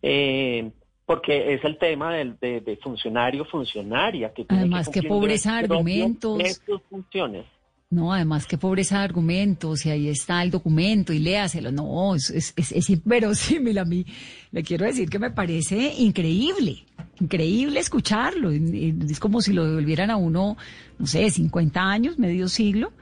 Eh, 0.02 0.70
porque 1.04 1.54
es 1.54 1.64
el 1.64 1.78
tema 1.78 2.14
del, 2.14 2.38
de, 2.38 2.78
funcionario, 2.82 3.44
funcionaria. 3.44 4.32
Que 4.32 4.44
Además, 4.48 4.88
qué 4.88 5.02
pobreza 5.02 5.52
de 5.52 5.58
argumentos. 5.58 6.60
funciones. 6.90 7.46
No, 7.88 8.12
además, 8.12 8.46
qué 8.46 8.58
pobreza 8.58 8.98
de 8.98 9.04
argumentos, 9.04 9.86
y 9.86 9.90
ahí 9.90 10.08
está 10.08 10.42
el 10.42 10.50
documento, 10.50 11.12
y 11.12 11.20
léaselo. 11.20 11.70
No, 11.70 12.16
es, 12.16 12.30
es, 12.30 12.72
es 12.72 12.90
inverosímil 12.90 13.78
a 13.78 13.84
mí. 13.84 14.04
Le 14.50 14.64
quiero 14.64 14.86
decir 14.86 15.08
que 15.08 15.20
me 15.20 15.30
parece 15.30 15.94
increíble, 15.96 16.84
increíble 17.20 17.78
escucharlo. 17.78 18.50
Es 18.50 19.20
como 19.20 19.40
si 19.40 19.52
lo 19.52 19.64
devolvieran 19.64 20.10
a 20.10 20.16
uno, 20.16 20.56
no 20.98 21.06
sé, 21.06 21.30
50 21.30 21.80
años, 21.80 22.18
medio 22.18 22.48
siglo. 22.48 22.92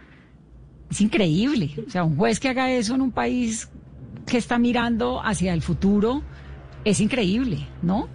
Es 0.90 1.00
increíble. 1.00 1.70
O 1.86 1.90
sea, 1.90 2.04
un 2.04 2.16
juez 2.16 2.38
que 2.38 2.48
haga 2.48 2.70
eso 2.70 2.94
en 2.94 3.00
un 3.00 3.12
país 3.12 3.70
que 4.26 4.38
está 4.38 4.58
mirando 4.58 5.20
hacia 5.22 5.52
el 5.52 5.62
futuro 5.62 6.22
es 6.84 7.00
increíble, 7.00 7.66
¿no? 7.82 8.08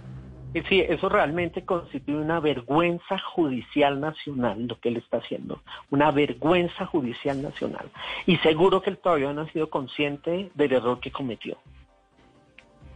Sí, 0.68 0.80
eso 0.80 1.08
realmente 1.08 1.64
constituye 1.64 2.18
una 2.18 2.40
vergüenza 2.40 3.18
judicial 3.18 4.00
nacional, 4.00 4.66
lo 4.66 4.80
que 4.80 4.88
él 4.88 4.96
está 4.96 5.18
haciendo, 5.18 5.62
una 5.90 6.10
vergüenza 6.10 6.86
judicial 6.86 7.40
nacional. 7.40 7.88
Y 8.26 8.36
seguro 8.38 8.82
que 8.82 8.90
él 8.90 8.98
todavía 8.98 9.32
no 9.32 9.42
ha 9.42 9.52
sido 9.52 9.70
consciente 9.70 10.50
del 10.54 10.72
error 10.72 10.98
que 10.98 11.12
cometió. 11.12 11.56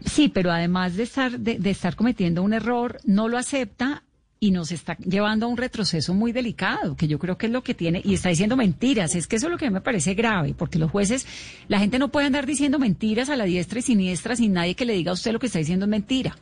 Sí, 0.00 0.28
pero 0.28 0.50
además 0.50 0.96
de 0.96 1.04
estar, 1.04 1.38
de 1.38 1.70
estar 1.70 1.94
cometiendo 1.94 2.42
un 2.42 2.54
error, 2.54 2.98
no 3.04 3.28
lo 3.28 3.38
acepta 3.38 4.02
y 4.44 4.50
nos 4.50 4.72
está 4.72 4.94
llevando 4.98 5.46
a 5.46 5.48
un 5.48 5.56
retroceso 5.56 6.12
muy 6.12 6.30
delicado, 6.30 6.96
que 6.96 7.08
yo 7.08 7.18
creo 7.18 7.38
que 7.38 7.46
es 7.46 7.52
lo 7.52 7.62
que 7.62 7.72
tiene, 7.72 8.02
y 8.04 8.12
está 8.12 8.28
diciendo 8.28 8.58
mentiras. 8.58 9.14
Es 9.14 9.26
que 9.26 9.36
eso 9.36 9.46
es 9.46 9.52
lo 9.52 9.56
que 9.56 9.70
me 9.70 9.80
parece 9.80 10.12
grave, 10.12 10.52
porque 10.52 10.78
los 10.78 10.90
jueces, 10.90 11.26
la 11.66 11.78
gente 11.78 11.98
no 11.98 12.10
puede 12.10 12.26
andar 12.26 12.44
diciendo 12.44 12.78
mentiras 12.78 13.30
a 13.30 13.36
la 13.36 13.44
diestra 13.44 13.78
y 13.78 13.82
siniestra 13.82 14.36
sin 14.36 14.52
nadie 14.52 14.74
que 14.74 14.84
le 14.84 14.92
diga 14.92 15.12
a 15.12 15.14
usted 15.14 15.32
lo 15.32 15.38
que 15.38 15.46
está 15.46 15.60
diciendo 15.60 15.86
es 15.86 15.90
mentira. 15.90 16.36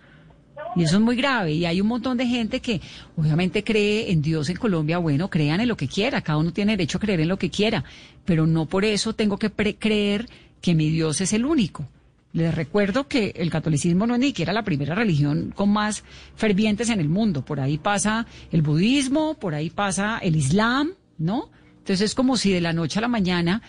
Y 0.74 0.82
eso 0.82 0.96
es 0.96 1.00
muy 1.00 1.14
grave. 1.14 1.52
Y 1.52 1.64
hay 1.64 1.80
un 1.80 1.86
montón 1.86 2.16
de 2.18 2.26
gente 2.26 2.58
que 2.58 2.80
obviamente 3.16 3.62
cree 3.62 4.10
en 4.10 4.20
Dios 4.20 4.48
en 4.48 4.56
Colombia. 4.56 4.98
Bueno, 4.98 5.30
crean 5.30 5.60
en 5.60 5.68
lo 5.68 5.76
que 5.76 5.86
quiera. 5.86 6.22
Cada 6.22 6.38
uno 6.38 6.52
tiene 6.52 6.72
derecho 6.72 6.98
a 6.98 7.02
creer 7.02 7.20
en 7.20 7.28
lo 7.28 7.38
que 7.38 7.50
quiera. 7.50 7.84
Pero 8.24 8.48
no 8.48 8.66
por 8.66 8.84
eso 8.84 9.12
tengo 9.12 9.38
que 9.38 9.52
creer 9.52 10.28
que 10.60 10.74
mi 10.74 10.90
Dios 10.90 11.20
es 11.20 11.32
el 11.34 11.44
único. 11.44 11.86
Les 12.32 12.54
recuerdo 12.54 13.08
que 13.08 13.34
el 13.36 13.50
catolicismo 13.50 14.06
no 14.06 14.14
es 14.14 14.20
ni 14.20 14.28
siquiera 14.28 14.52
la 14.52 14.64
primera 14.64 14.94
religión 14.94 15.52
con 15.54 15.70
más 15.70 16.02
fervientes 16.34 16.88
en 16.88 17.00
el 17.00 17.08
mundo. 17.08 17.44
Por 17.44 17.60
ahí 17.60 17.78
pasa 17.78 18.26
el 18.50 18.62
budismo, 18.62 19.34
por 19.34 19.54
ahí 19.54 19.70
pasa 19.70 20.18
el 20.18 20.36
islam, 20.36 20.92
¿no? 21.18 21.50
Entonces 21.78 22.00
es 22.00 22.14
como 22.14 22.36
si 22.36 22.52
de 22.52 22.60
la 22.60 22.72
noche 22.72 22.98
a 22.98 23.02
la 23.02 23.08
mañana 23.08 23.60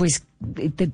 pues 0.00 0.24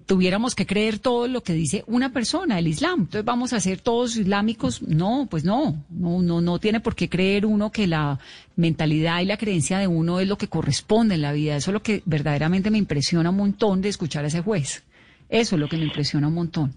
tuviéramos 0.04 0.56
que 0.56 0.66
creer 0.66 0.98
todo 0.98 1.28
lo 1.28 1.44
que 1.44 1.52
dice 1.52 1.84
una 1.86 2.12
persona, 2.12 2.58
el 2.58 2.66
Islam. 2.66 3.02
Entonces 3.02 3.24
vamos 3.24 3.52
a 3.52 3.60
ser 3.60 3.80
todos 3.80 4.16
islámicos. 4.16 4.82
No, 4.82 5.28
pues 5.30 5.44
no, 5.44 5.84
no, 5.90 6.22
no, 6.22 6.40
no 6.40 6.58
tiene 6.58 6.80
por 6.80 6.96
qué 6.96 7.08
creer 7.08 7.46
uno 7.46 7.70
que 7.70 7.86
la 7.86 8.18
mentalidad 8.56 9.20
y 9.20 9.26
la 9.26 9.36
creencia 9.36 9.78
de 9.78 9.86
uno 9.86 10.18
es 10.18 10.26
lo 10.26 10.36
que 10.36 10.48
corresponde 10.48 11.14
en 11.14 11.22
la 11.22 11.30
vida. 11.30 11.54
Eso 11.54 11.70
es 11.70 11.74
lo 11.74 11.84
que 11.84 12.02
verdaderamente 12.04 12.68
me 12.68 12.78
impresiona 12.78 13.30
un 13.30 13.36
montón 13.36 13.80
de 13.80 13.90
escuchar 13.90 14.24
a 14.24 14.26
ese 14.26 14.42
juez. 14.42 14.82
Eso 15.28 15.54
es 15.54 15.60
lo 15.60 15.68
que 15.68 15.76
me 15.76 15.84
impresiona 15.84 16.26
un 16.26 16.34
montón. 16.34 16.74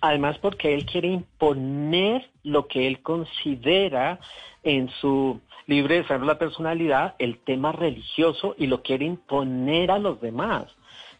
Además 0.00 0.38
porque 0.38 0.74
él 0.74 0.86
quiere 0.86 1.08
imponer 1.08 2.28
lo 2.42 2.68
que 2.68 2.86
él 2.86 3.02
considera 3.02 4.20
en 4.62 4.88
su 5.00 5.40
libre 5.66 5.96
desarrollo 5.96 6.26
de 6.26 6.34
la 6.34 6.38
personalidad, 6.38 7.14
el 7.18 7.38
tema 7.38 7.72
religioso, 7.72 8.54
y 8.58 8.66
lo 8.66 8.82
quiere 8.82 9.04
imponer 9.04 9.90
a 9.90 9.98
los 9.98 10.20
demás 10.20 10.66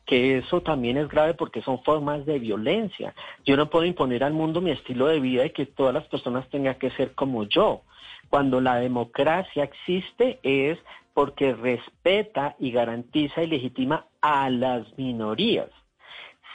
que 0.07 0.39
eso 0.39 0.62
también 0.62 0.97
es 0.97 1.09
grave 1.09 1.35
porque 1.35 1.62
son 1.62 1.83
formas 1.83 2.25
de 2.25 2.39
violencia. 2.39 3.12
Yo 3.45 3.57
no 3.57 3.69
puedo 3.69 3.85
imponer 3.85 4.23
al 4.23 4.33
mundo 4.33 4.61
mi 4.61 4.71
estilo 4.71 5.09
de 5.09 5.21
vida 5.21 5.45
y 5.45 5.51
que 5.51 5.67
todas 5.67 5.93
las 5.93 6.07
personas 6.07 6.49
tengan 6.49 6.77
que 6.77 6.91
ser 6.93 7.12
como 7.15 7.43
yo. 7.45 7.83
Cuando 8.31 8.61
la 8.61 8.77
democracia 8.77 9.65
existe 9.65 10.39
es 10.43 10.79
porque 11.12 11.55
respeta 11.55 12.55
y 12.59 12.71
garantiza 12.71 13.43
y 13.43 13.49
legitima 13.49 14.07
a 14.21 14.49
las 14.49 14.97
minorías. 14.97 15.71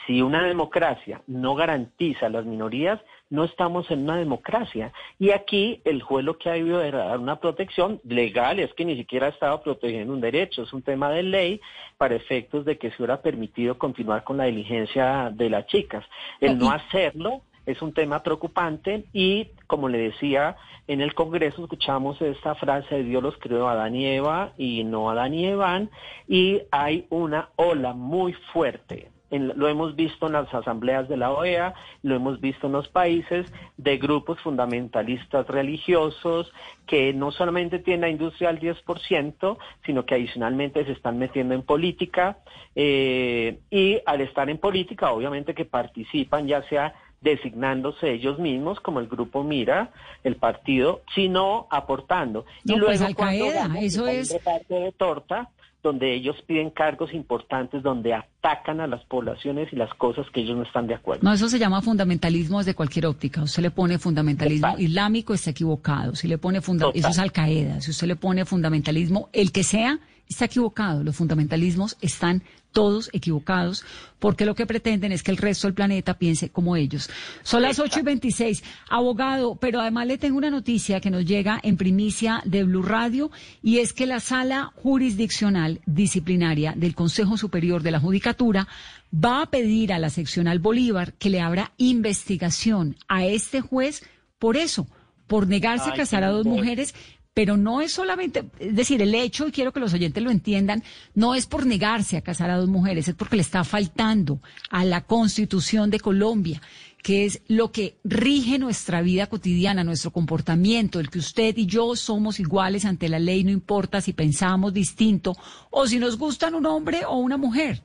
Si 0.06 0.20
una 0.20 0.42
democracia 0.42 1.22
no 1.26 1.54
garantiza 1.54 2.26
a 2.26 2.30
las 2.30 2.44
minorías, 2.44 3.00
no 3.30 3.44
estamos 3.44 3.90
en 3.90 4.00
una 4.00 4.16
democracia. 4.16 4.92
Y 5.18 5.30
aquí 5.30 5.80
el 5.84 6.02
juez 6.02 6.24
lo 6.24 6.38
que 6.38 6.50
ha 6.50 6.54
debido 6.54 6.82
era 6.82 7.04
dar 7.04 7.18
una 7.18 7.40
protección 7.40 8.00
legal, 8.04 8.58
es 8.58 8.74
que 8.74 8.84
ni 8.84 8.96
siquiera 8.96 9.26
ha 9.26 9.30
estado 9.30 9.62
protegiendo 9.62 10.12
un 10.12 10.20
derecho, 10.20 10.62
es 10.62 10.72
un 10.72 10.82
tema 10.82 11.10
de 11.10 11.22
ley 11.22 11.60
para 11.98 12.16
efectos 12.16 12.64
de 12.64 12.78
que 12.78 12.90
se 12.90 12.96
hubiera 12.98 13.22
permitido 13.22 13.78
continuar 13.78 14.24
con 14.24 14.36
la 14.36 14.44
diligencia 14.44 15.30
de 15.32 15.50
las 15.50 15.66
chicas. 15.66 16.04
El 16.40 16.58
no 16.58 16.70
hacerlo 16.70 17.42
es 17.64 17.80
un 17.80 17.94
tema 17.94 18.22
preocupante 18.24 19.04
y, 19.12 19.48
como 19.68 19.88
le 19.88 19.98
decía, 19.98 20.56
en 20.88 21.00
el 21.00 21.14
Congreso 21.14 21.62
escuchamos 21.62 22.20
esta 22.20 22.56
frase 22.56 22.96
de 22.96 23.04
Dios 23.04 23.22
los 23.22 23.38
creó 23.38 23.68
a 23.68 23.72
Adán 23.72 23.94
y 23.94 24.06
Eva 24.06 24.52
y 24.58 24.82
no 24.82 25.08
a 25.08 25.12
Adán 25.12 25.34
y 25.34 25.46
Eva, 25.46 25.80
y 26.26 26.62
hay 26.72 27.06
una 27.08 27.50
ola 27.56 27.92
muy 27.92 28.32
fuerte 28.52 29.11
lo 29.38 29.68
hemos 29.68 29.96
visto 29.96 30.26
en 30.26 30.34
las 30.34 30.52
asambleas 30.52 31.08
de 31.08 31.16
la 31.16 31.30
OEA, 31.32 31.74
lo 32.02 32.14
hemos 32.14 32.40
visto 32.40 32.66
en 32.66 32.74
los 32.74 32.88
países 32.88 33.46
de 33.76 33.96
grupos 33.98 34.40
fundamentalistas 34.40 35.46
religiosos 35.46 36.52
que 36.86 37.12
no 37.12 37.30
solamente 37.30 37.78
tienen 37.78 38.02
la 38.02 38.08
industria 38.10 38.50
al 38.50 38.60
10%, 38.60 39.58
sino 39.84 40.04
que 40.04 40.14
adicionalmente 40.14 40.84
se 40.84 40.92
están 40.92 41.18
metiendo 41.18 41.54
en 41.54 41.62
política 41.62 42.38
eh, 42.74 43.60
y 43.70 43.98
al 44.04 44.20
estar 44.20 44.50
en 44.50 44.58
política, 44.58 45.12
obviamente 45.12 45.54
que 45.54 45.64
participan 45.64 46.46
ya 46.46 46.62
sea 46.68 46.94
designándose 47.22 48.10
ellos 48.10 48.38
mismos 48.38 48.80
como 48.80 49.00
el 49.00 49.06
grupo 49.06 49.44
Mira, 49.44 49.92
el 50.24 50.36
partido, 50.36 51.02
sino 51.14 51.68
aportando. 51.70 52.44
y 52.64 52.72
pues, 52.72 53.00
luego 53.00 53.14
cuando 53.14 53.44
eso 53.78 54.06
es 54.08 54.34
parte 54.44 54.74
de 54.74 54.92
torta, 54.92 55.48
donde 55.82 56.14
ellos 56.14 56.36
piden 56.46 56.70
cargos 56.70 57.12
importantes, 57.12 57.82
donde 57.82 58.14
atacan 58.14 58.80
a 58.80 58.86
las 58.86 59.04
poblaciones 59.04 59.72
y 59.72 59.76
las 59.76 59.92
cosas 59.94 60.26
que 60.32 60.40
ellos 60.40 60.56
no 60.56 60.62
están 60.62 60.86
de 60.86 60.94
acuerdo. 60.94 61.22
No, 61.24 61.32
eso 61.32 61.48
se 61.48 61.58
llama 61.58 61.82
fundamentalismo 61.82 62.58
desde 62.58 62.74
cualquier 62.74 63.06
óptica. 63.06 63.42
Usted 63.42 63.62
le 63.62 63.70
pone 63.70 63.98
fundamentalismo 63.98 64.78
islámico, 64.78 65.34
está 65.34 65.50
equivocado. 65.50 66.14
Si 66.14 66.28
le 66.28 66.38
pone 66.38 66.58
eso 66.58 67.08
es 67.08 67.18
Al 67.18 67.32
Qaeda. 67.32 67.80
Si 67.80 67.90
usted 67.90 68.06
le 68.06 68.16
pone 68.16 68.44
fundamentalismo, 68.44 69.28
el 69.32 69.50
que 69.50 69.64
sea, 69.64 69.98
está 70.32 70.46
equivocado. 70.46 71.04
Los 71.04 71.16
fundamentalismos 71.16 71.96
están 72.00 72.42
todos 72.72 73.10
equivocados, 73.12 73.84
porque 74.18 74.46
lo 74.46 74.54
que 74.54 74.66
pretenden 74.66 75.12
es 75.12 75.22
que 75.22 75.30
el 75.30 75.36
resto 75.36 75.66
del 75.66 75.74
planeta 75.74 76.18
piense 76.18 76.48
como 76.48 76.74
ellos. 76.74 77.10
Son 77.42 77.62
las 77.62 77.78
8 77.78 78.00
y 78.00 78.02
26. 78.02 78.64
Abogado, 78.88 79.56
pero 79.56 79.80
además 79.80 80.06
le 80.06 80.18
tengo 80.18 80.38
una 80.38 80.50
noticia 80.50 81.00
que 81.00 81.10
nos 81.10 81.24
llega 81.24 81.60
en 81.62 81.76
primicia 81.76 82.42
de 82.44 82.64
Blue 82.64 82.82
Radio, 82.82 83.30
y 83.62 83.78
es 83.78 83.92
que 83.92 84.06
la 84.06 84.20
Sala 84.20 84.72
Jurisdiccional 84.76 85.80
Disciplinaria 85.86 86.72
del 86.76 86.94
Consejo 86.94 87.36
Superior 87.36 87.82
de 87.82 87.90
la 87.90 88.00
Judicatura 88.00 88.66
va 89.14 89.42
a 89.42 89.50
pedir 89.50 89.92
a 89.92 89.98
la 89.98 90.10
seccional 90.10 90.58
Bolívar 90.58 91.12
que 91.14 91.30
le 91.30 91.40
abra 91.40 91.72
investigación 91.76 92.96
a 93.08 93.26
este 93.26 93.60
juez 93.60 94.02
por 94.38 94.56
eso, 94.56 94.88
por 95.26 95.46
negarse 95.46 95.90
a 95.90 95.94
casar 95.94 96.24
a 96.24 96.30
dos 96.30 96.46
mujeres 96.46 96.94
pero 97.34 97.56
no 97.56 97.80
es 97.80 97.92
solamente, 97.92 98.44
es 98.58 98.76
decir, 98.76 99.00
el 99.00 99.14
hecho, 99.14 99.48
y 99.48 99.52
quiero 99.52 99.72
que 99.72 99.80
los 99.80 99.94
oyentes 99.94 100.22
lo 100.22 100.30
entiendan, 100.30 100.82
no 101.14 101.34
es 101.34 101.46
por 101.46 101.64
negarse 101.64 102.16
a 102.16 102.22
casar 102.22 102.50
a 102.50 102.58
dos 102.58 102.68
mujeres, 102.68 103.08
es 103.08 103.14
porque 103.14 103.36
le 103.36 103.42
está 103.42 103.64
faltando 103.64 104.40
a 104.70 104.84
la 104.84 105.04
constitución 105.04 105.90
de 105.90 106.00
Colombia, 106.00 106.60
que 107.02 107.24
es 107.24 107.40
lo 107.48 107.72
que 107.72 107.96
rige 108.04 108.58
nuestra 108.58 109.00
vida 109.00 109.28
cotidiana, 109.28 109.82
nuestro 109.82 110.10
comportamiento, 110.10 111.00
el 111.00 111.08
que 111.08 111.18
usted 111.18 111.56
y 111.56 111.66
yo 111.66 111.96
somos 111.96 112.38
iguales 112.38 112.84
ante 112.84 113.08
la 113.08 113.18
ley, 113.18 113.44
no 113.44 113.50
importa 113.50 114.00
si 114.00 114.12
pensamos 114.12 114.74
distinto 114.74 115.34
o 115.70 115.86
si 115.86 115.98
nos 115.98 116.18
gustan 116.18 116.54
un 116.54 116.66
hombre 116.66 117.04
o 117.06 117.16
una 117.16 117.38
mujer. 117.38 117.82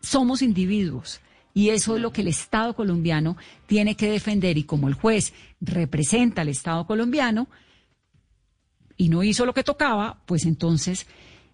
Somos 0.00 0.42
individuos. 0.42 1.20
Y 1.54 1.68
eso 1.68 1.96
es 1.96 2.02
lo 2.02 2.12
que 2.12 2.22
el 2.22 2.28
Estado 2.28 2.74
colombiano 2.74 3.36
tiene 3.66 3.94
que 3.94 4.10
defender. 4.10 4.56
Y 4.56 4.64
como 4.64 4.88
el 4.88 4.94
juez 4.94 5.34
representa 5.60 6.40
al 6.40 6.48
Estado 6.48 6.86
colombiano, 6.86 7.46
y 8.96 9.08
no 9.08 9.22
hizo 9.22 9.46
lo 9.46 9.54
que 9.54 9.64
tocaba, 9.64 10.18
pues 10.26 10.46
entonces 10.46 11.06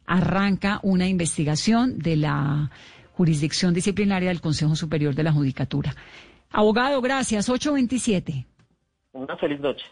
arranca 0.06 0.80
una 0.82 1.06
investigación 1.06 1.98
de 1.98 2.16
la 2.16 2.70
jurisdicción 3.12 3.74
disciplinaria 3.74 4.28
del 4.28 4.40
Consejo 4.40 4.74
Superior 4.76 5.14
de 5.14 5.22
la 5.22 5.32
Judicatura. 5.32 5.94
Abogado, 6.50 7.00
gracias. 7.02 7.48
827. 7.48 8.46
Una 9.12 9.36
feliz 9.36 9.60
noche. 9.60 9.84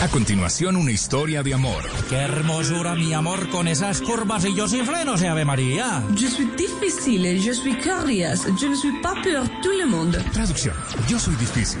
A 0.00 0.06
continuación, 0.06 0.76
una 0.76 0.92
historia 0.92 1.42
de 1.42 1.54
amor. 1.54 1.82
Qué 2.08 2.14
hermosura, 2.14 2.94
mi 2.94 3.12
amor, 3.12 3.48
con 3.48 3.66
esas 3.66 4.00
curvas 4.00 4.44
y 4.44 4.54
yo 4.54 4.68
sin 4.68 4.86
frenos, 4.86 5.22
Ave 5.22 5.44
María. 5.44 6.04
Je 6.14 6.28
suis 6.28 6.48
difficile, 6.56 7.36
je 7.36 7.52
suis 7.52 7.76
curious, 7.78 8.46
je 8.60 8.68
ne 8.68 8.76
suis 8.76 8.92
pas 9.02 9.14
pour 9.14 9.48
tout 9.60 9.76
le 9.76 9.86
monde. 9.86 10.16
Traducción. 10.32 10.74
Yo 11.08 11.18
soy 11.18 11.34
difícil, 11.34 11.80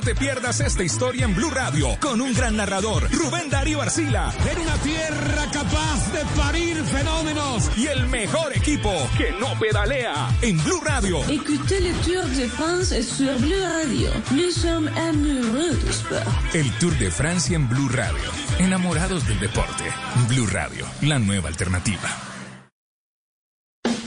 te 0.00 0.14
pierdas 0.14 0.60
esta 0.60 0.82
historia 0.82 1.24
en 1.24 1.34
Blue 1.34 1.50
Radio 1.50 1.96
con 2.00 2.20
un 2.20 2.32
gran 2.32 2.56
narrador, 2.56 3.10
Rubén 3.12 3.50
Darío 3.50 3.82
Arcila. 3.82 4.32
En 4.50 4.60
una 4.60 4.76
tierra 4.78 5.50
capaz 5.52 6.12
de 6.12 6.24
parir 6.36 6.76
fenómenos. 6.84 7.70
Y 7.76 7.86
el 7.86 8.06
mejor 8.08 8.56
equipo 8.56 8.92
que 9.18 9.32
no 9.32 9.58
pedalea 9.58 10.30
en 10.40 10.62
Blue 10.64 10.80
Radio. 10.84 11.22
Écoutez 11.28 11.80
le 11.80 11.92
Tour 11.94 12.24
de 12.24 12.48
France 12.48 13.02
sur 13.02 13.38
Blue 13.38 13.62
Radio. 13.62 14.10
Nous 14.30 14.52
sommes 14.52 14.88
amoureux 14.96 15.76
du 15.84 15.90
sport. 15.90 16.22
El 16.54 16.70
Tour 16.78 16.92
de 16.98 17.10
Francia 17.10 17.56
en 17.56 17.68
Blue 17.68 17.88
Radio. 17.88 18.30
Enamorados 18.58 19.26
del 19.26 19.38
deporte. 19.40 19.84
Blue 20.28 20.46
Radio, 20.46 20.86
la 21.02 21.18
nueva 21.18 21.48
alternativa. 21.48 22.31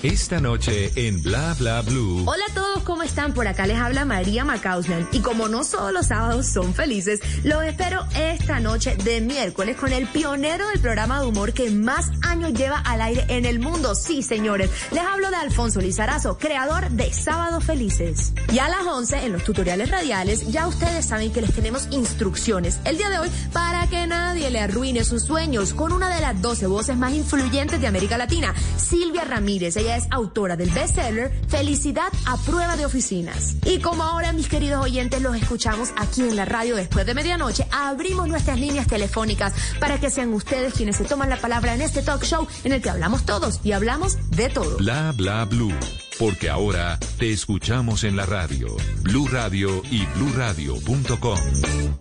Esta 0.05 0.39
noche 0.39 0.91
en 1.07 1.23
Bla 1.23 1.55
Bla 1.57 1.81
Blue. 1.81 2.25
Hola 2.27 2.43
a 2.51 2.53
todos, 2.53 2.83
¿cómo 2.83 3.01
están? 3.01 3.33
Por 3.33 3.47
acá 3.47 3.65
les 3.65 3.77
habla 3.77 4.05
María 4.05 4.45
Macausland. 4.45 5.07
Y 5.11 5.21
como 5.21 5.47
no 5.47 5.63
solo 5.63 5.93
los 5.93 6.05
sábados 6.05 6.45
son 6.45 6.75
felices, 6.75 7.21
los 7.43 7.63
espero 7.63 8.05
esta 8.15 8.59
noche 8.59 8.95
de 8.97 9.19
miércoles 9.19 9.75
con 9.77 9.91
el 9.91 10.05
pionero 10.05 10.67
del 10.67 10.79
programa 10.79 11.19
de 11.19 11.25
humor 11.25 11.53
que 11.53 11.71
más 11.71 12.11
años 12.21 12.53
lleva 12.53 12.77
al 12.77 13.01
aire 13.01 13.25
en 13.29 13.45
el 13.45 13.57
mundo. 13.57 13.95
Sí, 13.95 14.21
señores. 14.21 14.69
Les 14.91 15.01
hablo 15.01 15.31
de 15.31 15.37
Alfonso 15.37 15.81
Lizarazo, 15.81 16.37
creador 16.37 16.87
de 16.91 17.11
Sábados 17.11 17.63
Felices. 17.63 18.31
Y 18.53 18.59
a 18.59 18.69
las 18.69 18.85
11, 18.85 19.25
en 19.25 19.31
los 19.31 19.43
tutoriales 19.43 19.89
radiales, 19.89 20.45
ya 20.51 20.67
ustedes 20.67 21.03
saben 21.03 21.33
que 21.33 21.41
les 21.41 21.51
tenemos 21.51 21.87
instrucciones 21.89 22.79
el 22.85 22.99
día 22.99 23.09
de 23.09 23.17
hoy 23.17 23.31
para 23.51 23.87
que 23.87 24.05
nadie 24.05 24.51
le 24.51 24.59
arruine 24.59 25.03
sus 25.03 25.23
sueños 25.23 25.73
con 25.73 25.91
una 25.91 26.13
de 26.13 26.21
las 26.21 26.39
12 26.43 26.67
voces 26.67 26.95
más 26.95 27.11
influyentes 27.11 27.81
de 27.81 27.87
América 27.87 28.19
Latina, 28.19 28.53
Silvia 28.77 29.23
Ramírez. 29.23 29.75
Ella 29.77 29.94
es 29.95 30.07
autora 30.11 30.55
del 30.55 30.69
bestseller 30.69 31.31
Felicidad 31.47 32.11
a 32.25 32.37
prueba 32.37 32.75
de 32.75 32.85
oficinas. 32.85 33.55
Y 33.65 33.79
como 33.79 34.03
ahora, 34.03 34.33
mis 34.33 34.47
queridos 34.47 34.83
oyentes, 34.83 35.21
los 35.21 35.35
escuchamos 35.35 35.89
aquí 35.95 36.21
en 36.21 36.35
la 36.35 36.45
radio 36.45 36.75
después 36.75 37.05
de 37.05 37.13
medianoche, 37.13 37.65
abrimos 37.71 38.27
nuestras 38.27 38.59
líneas 38.59 38.87
telefónicas 38.87 39.53
para 39.79 39.99
que 39.99 40.09
sean 40.09 40.33
ustedes 40.33 40.73
quienes 40.73 40.97
se 40.97 41.05
toman 41.05 41.29
la 41.29 41.37
palabra 41.37 41.73
en 41.73 41.81
este 41.81 42.01
talk 42.01 42.23
show 42.23 42.47
en 42.63 42.73
el 42.73 42.81
que 42.81 42.89
hablamos 42.89 43.25
todos 43.25 43.59
y 43.63 43.71
hablamos 43.71 44.17
de 44.31 44.49
todo. 44.49 44.77
Bla 44.77 45.13
bla 45.15 45.45
blue, 45.45 45.73
porque 46.19 46.49
ahora 46.49 46.99
te 47.17 47.31
escuchamos 47.31 48.03
en 48.03 48.15
la 48.15 48.25
radio. 48.25 48.75
Blue 49.01 49.27
Radio 49.27 49.81
y 49.89 50.05
bluradio.com. 50.17 51.39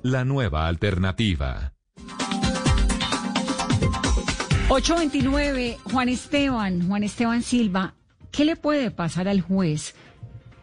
La 0.02 0.24
nueva 0.24 0.66
alternativa. 0.66 1.73
829, 4.68 5.77
Juan 5.85 6.09
Esteban, 6.09 6.88
Juan 6.88 7.05
Esteban 7.05 7.42
Silva, 7.42 7.94
¿qué 8.33 8.46
le 8.46 8.57
puede 8.57 8.90
pasar 8.90 9.29
al 9.29 9.42
juez 9.42 9.94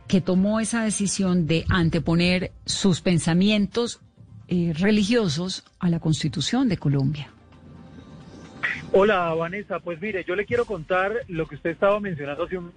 que 0.07 0.21
tomó 0.21 0.59
esa 0.59 0.83
decisión 0.83 1.45
de 1.45 1.65
anteponer 1.69 2.51
sus 2.65 3.01
pensamientos 3.01 4.01
eh, 4.47 4.73
religiosos 4.75 5.63
a 5.79 5.89
la 5.89 5.99
Constitución 5.99 6.67
de 6.67 6.77
Colombia? 6.77 7.31
Hola, 8.91 9.33
Vanessa. 9.35 9.79
Pues 9.79 10.01
mire, 10.01 10.25
yo 10.27 10.35
le 10.35 10.45
quiero 10.45 10.65
contar 10.65 11.13
lo 11.27 11.47
que 11.47 11.55
usted 11.55 11.69
estaba 11.69 11.99
mencionando 11.99 12.45
hace 12.45 12.57
unos, 12.57 12.73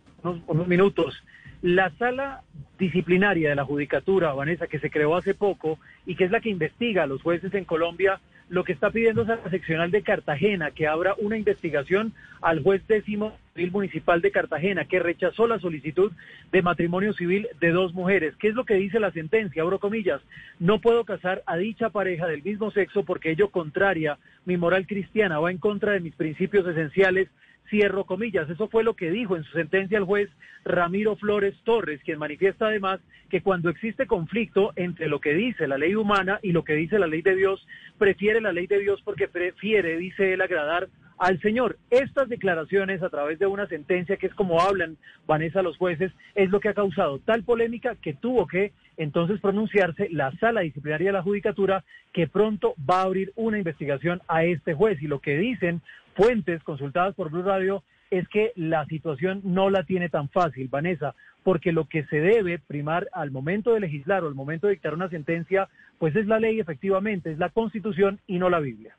unos 0.47 0.69
minutos. 0.69 1.15
La 1.64 1.88
sala 1.96 2.42
disciplinaria 2.79 3.48
de 3.48 3.55
la 3.55 3.64
Judicatura, 3.64 4.35
Vanessa, 4.35 4.66
que 4.66 4.79
se 4.79 4.90
creó 4.90 5.16
hace 5.16 5.33
poco 5.33 5.79
y 6.05 6.14
que 6.14 6.24
es 6.24 6.31
la 6.31 6.40
que 6.40 6.50
investiga 6.50 7.05
a 7.05 7.07
los 7.07 7.22
jueces 7.22 7.55
en 7.55 7.64
Colombia, 7.64 8.20
lo 8.50 8.64
que 8.64 8.72
está 8.72 8.90
pidiendo 8.90 9.22
es 9.22 9.31
a 9.31 9.37
la 9.37 9.48
seccional 9.48 9.90
de 9.90 10.03
Cartagena 10.03 10.72
que 10.72 10.87
abra 10.87 11.14
una 11.16 11.38
investigación 11.38 12.12
al 12.42 12.62
juez 12.62 12.87
décimo 12.87 13.38
civil 13.55 13.72
municipal 13.72 14.20
de 14.20 14.31
Cartagena 14.31 14.85
que 14.85 14.98
rechazó 14.98 15.46
la 15.46 15.59
solicitud 15.59 16.12
de 16.53 16.61
matrimonio 16.61 17.14
civil 17.14 17.48
de 17.59 17.70
dos 17.70 17.94
mujeres. 17.94 18.35
¿Qué 18.37 18.48
es 18.48 18.55
lo 18.55 18.66
que 18.66 18.74
dice 18.74 19.00
la 19.00 19.12
sentencia? 19.12 19.62
Abro 19.62 19.79
comillas, 19.79 20.20
no 20.59 20.83
puedo 20.83 21.05
casar 21.05 21.42
a 21.46 21.57
dicha 21.57 21.88
pareja 21.88 22.27
del 22.27 22.42
mismo 22.42 22.72
sexo 22.72 23.05
porque 23.05 23.31
ello 23.31 23.48
contraria 23.48 24.18
mi 24.44 24.59
moral 24.59 24.87
cristiana, 24.87 25.40
va 25.40 25.50
en 25.50 25.57
contra 25.57 25.92
de 25.92 26.00
mis 26.00 26.14
principios 26.14 26.66
esenciales 26.66 27.31
Cierro 27.68 28.05
comillas. 28.05 28.48
Eso 28.48 28.68
fue 28.68 28.85
lo 28.85 28.94
que 28.94 29.11
dijo 29.11 29.37
en 29.37 29.44
su 29.44 29.53
sentencia 29.53 29.98
el 29.98 30.05
juez 30.05 30.31
Ramiro 30.64 31.16
Flores 31.16 31.55
Torres, 31.64 32.00
quien 32.05 32.18
manifiesta 32.18 32.66
además 32.66 33.00
que 33.31 33.42
cuando 33.42 33.70
existe 33.70 34.07
conflicto 34.07 34.72
entre 34.77 35.09
lo 35.09 35.20
que 35.20 35.35
dice 35.35 35.66
la 35.66 35.79
ley 35.79 35.94
humana 35.94 36.38
y 36.42 36.53
lo 36.53 36.64
que 36.64 36.74
dice 36.74 36.98
la 36.98 37.07
ley 37.07 37.22
de 37.22 37.37
Dios, 37.37 37.66
prefiere 37.98 38.40
la 38.40 38.53
ley 38.53 38.66
de 38.66 38.79
Dios 38.79 39.00
porque 39.03 39.29
prefiere, 39.29 39.96
dice 39.96 40.35
él, 40.35 40.40
agradar 40.40 40.88
al 41.18 41.40
Señor. 41.40 41.79
Estas 41.90 42.29
declaraciones 42.29 43.03
a 43.03 43.11
través 43.11 43.38
de 43.38 43.46
una 43.46 43.66
sentencia, 43.66 44.16
que 44.16 44.27
es 44.27 44.35
como 44.35 44.61
hablan 44.61 44.96
Vanessa 45.27 45.62
los 45.62 45.77
jueces, 45.77 46.12
es 46.35 46.50
lo 46.50 46.61
que 46.61 46.68
ha 46.68 46.74
causado 46.74 47.18
tal 47.20 47.42
polémica 47.42 47.96
que 47.96 48.14
tuvo 48.14 48.46
que 48.46 48.72
entonces 48.96 49.40
pronunciarse 49.40 50.09
la 50.11 50.33
sala 50.38 50.62
disciplinaria 50.62 51.09
de 51.09 51.14
la 51.14 51.22
Judicatura 51.22 51.85
que 52.12 52.29
pronto 52.29 52.74
va 52.88 53.00
a 53.00 53.05
abrir 53.05 53.33
una 53.37 53.59
investigación 53.59 54.20
a 54.29 54.44
este 54.44 54.74
juez. 54.74 55.03
Y 55.03 55.07
lo 55.07 55.20
que 55.20 55.37
dicen 55.38 55.83
fuentes 56.14 56.62
consultadas 56.62 57.14
por 57.14 57.31
Blue 57.31 57.42
Radio 57.42 57.83
es 58.11 58.29
que 58.29 58.53
la 58.55 58.85
situación 58.87 59.40
no 59.44 59.70
la 59.70 59.83
tiene 59.85 60.09
tan 60.09 60.29
fácil, 60.29 60.68
Vanessa, 60.68 61.14
porque 61.42 61.72
lo 61.72 61.87
que 61.87 62.05
se 62.05 62.20
debe 62.20 62.59
primar 62.59 63.09
al 63.12 63.31
momento 63.31 63.74
de 63.74 63.81
legislar 63.81 64.22
o 64.22 64.29
al 64.29 64.35
momento 64.35 64.66
de 64.66 64.74
dictar 64.74 64.94
una 64.94 65.09
sentencia, 65.09 65.68
pues 65.98 66.14
es 66.14 66.27
la 66.27 66.38
ley 66.38 66.61
efectivamente, 66.61 67.33
es 67.33 67.38
la 67.38 67.50
constitución 67.50 68.20
y 68.27 68.38
no 68.38 68.50
la 68.50 68.61
Biblia. 68.61 68.96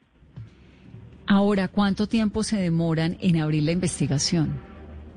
Ahora, 1.28 1.68
¿cuánto 1.68 2.08
tiempo 2.08 2.44
se 2.44 2.58
demoran 2.58 3.18
en 3.20 3.42
abrir 3.42 3.64
la 3.64 3.72
investigación? 3.72 4.60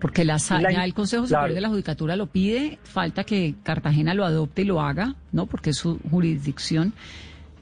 Porque 0.00 0.24
la, 0.24 0.36
ya 0.36 0.84
el 0.84 0.94
Consejo 0.94 1.26
Superior 1.26 1.54
de 1.54 1.60
la 1.60 1.68
Judicatura 1.68 2.16
lo 2.16 2.26
pide, 2.26 2.78
falta 2.84 3.24
que 3.24 3.56
Cartagena 3.64 4.14
lo 4.14 4.24
adopte 4.24 4.62
y 4.62 4.64
lo 4.64 4.80
haga, 4.80 5.16
¿no? 5.32 5.46
Porque 5.46 5.70
es 5.70 5.76
su 5.76 5.98
jurisdicción. 6.10 6.92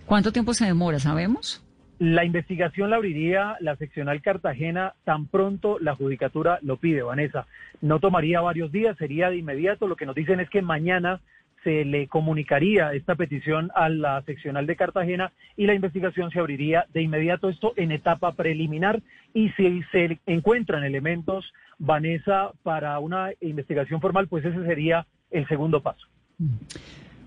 ¿Cuánto 0.04 0.32
tiempo 0.32 0.52
se 0.52 0.66
demora, 0.66 0.98
sabemos? 0.98 1.64
La 1.98 2.26
investigación 2.26 2.90
la 2.90 2.96
abriría 2.96 3.56
la 3.60 3.74
seccional 3.76 4.20
Cartagena 4.20 4.92
tan 5.04 5.26
pronto 5.26 5.78
la 5.78 5.94
judicatura 5.96 6.58
lo 6.60 6.76
pide, 6.76 7.02
Vanessa. 7.02 7.46
No 7.80 8.00
tomaría 8.00 8.42
varios 8.42 8.70
días, 8.70 8.98
sería 8.98 9.30
de 9.30 9.38
inmediato. 9.38 9.88
Lo 9.88 9.96
que 9.96 10.04
nos 10.04 10.14
dicen 10.14 10.38
es 10.40 10.50
que 10.50 10.60
mañana 10.60 11.20
se 11.66 11.84
le 11.84 12.06
comunicaría 12.06 12.92
esta 12.92 13.16
petición 13.16 13.72
a 13.74 13.88
la 13.88 14.22
seccional 14.22 14.68
de 14.68 14.76
Cartagena 14.76 15.32
y 15.56 15.66
la 15.66 15.74
investigación 15.74 16.30
se 16.30 16.38
abriría 16.38 16.86
de 16.94 17.02
inmediato, 17.02 17.48
esto 17.48 17.72
en 17.74 17.90
etapa 17.90 18.30
preliminar. 18.34 19.02
Y 19.34 19.48
si 19.56 19.82
se 19.90 20.20
encuentran 20.26 20.84
elementos, 20.84 21.44
Vanessa, 21.80 22.52
para 22.62 22.96
una 23.00 23.30
investigación 23.40 24.00
formal, 24.00 24.28
pues 24.28 24.44
ese 24.44 24.64
sería 24.64 25.08
el 25.32 25.48
segundo 25.48 25.82
paso. 25.82 26.06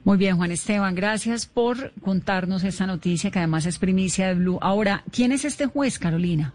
Muy 0.06 0.18
bien, 0.18 0.38
Juan 0.38 0.52
Esteban, 0.52 0.96
gracias 0.96 1.46
por 1.46 1.92
contarnos 2.00 2.64
esta 2.64 2.88
noticia 2.88 3.32
que 3.32 3.40
además 3.40 3.66
es 3.66 3.78
primicia 3.78 4.30
de 4.30 4.36
Blue. 4.36 4.58
Ahora, 4.62 5.04
¿quién 5.12 5.34
es 5.34 5.44
este 5.44 5.66
juez, 5.66 6.00
Carolina? 6.00 6.54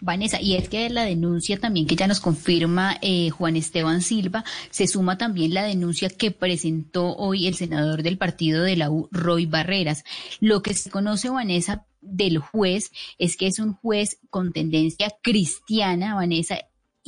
Vanessa, 0.00 0.40
y 0.40 0.54
es 0.54 0.68
que 0.68 0.88
la 0.90 1.04
denuncia 1.04 1.58
también 1.58 1.86
que 1.86 1.96
ya 1.96 2.06
nos 2.06 2.20
confirma 2.20 2.98
eh, 3.02 3.30
Juan 3.30 3.56
Esteban 3.56 4.02
Silva, 4.02 4.44
se 4.70 4.86
suma 4.86 5.18
también 5.18 5.54
la 5.54 5.64
denuncia 5.64 6.08
que 6.08 6.30
presentó 6.30 7.16
hoy 7.16 7.46
el 7.46 7.54
senador 7.54 8.02
del 8.02 8.18
partido 8.18 8.62
de 8.62 8.76
la 8.76 8.90
U, 8.90 9.08
Roy 9.10 9.46
Barreras. 9.46 10.04
Lo 10.40 10.62
que 10.62 10.74
se 10.74 10.90
conoce, 10.90 11.30
Vanessa, 11.30 11.86
del 12.00 12.38
juez 12.38 12.92
es 13.18 13.36
que 13.36 13.46
es 13.48 13.58
un 13.58 13.74
juez 13.74 14.18
con 14.30 14.52
tendencia 14.52 15.12
cristiana, 15.22 16.14
Vanessa, 16.14 16.58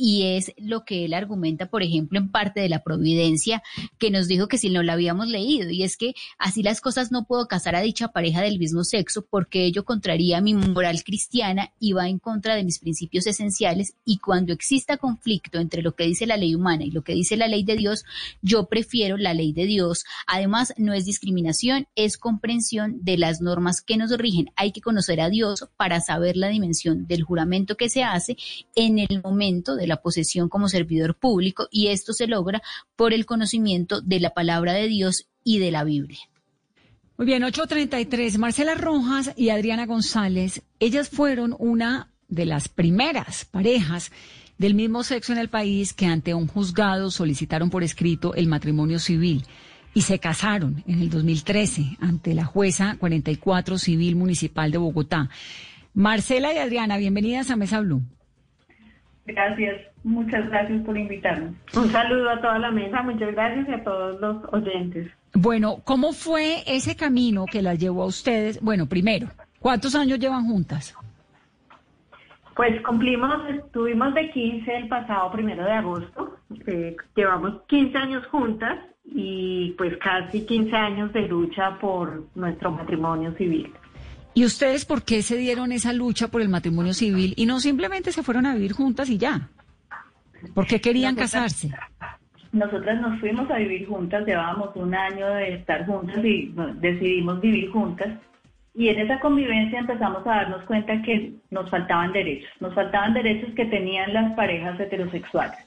y 0.03 0.23
es 0.35 0.51
lo 0.57 0.83
que 0.83 1.05
él 1.05 1.13
argumenta, 1.13 1.69
por 1.69 1.83
ejemplo, 1.83 2.17
en 2.17 2.31
parte 2.31 2.59
de 2.59 2.69
la 2.69 2.81
providencia, 2.81 3.61
que 3.99 4.09
nos 4.09 4.27
dijo 4.27 4.47
que 4.47 4.57
si 4.57 4.71
no 4.71 4.81
la 4.81 4.93
habíamos 4.93 5.27
leído, 5.27 5.69
y 5.69 5.83
es 5.83 5.95
que 5.95 6.15
así 6.39 6.63
las 6.63 6.81
cosas 6.81 7.11
no 7.11 7.25
puedo 7.25 7.47
casar 7.47 7.75
a 7.75 7.81
dicha 7.81 8.07
pareja 8.07 8.41
del 8.41 8.57
mismo 8.57 8.83
sexo 8.83 9.23
porque 9.29 9.63
ello 9.63 9.85
contraría 9.85 10.41
mi 10.41 10.55
moral 10.55 11.03
cristiana 11.03 11.71
y 11.79 11.93
va 11.93 12.09
en 12.09 12.17
contra 12.17 12.55
de 12.55 12.63
mis 12.63 12.79
principios 12.79 13.27
esenciales, 13.27 13.93
y 14.03 14.17
cuando 14.17 14.53
exista 14.53 14.97
conflicto 14.97 15.59
entre 15.59 15.83
lo 15.83 15.93
que 15.93 16.05
dice 16.05 16.25
la 16.25 16.35
ley 16.35 16.55
humana 16.55 16.83
y 16.83 16.89
lo 16.89 17.03
que 17.03 17.13
dice 17.13 17.37
la 17.37 17.47
ley 17.47 17.63
de 17.63 17.75
Dios, 17.75 18.03
yo 18.41 18.65
prefiero 18.65 19.17
la 19.17 19.35
ley 19.35 19.53
de 19.53 19.67
Dios. 19.67 20.03
Además, 20.25 20.73
no 20.77 20.93
es 20.95 21.05
discriminación, 21.05 21.85
es 21.93 22.17
comprensión 22.17 22.97
de 23.03 23.19
las 23.19 23.39
normas 23.39 23.81
que 23.81 23.97
nos 23.97 24.09
rigen. 24.17 24.49
Hay 24.55 24.71
que 24.71 24.81
conocer 24.81 25.21
a 25.21 25.29
Dios 25.29 25.69
para 25.77 26.01
saber 26.01 26.37
la 26.37 26.47
dimensión 26.47 27.05
del 27.05 27.21
juramento 27.21 27.77
que 27.77 27.89
se 27.89 28.01
hace 28.03 28.35
en 28.73 28.97
el 28.97 29.21
momento 29.21 29.75
de 29.75 29.90
posesión 29.97 30.49
como 30.49 30.69
servidor 30.69 31.15
público 31.15 31.67
y 31.71 31.87
esto 31.87 32.13
se 32.13 32.27
logra 32.27 32.61
por 32.95 33.13
el 33.13 33.25
conocimiento 33.25 34.01
de 34.01 34.19
la 34.19 34.29
palabra 34.29 34.73
de 34.73 34.87
Dios 34.87 35.27
y 35.43 35.59
de 35.59 35.71
la 35.71 35.83
Biblia. 35.83 36.19
Muy 37.17 37.25
bien, 37.25 37.43
833. 37.43 38.37
Marcela 38.37 38.75
Rojas 38.75 39.33
y 39.35 39.49
Adriana 39.49 39.85
González, 39.85 40.63
ellas 40.79 41.09
fueron 41.09 41.55
una 41.59 42.11
de 42.27 42.45
las 42.45 42.69
primeras 42.69 43.45
parejas 43.45 44.11
del 44.57 44.75
mismo 44.75 45.03
sexo 45.03 45.33
en 45.33 45.39
el 45.39 45.49
país 45.49 45.93
que 45.93 46.05
ante 46.05 46.33
un 46.33 46.47
juzgado 46.47 47.11
solicitaron 47.11 47.69
por 47.69 47.83
escrito 47.83 48.33
el 48.35 48.47
matrimonio 48.47 48.99
civil 48.99 49.43
y 49.93 50.01
se 50.01 50.19
casaron 50.19 50.83
en 50.87 51.01
el 51.01 51.09
2013 51.09 51.97
ante 51.99 52.33
la 52.33 52.45
jueza 52.45 52.95
44 52.99 53.77
Civil 53.77 54.15
Municipal 54.15 54.71
de 54.71 54.77
Bogotá. 54.77 55.29
Marcela 55.93 56.53
y 56.53 56.57
Adriana, 56.57 56.97
bienvenidas 56.97 57.49
a 57.49 57.55
Mesa 57.55 57.81
Blue. 57.81 58.01
Gracias, 59.25 59.81
muchas 60.03 60.49
gracias 60.49 60.81
por 60.83 60.97
invitarnos. 60.97 61.53
Un 61.75 61.89
saludo 61.89 62.29
a 62.29 62.41
toda 62.41 62.59
la 62.59 62.71
mesa, 62.71 63.01
muchas 63.03 63.31
gracias 63.33 63.69
y 63.69 63.73
a 63.73 63.83
todos 63.83 64.19
los 64.19 64.37
oyentes. 64.51 65.11
Bueno, 65.33 65.77
¿cómo 65.83 66.11
fue 66.11 66.63
ese 66.67 66.95
camino 66.95 67.45
que 67.45 67.61
las 67.61 67.77
llevó 67.79 68.03
a 68.03 68.07
ustedes? 68.07 68.59
Bueno, 68.61 68.87
primero, 68.87 69.27
¿cuántos 69.59 69.95
años 69.95 70.19
llevan 70.19 70.45
juntas? 70.45 70.95
Pues 72.55 72.81
cumplimos, 72.81 73.49
estuvimos 73.49 74.13
de 74.13 74.29
15 74.29 74.75
el 74.75 74.87
pasado 74.87 75.31
primero 75.31 75.63
de 75.63 75.71
agosto, 75.71 76.37
eh, 76.67 76.95
llevamos 77.15 77.61
15 77.67 77.97
años 77.97 78.25
juntas 78.27 78.77
y 79.05 79.73
pues 79.77 79.97
casi 79.97 80.45
15 80.45 80.75
años 80.75 81.13
de 81.13 81.27
lucha 81.27 81.77
por 81.79 82.23
nuestro 82.35 82.71
matrimonio 82.71 83.33
civil. 83.33 83.73
¿Y 84.33 84.45
ustedes 84.45 84.85
por 84.85 85.03
qué 85.03 85.21
se 85.21 85.37
dieron 85.37 85.71
esa 85.71 85.91
lucha 85.91 86.29
por 86.29 86.41
el 86.41 86.49
matrimonio 86.49 86.93
civil 86.93 87.33
y 87.35 87.45
no 87.45 87.59
simplemente 87.59 88.11
se 88.11 88.23
fueron 88.23 88.45
a 88.45 88.53
vivir 88.53 88.71
juntas 88.73 89.09
y 89.09 89.17
ya? 89.17 89.49
¿Por 90.53 90.65
qué 90.65 90.79
querían 90.79 91.15
casarse? 91.15 91.69
Nosotras 92.51 92.99
nos 92.99 93.19
fuimos 93.19 93.49
a 93.49 93.57
vivir 93.57 93.87
juntas, 93.87 94.25
llevábamos 94.25 94.75
un 94.75 94.93
año 94.93 95.27
de 95.35 95.55
estar 95.55 95.85
juntas 95.85 96.23
y 96.23 96.53
decidimos 96.75 97.39
vivir 97.39 97.69
juntas. 97.71 98.09
Y 98.73 98.87
en 98.87 98.99
esa 98.99 99.19
convivencia 99.19 99.79
empezamos 99.79 100.25
a 100.25 100.29
darnos 100.29 100.63
cuenta 100.63 101.01
que 101.01 101.33
nos 101.49 101.69
faltaban 101.69 102.13
derechos, 102.13 102.49
nos 102.61 102.73
faltaban 102.73 103.13
derechos 103.13 103.53
que 103.53 103.65
tenían 103.65 104.13
las 104.13 104.33
parejas 104.33 104.79
heterosexuales. 104.79 105.59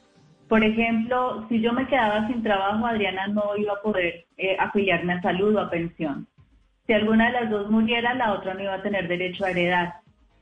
Por 0.49 0.63
ejemplo, 0.63 1.47
si 1.49 1.61
yo 1.61 1.73
me 1.73 1.87
quedaba 1.87 2.27
sin 2.27 2.43
trabajo, 2.43 2.87
Adriana 2.87 3.29
no 3.29 3.57
iba 3.57 3.75
a 3.75 3.83
poder 3.83 4.27
eh, 4.37 4.57
afiliarme 4.59 5.15
a 5.15 5.23
salud 5.23 5.55
o 5.55 5.61
a 5.61 5.71
pensión. 5.71 6.27
Si 6.87 6.93
alguna 6.93 7.27
de 7.27 7.33
las 7.33 7.51
dos 7.51 7.71
muriera, 7.71 8.15
la 8.15 8.35
otra 8.35 8.53
no 8.53 8.63
iba 8.63 8.75
a 8.75 8.83
tener 8.83 9.09
derecho 9.09 9.45
a 9.45 9.51
heredar. 9.51 9.95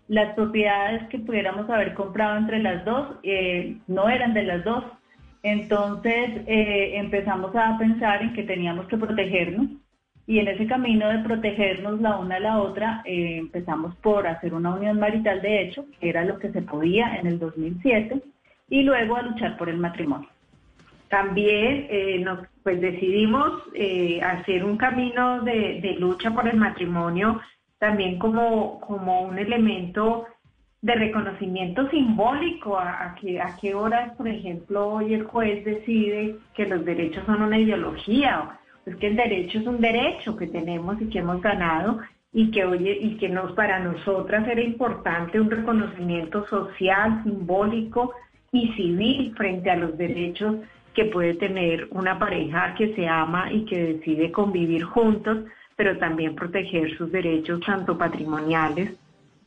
las 0.09 0.35
propiedades 0.35 1.09
que 1.09 1.21
pudiéramos 1.21 1.71
haber 1.71 1.95
comprado 1.95 2.37
entre 2.37 2.59
las 2.59 2.85
dos 2.85 3.17
eh, 3.23 3.77
no 3.87 4.09
eran 4.09 4.35
de 4.35 4.43
las 4.43 4.65
dos. 4.65 4.85
Entonces 5.43 6.43
eh, 6.47 6.93
empezamos 6.97 7.55
a 7.55 7.79
pensar 7.79 8.21
en 8.23 8.35
que 8.35 8.43
teníamos 8.43 8.87
que 8.89 8.99
protegernos 8.99 9.69
y 10.27 10.41
en 10.41 10.49
ese 10.49 10.67
camino 10.67 11.09
de 11.09 11.21
protegernos 11.21 12.01
la 12.01 12.19
una 12.19 12.37
a 12.37 12.40
la 12.40 12.59
otra 12.61 13.03
eh, 13.05 13.38
empezamos 13.38 13.95
por 13.97 14.27
hacer 14.27 14.55
una 14.55 14.75
unión 14.75 14.99
marital 14.99 15.40
de 15.40 15.63
hecho, 15.63 15.87
que 16.01 16.09
era 16.09 16.25
lo 16.25 16.38
que 16.38 16.51
se 16.51 16.63
podía 16.63 17.17
en 17.17 17.29
el 17.29 17.38
2007, 17.38 18.21
y 18.69 18.83
luego 18.83 19.17
a 19.17 19.23
luchar 19.23 19.57
por 19.57 19.69
el 19.69 19.79
matrimonio. 19.79 20.29
También 21.09 22.25
nos, 22.25 22.40
pues 22.63 22.81
decidimos 22.81 23.63
hacer 24.23 24.65
un 24.65 24.77
camino 24.77 25.42
de, 25.42 25.96
lucha 25.98 26.31
por 26.31 26.48
el 26.48 26.56
matrimonio 26.56 27.40
también 27.79 28.19
como, 28.19 28.81
como 28.81 29.23
un 29.23 29.38
elemento 29.38 30.27
de 30.83 30.94
reconocimiento 30.94 31.88
simbólico 31.90 32.77
a, 32.79 33.15
que, 33.21 33.40
a 33.40 33.56
qué 33.60 33.75
horas, 33.75 34.17
por 34.17 34.27
ejemplo, 34.27 34.88
hoy 34.88 35.15
el 35.15 35.25
juez 35.25 35.65
decide 35.65 36.37
que 36.54 36.67
los 36.67 36.85
derechos 36.85 37.25
son 37.25 37.42
una 37.42 37.58
ideología, 37.58 38.58
es 38.85 38.96
que 38.96 39.06
el 39.06 39.17
derecho 39.17 39.60
es 39.60 39.67
un 39.67 39.81
derecho 39.81 40.37
que 40.37 40.48
tenemos 40.48 41.00
y 41.00 41.08
que 41.08 41.21
hemos 41.21 41.40
ganado 41.40 42.00
y 42.33 42.50
que 42.50 42.65
oye 42.65 42.98
y 43.00 43.17
que 43.17 43.29
nos 43.29 43.52
para 43.52 43.79
nosotras 43.79 44.46
era 44.48 44.60
importante 44.60 45.40
un 45.40 45.50
reconocimiento 45.50 46.46
social, 46.48 47.23
simbólico 47.23 48.13
y 48.50 48.73
civil 48.73 49.35
frente 49.37 49.71
a 49.71 49.77
los 49.77 49.96
derechos 49.96 50.56
que 50.95 51.07
puede 51.07 51.35
tener 51.35 51.88
una 51.90 52.19
pareja 52.19 52.75
que 52.75 52.95
se 52.95 53.09
ama 53.09 53.53
y 53.53 53.65
que 53.65 53.95
decide 53.95 54.31
convivir 54.31 54.85
juntos, 54.85 55.45
pero 55.77 55.99
también 55.99 56.35
proteger 56.35 56.97
sus 56.97 57.11
derechos 57.11 57.61
tanto 57.65 57.97
patrimoniales 57.97 58.93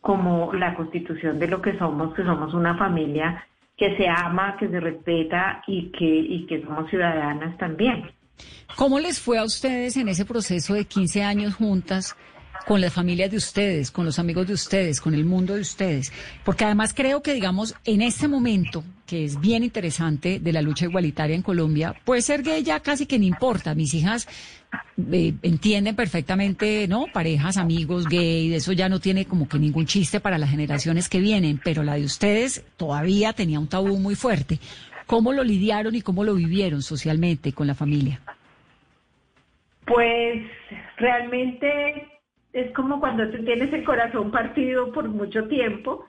como 0.01 0.53
la 0.53 0.75
constitución 0.75 1.39
de 1.39 1.47
lo 1.47 1.61
que 1.61 1.77
somos, 1.77 2.13
que 2.13 2.23
somos 2.23 2.53
una 2.53 2.77
familia 2.77 3.45
que 3.77 3.97
se 3.97 4.07
ama, 4.07 4.55
que 4.57 4.69
se 4.69 4.79
respeta 4.79 5.63
y 5.67 5.91
que, 5.91 6.05
y 6.05 6.45
que 6.45 6.61
somos 6.61 6.89
ciudadanas 6.89 7.57
también. 7.57 8.09
¿Cómo 8.75 8.99
les 8.99 9.19
fue 9.19 9.37
a 9.37 9.43
ustedes 9.43 9.97
en 9.97 10.09
ese 10.09 10.25
proceso 10.25 10.73
de 10.73 10.85
15 10.85 11.23
años 11.23 11.55
juntas? 11.55 12.15
Con 12.65 12.81
las 12.81 12.93
familias 12.93 13.31
de 13.31 13.37
ustedes, 13.37 13.91
con 13.91 14.05
los 14.05 14.17
amigos 14.17 14.47
de 14.47 14.53
ustedes, 14.53 14.99
con 14.99 15.13
el 15.13 15.23
mundo 15.23 15.53
de 15.53 15.61
ustedes. 15.61 16.11
Porque 16.43 16.65
además 16.65 16.93
creo 16.93 17.21
que, 17.21 17.33
digamos, 17.33 17.75
en 17.85 18.01
este 18.01 18.27
momento, 18.27 18.83
que 19.05 19.23
es 19.23 19.39
bien 19.39 19.63
interesante 19.63 20.39
de 20.39 20.51
la 20.51 20.61
lucha 20.61 20.85
igualitaria 20.85 21.35
en 21.35 21.43
Colombia, 21.43 21.93
puede 22.03 22.21
ser 22.21 22.41
gay 22.41 22.63
ya 22.63 22.79
casi 22.79 23.05
que 23.05 23.19
no 23.19 23.25
importa. 23.25 23.75
Mis 23.75 23.93
hijas 23.93 24.27
eh, 25.11 25.33
entienden 25.43 25.95
perfectamente, 25.95 26.87
¿no? 26.87 27.05
Parejas, 27.13 27.57
amigos, 27.57 28.07
gay, 28.07 28.53
eso 28.53 28.71
ya 28.71 28.89
no 28.89 28.99
tiene 28.99 29.25
como 29.25 29.47
que 29.47 29.59
ningún 29.59 29.85
chiste 29.85 30.19
para 30.19 30.39
las 30.39 30.49
generaciones 30.49 31.07
que 31.07 31.19
vienen, 31.19 31.61
pero 31.63 31.83
la 31.83 31.95
de 31.95 32.03
ustedes 32.03 32.63
todavía 32.77 33.33
tenía 33.33 33.59
un 33.59 33.67
tabú 33.67 33.99
muy 33.99 34.15
fuerte. 34.15 34.59
¿Cómo 35.05 35.33
lo 35.33 35.43
lidiaron 35.43 35.93
y 35.93 36.01
cómo 36.01 36.23
lo 36.23 36.33
vivieron 36.33 36.81
socialmente 36.81 37.53
con 37.53 37.67
la 37.67 37.75
familia? 37.75 38.21
Pues 39.85 40.41
realmente 40.97 42.14
es 42.55 42.71
como 42.71 43.01
cuando 43.01 43.29
tú 43.31 43.43
tienes 43.43 43.71
el 43.73 43.83
corazón 43.83 44.31
partido 44.31 44.89
por 44.93 45.09
mucho 45.09 45.45
tiempo, 45.49 46.05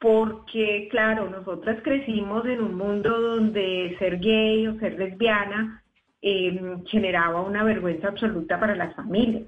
porque 0.00 0.88
claro, 0.90 1.30
nosotras 1.30 1.80
crecimos 1.84 2.44
en 2.46 2.60
un 2.60 2.74
mundo 2.74 3.16
donde 3.20 3.94
ser 4.00 4.18
gay 4.18 4.66
o 4.66 4.76
ser 4.80 4.98
lesbiana 4.98 5.80
em, 6.20 6.84
generaba 6.86 7.42
una 7.42 7.62
vergüenza 7.62 8.08
absoluta 8.08 8.58
para 8.58 8.74
las 8.74 8.92
familias. 8.96 9.44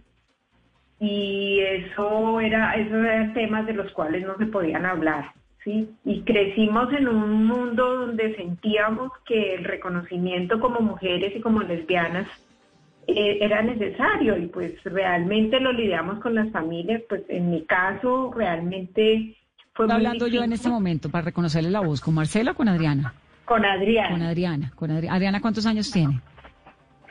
Y 1.01 1.59
eso 1.59 2.39
era, 2.39 2.75
esos 2.75 3.05
eran 3.05 3.35
temas 3.35 3.67
de 3.67 3.75
los 3.75 3.91
cuales 3.91 4.25
no 4.25 4.37
se 4.37 4.47
podían 4.47 4.87
hablar. 4.87 5.33
¿sí? 5.65 5.91
Y 6.05 6.21
crecimos 6.21 6.93
en 6.93 7.09
un 7.09 7.45
mundo 7.45 8.07
donde 8.07 8.37
sentíamos 8.37 9.11
que 9.27 9.57
el 9.57 9.65
reconocimiento 9.65 10.61
como 10.61 10.79
mujeres 10.79 11.35
y 11.35 11.41
como 11.41 11.61
lesbianas 11.61 12.29
eh, 13.07 13.39
era 13.41 13.63
necesario 13.63 14.37
y 14.37 14.47
pues 14.47 14.83
realmente 14.85 15.61
lo 15.61 15.73
lidiamos 15.73 16.21
con 16.21 16.35
las 16.35 16.51
familias, 16.51 17.03
pues 17.09 17.23
en 17.29 17.51
mi 17.51 17.65
caso 17.65 18.33
realmente 18.35 19.37
fue 19.73 19.87
Estoy 19.87 19.97
hablando 19.97 20.27
yo 20.29 20.43
en 20.43 20.53
este 20.53 20.69
momento 20.69 21.11
para 21.11 21.27
reconocerle 21.27 21.71
la 21.71 21.81
voz, 21.81 22.01
¿con 22.01 22.15
Marcela 22.15 22.53
o 22.53 22.55
con 22.55 22.69
Adriana? 22.69 23.15
Con 23.45 23.65
Adriana. 23.65 24.11
Con 24.11 24.23
Adriana, 24.23 24.73
con 24.75 24.91
Adriana. 24.91 25.17
Adriana, 25.17 25.41
¿cuántos 25.41 25.67
años 25.67 25.91
tiene? 25.91 26.21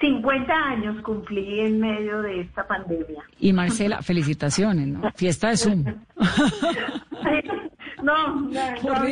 50 0.04 0.54
años 0.54 1.02
cumplí 1.04 1.62
en 1.62 1.80
medio 1.80 2.22
de 2.22 2.42
esta 2.42 2.68
pandemia. 2.68 3.24
Y 3.40 3.54
Marcela, 3.54 4.02
felicitaciones, 4.02 4.88
¿no? 4.88 5.10
Fiesta 5.16 5.50
de 5.50 5.58
Zoom. 5.58 5.84
no, 8.04 8.04
no, 8.04 8.52
no, 8.84 9.04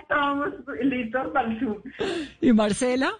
estábamos 0.00 0.48
listos 0.82 1.28
para 1.32 1.50
el 1.50 1.60
Zoom. 1.60 1.76
¿Y 2.40 2.52
Marcela? 2.52 3.12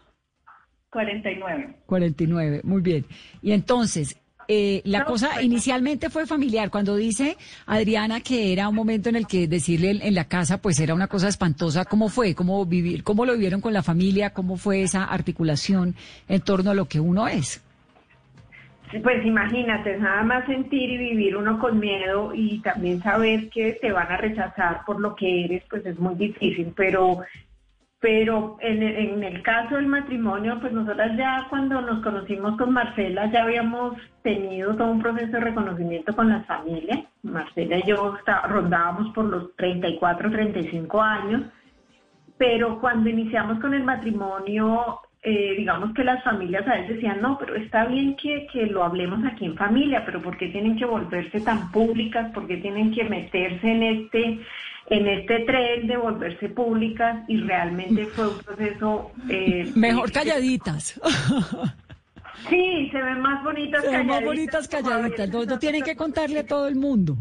49. 0.90 1.74
49, 1.86 2.60
muy 2.64 2.80
bien. 2.80 3.04
Y 3.42 3.52
entonces, 3.52 4.18
eh, 4.50 4.80
la 4.84 5.04
cosa 5.04 5.30
pues, 5.34 5.44
inicialmente 5.44 6.08
fue 6.08 6.26
familiar. 6.26 6.70
Cuando 6.70 6.96
dice 6.96 7.36
Adriana 7.66 8.20
que 8.20 8.52
era 8.52 8.68
un 8.68 8.74
momento 8.74 9.10
en 9.10 9.16
el 9.16 9.26
que 9.26 9.46
decirle 9.46 9.90
en 10.02 10.14
la 10.14 10.24
casa, 10.24 10.62
pues 10.62 10.80
era 10.80 10.94
una 10.94 11.06
cosa 11.06 11.28
espantosa. 11.28 11.84
¿Cómo 11.84 12.08
fue? 12.08 12.34
¿Cómo 12.34 12.64
vivir? 12.64 13.04
¿Cómo 13.04 13.26
lo 13.26 13.34
vivieron 13.34 13.60
con 13.60 13.74
la 13.74 13.82
familia? 13.82 14.30
¿Cómo 14.30 14.56
fue 14.56 14.82
esa 14.82 15.04
articulación 15.04 15.94
en 16.28 16.40
torno 16.40 16.70
a 16.70 16.74
lo 16.74 16.86
que 16.86 16.98
uno 16.98 17.28
es? 17.28 17.62
Pues 19.02 19.24
imagínate, 19.26 19.98
nada 19.98 20.22
más 20.22 20.46
sentir 20.46 20.88
y 20.88 20.96
vivir 20.96 21.36
uno 21.36 21.58
con 21.58 21.78
miedo 21.78 22.32
y 22.34 22.60
también 22.60 23.02
saber 23.02 23.50
que 23.50 23.74
te 23.74 23.92
van 23.92 24.10
a 24.10 24.16
rechazar 24.16 24.80
por 24.86 24.98
lo 24.98 25.14
que 25.14 25.44
eres, 25.44 25.62
pues 25.68 25.84
es 25.84 25.98
muy 25.98 26.14
difícil, 26.14 26.72
pero 26.74 27.18
pero 28.00 28.56
en, 28.60 28.82
en, 28.82 29.24
el 29.24 29.42
caso 29.42 29.74
del 29.74 29.86
matrimonio, 29.86 30.58
pues 30.60 30.72
nosotras 30.72 31.16
ya 31.16 31.46
cuando 31.50 31.80
nos 31.80 32.02
conocimos 32.02 32.56
con 32.56 32.72
Marcela 32.72 33.26
ya 33.26 33.42
habíamos 33.42 33.96
tenido 34.22 34.76
todo 34.76 34.92
un 34.92 35.02
proceso 35.02 35.32
de 35.32 35.40
reconocimiento 35.40 36.14
con 36.14 36.28
las 36.28 36.46
familias. 36.46 37.00
Marcela 37.24 37.78
y 37.78 37.82
yo 37.82 38.16
rondábamos 38.48 39.12
por 39.14 39.24
los 39.24 39.56
34, 39.56 40.30
35 40.30 41.02
años, 41.02 41.42
pero 42.36 42.80
cuando 42.80 43.10
iniciamos 43.10 43.58
con 43.58 43.74
el 43.74 43.82
matrimonio, 43.82 45.00
eh, 45.24 45.54
digamos 45.56 45.92
que 45.92 46.04
las 46.04 46.22
familias 46.22 46.68
a 46.68 46.76
veces 46.76 46.96
decían, 46.96 47.20
no, 47.20 47.36
pero 47.36 47.56
está 47.56 47.86
bien 47.86 48.14
que, 48.14 48.46
que 48.52 48.66
lo 48.66 48.84
hablemos 48.84 49.24
aquí 49.26 49.44
en 49.44 49.56
familia, 49.56 50.04
pero 50.06 50.22
¿por 50.22 50.36
qué 50.36 50.46
tienen 50.48 50.76
que 50.76 50.84
volverse 50.84 51.40
tan 51.40 51.72
públicas? 51.72 52.30
¿Por 52.32 52.46
qué 52.46 52.58
tienen 52.58 52.92
que 52.92 53.02
meterse 53.02 53.68
en 53.68 53.82
este 53.82 54.38
en 54.90 55.06
este 55.06 55.40
tren 55.40 55.86
de 55.86 55.96
volverse 55.96 56.48
públicas 56.48 57.24
y 57.28 57.38
realmente 57.38 58.06
fue 58.06 58.28
un 58.28 58.38
proceso... 58.38 59.10
Eh, 59.28 59.70
Mejor 59.74 60.10
calladitas. 60.12 61.00
Sí, 62.48 62.88
se 62.90 63.02
ven 63.02 63.20
más 63.20 63.42
bonitas 63.42 63.82
se 63.82 63.90
ven 63.90 64.06
más 64.06 64.24
bonitas 64.24 64.68
calladitas, 64.68 65.28
no, 65.28 65.58
tienen 65.58 65.82
que 65.82 65.96
contarle 65.96 66.40
a 66.40 66.46
todo 66.46 66.68
el 66.68 66.76
mundo. 66.76 67.16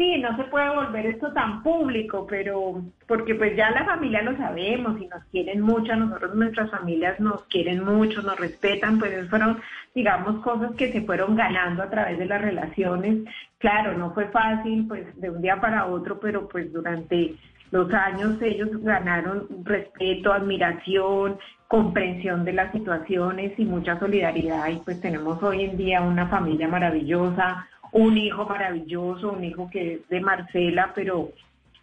Sí, 0.00 0.16
no 0.16 0.34
se 0.34 0.44
puede 0.44 0.66
volver 0.74 1.04
esto 1.04 1.30
tan 1.34 1.62
público, 1.62 2.26
pero 2.26 2.82
porque 3.06 3.34
pues 3.34 3.54
ya 3.54 3.70
la 3.70 3.84
familia 3.84 4.22
lo 4.22 4.34
sabemos 4.34 4.98
y 4.98 5.06
nos 5.06 5.22
quieren 5.24 5.60
mucho, 5.60 5.94
nosotros 5.94 6.34
nuestras 6.34 6.70
familias 6.70 7.20
nos 7.20 7.42
quieren 7.48 7.84
mucho, 7.84 8.22
nos 8.22 8.40
respetan, 8.40 8.98
pues 8.98 9.28
fueron, 9.28 9.60
digamos, 9.94 10.42
cosas 10.42 10.74
que 10.74 10.90
se 10.90 11.02
fueron 11.02 11.36
ganando 11.36 11.82
a 11.82 11.90
través 11.90 12.18
de 12.18 12.24
las 12.24 12.40
relaciones. 12.40 13.28
Claro, 13.58 13.92
no 13.92 14.14
fue 14.14 14.28
fácil, 14.28 14.86
pues 14.88 15.04
de 15.20 15.28
un 15.28 15.42
día 15.42 15.60
para 15.60 15.84
otro, 15.84 16.18
pero 16.18 16.48
pues 16.48 16.72
durante 16.72 17.34
los 17.70 17.92
años 17.92 18.40
ellos 18.40 18.70
ganaron 18.82 19.48
respeto, 19.64 20.32
admiración, 20.32 21.36
comprensión 21.68 22.46
de 22.46 22.54
las 22.54 22.72
situaciones 22.72 23.52
y 23.58 23.66
mucha 23.66 23.98
solidaridad 24.00 24.66
y 24.70 24.76
pues 24.78 24.98
tenemos 24.98 25.42
hoy 25.42 25.64
en 25.64 25.76
día 25.76 26.00
una 26.00 26.26
familia 26.26 26.68
maravillosa, 26.68 27.68
un 27.92 28.16
hijo 28.16 28.44
maravilloso, 28.46 29.32
un 29.32 29.44
hijo 29.44 29.68
que 29.70 29.94
es 29.94 30.08
de 30.08 30.20
Marcela, 30.20 30.92
pero 30.94 31.32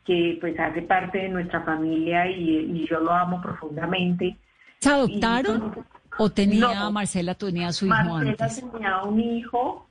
que 0.05 0.37
pues 0.39 0.57
hace 0.59 0.81
parte 0.83 1.17
de 1.19 1.29
nuestra 1.29 1.61
familia 1.63 2.29
y, 2.29 2.85
yo 2.89 2.99
lo 2.99 3.11
amo 3.11 3.41
profundamente. 3.41 4.37
¿Se 4.79 4.89
adoptaron 4.89 5.85
o 6.17 6.29
tenía 6.29 6.89
Marcela 6.89 7.35
tenía 7.35 7.71
su 7.71 7.87
hijo 7.87 7.95
Marcela 7.95 8.49
tenía 8.71 9.03
un 9.03 9.19
hijo, 9.19 9.87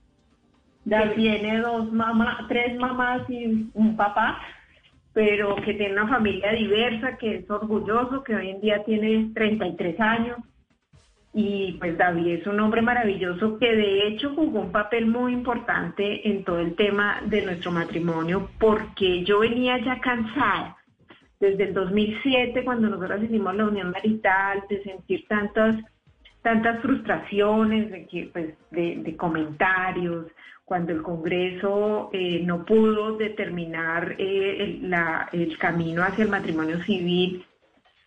tiene 1.14 1.60
dos 1.60 1.92
mamás, 1.92 2.48
tres 2.48 2.78
mamás 2.78 3.28
y 3.28 3.68
un 3.74 3.96
papá, 3.96 4.40
pero 5.12 5.56
que 5.56 5.74
tiene 5.74 5.94
una 5.94 6.08
familia 6.08 6.52
diversa, 6.52 7.16
que 7.18 7.36
es 7.36 7.50
orgulloso, 7.50 8.22
que 8.22 8.34
hoy 8.34 8.50
en 8.50 8.60
día 8.60 8.84
tiene 8.84 9.30
33 9.34 10.00
años 10.00 10.38
y 11.38 11.72
pues 11.72 11.98
David 11.98 12.28
es 12.28 12.46
un 12.46 12.58
hombre 12.60 12.80
maravilloso 12.80 13.58
que 13.58 13.70
de 13.70 14.08
hecho 14.08 14.34
jugó 14.34 14.58
un 14.58 14.72
papel 14.72 15.04
muy 15.04 15.34
importante 15.34 16.26
en 16.26 16.44
todo 16.44 16.60
el 16.60 16.74
tema 16.76 17.20
de 17.26 17.44
nuestro 17.44 17.70
matrimonio 17.70 18.48
porque 18.58 19.22
yo 19.22 19.40
venía 19.40 19.76
ya 19.84 20.00
cansada 20.00 20.78
desde 21.38 21.64
el 21.64 21.74
2007 21.74 22.64
cuando 22.64 22.88
nosotros 22.88 23.22
hicimos 23.22 23.54
la 23.54 23.66
unión 23.66 23.90
marital 23.90 24.64
de 24.70 24.82
sentir 24.82 25.26
tantas 25.28 25.76
tantas 26.40 26.80
frustraciones 26.80 27.90
de 27.90 28.06
que 28.06 28.30
pues 28.32 28.54
de, 28.70 29.14
comentarios 29.18 30.28
cuando 30.64 30.92
el 30.92 31.02
Congreso 31.02 32.08
eh, 32.14 32.40
no 32.46 32.64
pudo 32.64 33.18
determinar 33.18 34.16
eh, 34.18 34.80
el 35.32 35.58
camino 35.58 36.02
hacia 36.02 36.24
el 36.24 36.30
matrimonio 36.30 36.82
civil, 36.84 37.44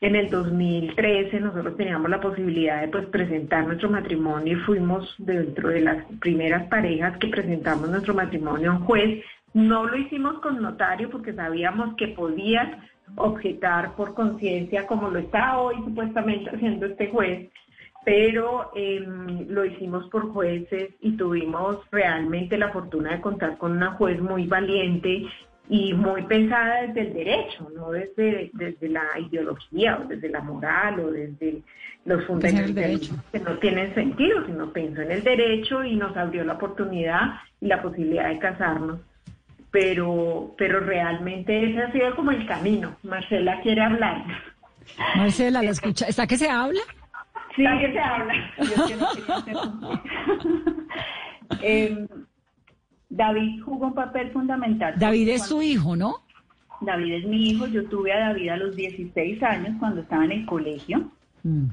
en 0.02 0.16
el 0.16 0.30
2013 0.30 1.39
nosotros 1.41 1.76
teníamos 1.76 2.10
la 2.10 2.22
posibilidad 2.22 2.82
de 2.82 2.88
pues, 2.88 3.06
presentar 3.08 3.66
nuestro 3.66 3.89
matrimonio 3.89 4.58
y 4.58 4.62
fuimos 4.62 5.14
dentro 5.18 5.70
de 5.70 5.82
las 5.82 6.06
primeras 6.22 6.68
parejas 6.68 7.18
que 7.18 7.28
presentamos 7.28 7.89
nuestro 7.89 8.14
matrimonio 8.14 8.72
a 8.72 8.76
un 8.76 8.86
juez. 8.86 9.24
No 9.54 9.86
lo 9.86 9.97
hicimos 9.97 10.39
con 10.39 10.62
notario 10.62 11.10
porque 11.10 11.34
sabíamos 11.34 11.95
que 11.95 12.10
podías 12.10 12.78
objetar 13.16 13.95
por 13.95 14.14
conciencia 14.14 14.88
como 14.88 15.10
lo 15.10 15.20
está 15.20 15.60
hoy 15.60 15.76
supuestamente 15.84 16.50
haciendo 16.52 16.86
este 16.86 17.08
juez 17.08 17.50
pero 18.06 18.72
em, 18.76 19.47
lo 19.50 19.66
hicimos 19.66 20.10
por 20.10 20.32
jueces 20.32 20.89
y 21.02 21.18
tuvimos 21.18 21.78
realmente 21.91 22.58
la 22.58 22.72
fortuna 22.72 23.12
de 23.12 23.22
contar 23.22 23.58
con 23.58 23.74
una 23.74 23.91
juez 23.91 24.22
muy 24.22 24.47
valiente 24.47 25.26
y 25.70 25.93
muy 25.93 26.24
pensada 26.24 26.88
desde 26.88 27.01
el 27.01 27.13
derecho, 27.13 27.70
no 27.76 27.91
desde, 27.91 28.49
desde 28.53 28.89
la 28.89 29.03
ideología 29.20 29.99
o 29.99 30.07
desde 30.07 30.28
la 30.30 30.41
moral 30.41 30.99
o 30.99 31.11
desde 31.11 31.61
los 32.05 32.26
fundamentos 32.26 33.11
que 33.32 33.39
no 33.39 33.57
tienen 33.59 33.93
sentido, 33.93 34.43
sino 34.47 34.74
pensó 34.74 35.01
en 35.01 35.11
el 35.11 35.24
derecho 35.24 35.84
y 35.84 35.95
nos 35.95 36.17
abrió 36.17 36.43
la 36.43 36.53
oportunidad 36.53 37.36
y 37.61 37.67
la 37.67 37.82
posibilidad 37.84 38.30
de 38.30 38.39
casarnos. 38.39 38.99
Pero, 39.72 40.55
pero 40.57 40.80
realmente 40.80 41.70
ese 41.70 41.84
ha 41.84 41.91
sido 41.91 42.15
como 42.15 42.32
el 42.32 42.47
camino. 42.47 42.97
Marcela 43.03 43.61
quiere 43.61 43.84
hablar. 43.84 44.24
Marcela, 45.15 45.61
¿la 45.61 45.70
escucha? 45.70 46.07
¿Está 46.07 46.26
que 46.26 46.38
se 46.38 46.49
habla? 46.49 46.82
Sí, 47.55 47.63
que 47.80 47.91
se 47.91 47.99
habla. 47.99 48.34
eh, 51.61 52.07
David 53.10 53.62
jugó 53.62 53.88
un 53.88 53.93
papel 53.93 54.32
fundamental. 54.32 54.93
David 54.97 55.30
es 55.30 55.47
su 55.47 55.62
hijo, 55.62 55.95
¿no? 55.95 56.22
David 56.82 57.14
es 57.14 57.26
mi 57.26 57.49
hijo. 57.49 57.68
Yo 57.68 57.86
tuve 57.86 58.14
a 58.14 58.20
David 58.20 58.49
a 58.49 58.57
los 58.57 58.76
16 58.76 59.41
años 59.43 59.76
cuando 59.80 60.01
estaba 60.01 60.26
en 60.26 60.32
el 60.32 60.45
colegio. 60.45 61.10
Mm. 61.43 61.68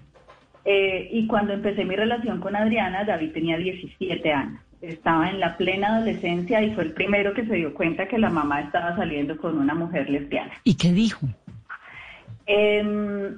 Eh, 0.64 1.08
y 1.12 1.26
cuando 1.26 1.52
empecé 1.52 1.84
mi 1.84 1.94
relación 1.94 2.40
con 2.40 2.56
Adriana, 2.56 3.04
David 3.04 3.32
tenía 3.32 3.56
17 3.56 4.32
años. 4.32 4.60
Estaba 4.80 5.30
en 5.30 5.40
la 5.40 5.56
plena 5.56 5.96
adolescencia 5.96 6.62
y 6.62 6.74
fue 6.74 6.84
el 6.84 6.92
primero 6.92 7.34
que 7.34 7.46
se 7.46 7.54
dio 7.54 7.74
cuenta 7.74 8.08
que 8.08 8.18
la 8.18 8.30
mamá 8.30 8.62
estaba 8.62 8.96
saliendo 8.96 9.36
con 9.36 9.58
una 9.58 9.74
mujer 9.74 10.10
lesbiana. 10.10 10.52
¿Y 10.64 10.76
qué 10.76 10.92
dijo? 10.92 11.26
Eh, 12.46 13.34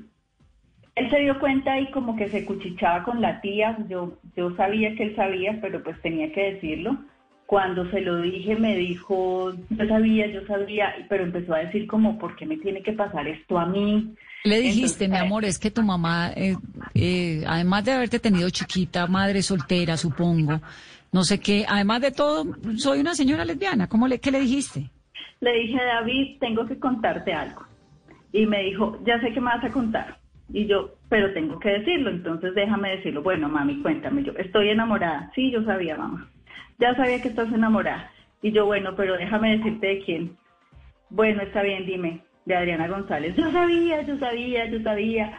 él 0.99 1.11
se 1.11 1.21
dio 1.21 1.39
cuenta 1.39 1.79
y 1.79 1.91
como 1.91 2.17
que 2.17 2.29
se 2.29 2.45
cuchichaba 2.45 3.05
con 3.05 3.21
la 3.21 3.41
tía. 3.41 3.79
Yo, 3.89 4.19
yo 4.37 4.55
sabía 4.57 4.95
que 4.97 5.05
él 5.05 5.17
sabía, 5.17 5.59
pero 5.61 5.83
pues 5.83 6.01
tenía 6.03 6.33
que 6.33 6.55
decirlo. 6.55 6.99
Cuando 7.49 7.91
se 7.91 8.03
lo 8.03 8.21
dije, 8.21 8.57
me 8.57 8.77
dijo, 8.77 9.55
yo 9.71 9.87
sabía, 9.89 10.27
yo 10.27 10.45
sabía, 10.47 10.95
pero 11.09 11.25
empezó 11.25 11.55
a 11.55 11.61
decir 11.61 11.87
como, 11.87 12.19
¿por 12.19 12.37
qué 12.37 12.45
me 12.45 12.59
tiene 12.59 12.83
que 12.83 12.93
pasar 12.93 13.27
esto 13.27 13.59
a 13.59 13.65
mí? 13.65 14.15
Le 14.45 14.61
dijiste, 14.61 15.09
mi 15.09 15.17
amor, 15.17 15.47
es 15.47 15.59
que 15.59 15.71
tu 15.71 15.83
mamá, 15.83 16.31
eh, 16.37 16.57
eh, 16.95 17.43
además 17.47 17.87
de 17.87 17.93
haberte 17.93 18.19
tenido 18.19 18.51
chiquita, 18.51 19.07
madre 19.07 19.41
soltera, 19.41 19.97
supongo, 19.97 20.61
no 21.11 21.25
sé 21.25 21.41
qué, 21.41 21.65
además 21.67 22.03
de 22.03 22.11
todo, 22.11 22.45
soy 22.77 23.01
una 23.01 23.15
señora 23.15 23.47
lesbiana. 23.47 23.89
¿Cómo 23.89 24.07
le, 24.07 24.19
¿Qué 24.19 24.31
le 24.31 24.41
dijiste? 24.41 24.91
Le 25.41 25.53
dije, 25.55 25.83
David, 25.83 26.37
tengo 26.41 26.67
que 26.67 26.79
contarte 26.79 27.33
algo. 27.33 27.65
Y 28.31 28.45
me 28.45 28.63
dijo, 28.65 29.01
ya 29.07 29.19
sé 29.23 29.33
qué 29.33 29.41
me 29.41 29.55
vas 29.55 29.65
a 29.65 29.71
contar. 29.71 30.19
Y 30.53 30.67
yo, 30.67 30.97
pero 31.09 31.33
tengo 31.33 31.59
que 31.59 31.71
decirlo, 31.71 32.11
entonces 32.11 32.55
déjame 32.55 32.91
decirlo. 32.97 33.23
Bueno, 33.23 33.49
mami, 33.49 33.81
cuéntame. 33.81 34.23
Yo, 34.23 34.33
estoy 34.33 34.69
enamorada. 34.69 35.33
Sí, 35.35 35.51
yo 35.51 35.65
sabía, 35.65 35.97
mamá. 35.97 36.29
Ya 36.79 36.95
sabía 36.95 37.21
que 37.21 37.29
estás 37.29 37.53
enamorada. 37.53 38.11
Y 38.43 38.53
yo, 38.53 38.67
bueno, 38.67 38.95
pero 38.97 39.17
déjame 39.17 39.57
decirte 39.57 39.87
de 39.87 40.05
quién. 40.05 40.37
Bueno, 41.11 41.43
está 41.43 41.63
bien, 41.63 41.87
dime. 41.87 42.23
De 42.45 42.57
Adriana 42.57 42.89
González. 42.89 43.37
Yo 43.37 43.51
sabía, 43.51 44.03
yo 44.03 44.19
sabía, 44.19 44.67
yo 44.67 44.81
sabía. 44.83 45.39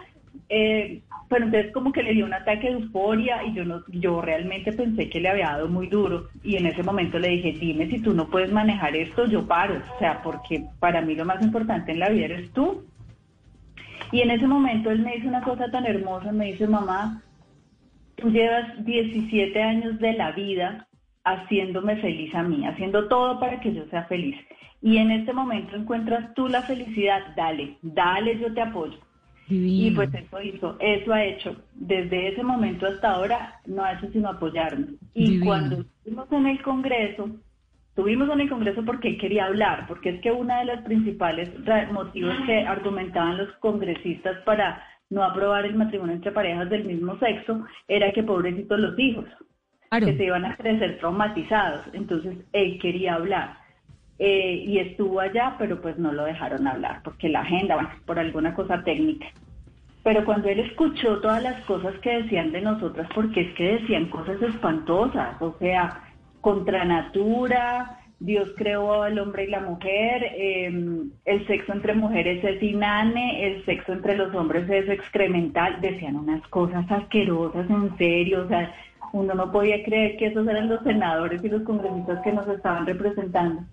Eh, 0.50 1.02
pero 1.30 1.46
entonces 1.46 1.72
como 1.74 1.92
que 1.92 2.04
le 2.04 2.14
dio 2.14 2.26
un 2.26 2.34
ataque 2.34 2.68
de 2.68 2.74
euforia 2.74 3.44
y 3.44 3.54
yo 3.54 3.64
no, 3.64 3.84
yo 3.88 4.22
realmente 4.22 4.74
pensé 4.74 5.10
que 5.10 5.20
le 5.20 5.30
había 5.30 5.52
dado 5.52 5.70
muy 5.70 5.88
duro 5.88 6.28
y 6.44 6.56
en 6.56 6.66
ese 6.66 6.84
momento 6.84 7.20
le 7.20 7.30
dije, 7.30 7.54
dime 7.60 7.88
si 7.88 8.00
tú 8.00 8.14
no 8.14 8.28
puedes 8.28 8.52
manejar 8.52 8.96
esto, 8.96 9.26
yo 9.28 9.48
paro, 9.48 9.82
o 9.96 10.00
sea, 10.00 10.22
porque 10.24 10.66
para 10.80 11.02
mí 11.02 11.16
lo 11.16 11.26
más 11.26 11.42
importante 11.44 11.92
en 11.92 12.00
la 12.00 12.10
vida 12.10 12.26
eres 12.26 12.52
tú 12.52 12.84
y 14.12 14.22
en 14.22 14.32
ese 14.32 14.48
momento 14.48 14.90
él 14.90 15.00
me 15.00 15.16
dice 15.16 15.28
una 15.28 15.42
cosa 15.42 15.70
tan 15.70 15.86
hermosa, 15.86 16.32
me 16.32 16.48
dice, 16.48 16.68
mamá, 16.68 17.22
tú 18.16 18.30
llevas 18.30 18.84
17 18.84 19.62
años 19.62 20.00
de 20.00 20.14
la 20.14 20.32
vida 20.32 20.88
haciéndome 21.34 21.98
feliz 21.98 22.34
a 22.36 22.44
mí, 22.44 22.66
haciendo 22.66 23.08
todo 23.08 23.40
para 23.40 23.60
que 23.60 23.74
yo 23.74 23.86
sea 23.90 24.06
feliz. 24.06 24.36
Y 24.82 24.98
en 24.98 25.12
este 25.12 25.34
momento 25.34 25.76
encuentras 25.76 26.34
tú 26.34 26.48
la 26.48 26.62
felicidad, 26.62 27.36
dale, 27.36 27.78
dale, 27.82 28.40
yo 28.40 28.54
te 28.54 28.62
apoyo. 28.62 28.98
Y 29.48 29.92
pues 29.92 30.14
eso 30.14 30.42
hizo, 30.42 30.78
eso 30.80 31.12
ha 31.12 31.24
hecho. 31.24 31.56
Desde 31.74 32.30
ese 32.30 32.44
momento 32.44 32.86
hasta 32.86 33.12
ahora 33.12 33.60
no 33.66 33.84
ha 33.84 33.94
hecho 33.94 34.08
sino 34.12 34.30
apoyarnos. 34.30 34.92
Y 35.16 35.40
cuando 35.40 35.82
estuvimos 35.82 36.32
en 36.32 36.46
el 36.46 36.62
Congreso, 36.62 37.30
Tuvimos 38.00 38.30
en 38.30 38.40
el 38.40 38.50
Congreso 38.50 38.86
porque 38.86 39.18
quería 39.18 39.48
hablar, 39.48 39.86
porque 39.86 40.12
es 40.12 40.22
que 40.22 40.32
uno 40.32 40.58
de 40.58 40.64
los 40.64 40.80
principales 40.84 41.52
motivos 41.92 42.34
que 42.46 42.62
argumentaban 42.62 43.38
los 43.38 43.52
congresistas 43.58 44.38
para 44.46 44.82
no 45.10 45.22
aprobar 45.22 45.66
el 45.66 45.76
matrimonio 45.76 46.16
entre 46.16 46.32
parejas 46.32 46.70
del 46.70 46.86
mismo 46.86 47.20
sexo 47.20 47.66
era 47.90 48.14
que 48.14 48.24
pobrecitos 48.24 48.80
los 48.80 48.98
hijos, 48.98 49.26
que 49.92 50.18
se 50.18 50.26
iban 50.26 50.46
a 50.46 50.56
crecer 50.56 50.98
traumatizados. 51.00 51.86
Entonces 51.94 52.38
él 52.54 52.80
quería 52.80 53.16
hablar. 53.16 53.58
Eh, 54.20 54.66
y 54.68 54.80
estuvo 54.80 55.22
allá, 55.22 55.56
pero 55.58 55.82
pues 55.82 55.98
no 55.98 56.12
lo 56.12 56.26
dejaron 56.26 56.68
hablar, 56.68 57.00
porque 57.06 57.30
la 57.30 57.40
agenda, 57.40 57.76
bueno, 57.76 57.90
por 58.06 58.20
alguna 58.20 58.54
cosa 58.54 58.84
técnica. 58.84 59.28
Pero 60.04 60.26
cuando 60.26 60.50
él 60.50 60.60
escuchó 60.60 61.20
todas 61.22 61.42
las 61.42 61.64
cosas 61.66 61.94
que 62.00 62.24
decían 62.24 62.52
de 62.52 62.62
nosotras, 62.62 63.08
porque 63.16 63.42
es 63.42 63.54
que 63.56 63.80
decían 63.80 64.08
cosas 64.08 64.42
espantosas, 64.42 65.42
o 65.42 65.56
sea, 65.60 66.02
contra 66.42 66.84
natura, 66.84 68.00
Dios 68.20 68.52
creó 68.58 69.04
al 69.04 69.18
hombre 69.20 69.46
y 69.46 69.48
la 69.48 69.62
mujer, 69.62 70.34
em, 70.36 71.12
el 71.24 71.48
sexo 71.48 71.72
entre 71.72 71.94
mujeres 71.94 72.44
es 72.44 72.62
inane, 72.62 73.46
el 73.46 73.64
sexo 73.66 73.94
entre 73.94 74.18
los 74.18 74.36
hombres 74.36 74.70
es 74.70 74.90
excremental, 74.90 75.80
decían 75.80 76.18
unas 76.18 76.46
cosas 76.48 76.90
asquerosas, 76.92 77.70
en 77.70 77.98
serio, 77.98 78.44
o 78.44 78.48
sea, 78.50 78.74
uno 79.14 79.34
no 79.34 79.52
podía 79.52 79.84
creer 79.84 80.18
que 80.18 80.28
esos 80.28 80.48
eran 80.48 80.70
los 80.70 80.84
senadores 80.84 81.44
y 81.44 81.50
los 81.50 81.64
congresistas 81.64 82.22
que 82.24 82.32
nos 82.32 82.48
estaban 82.48 82.86
representando. 82.86 83.64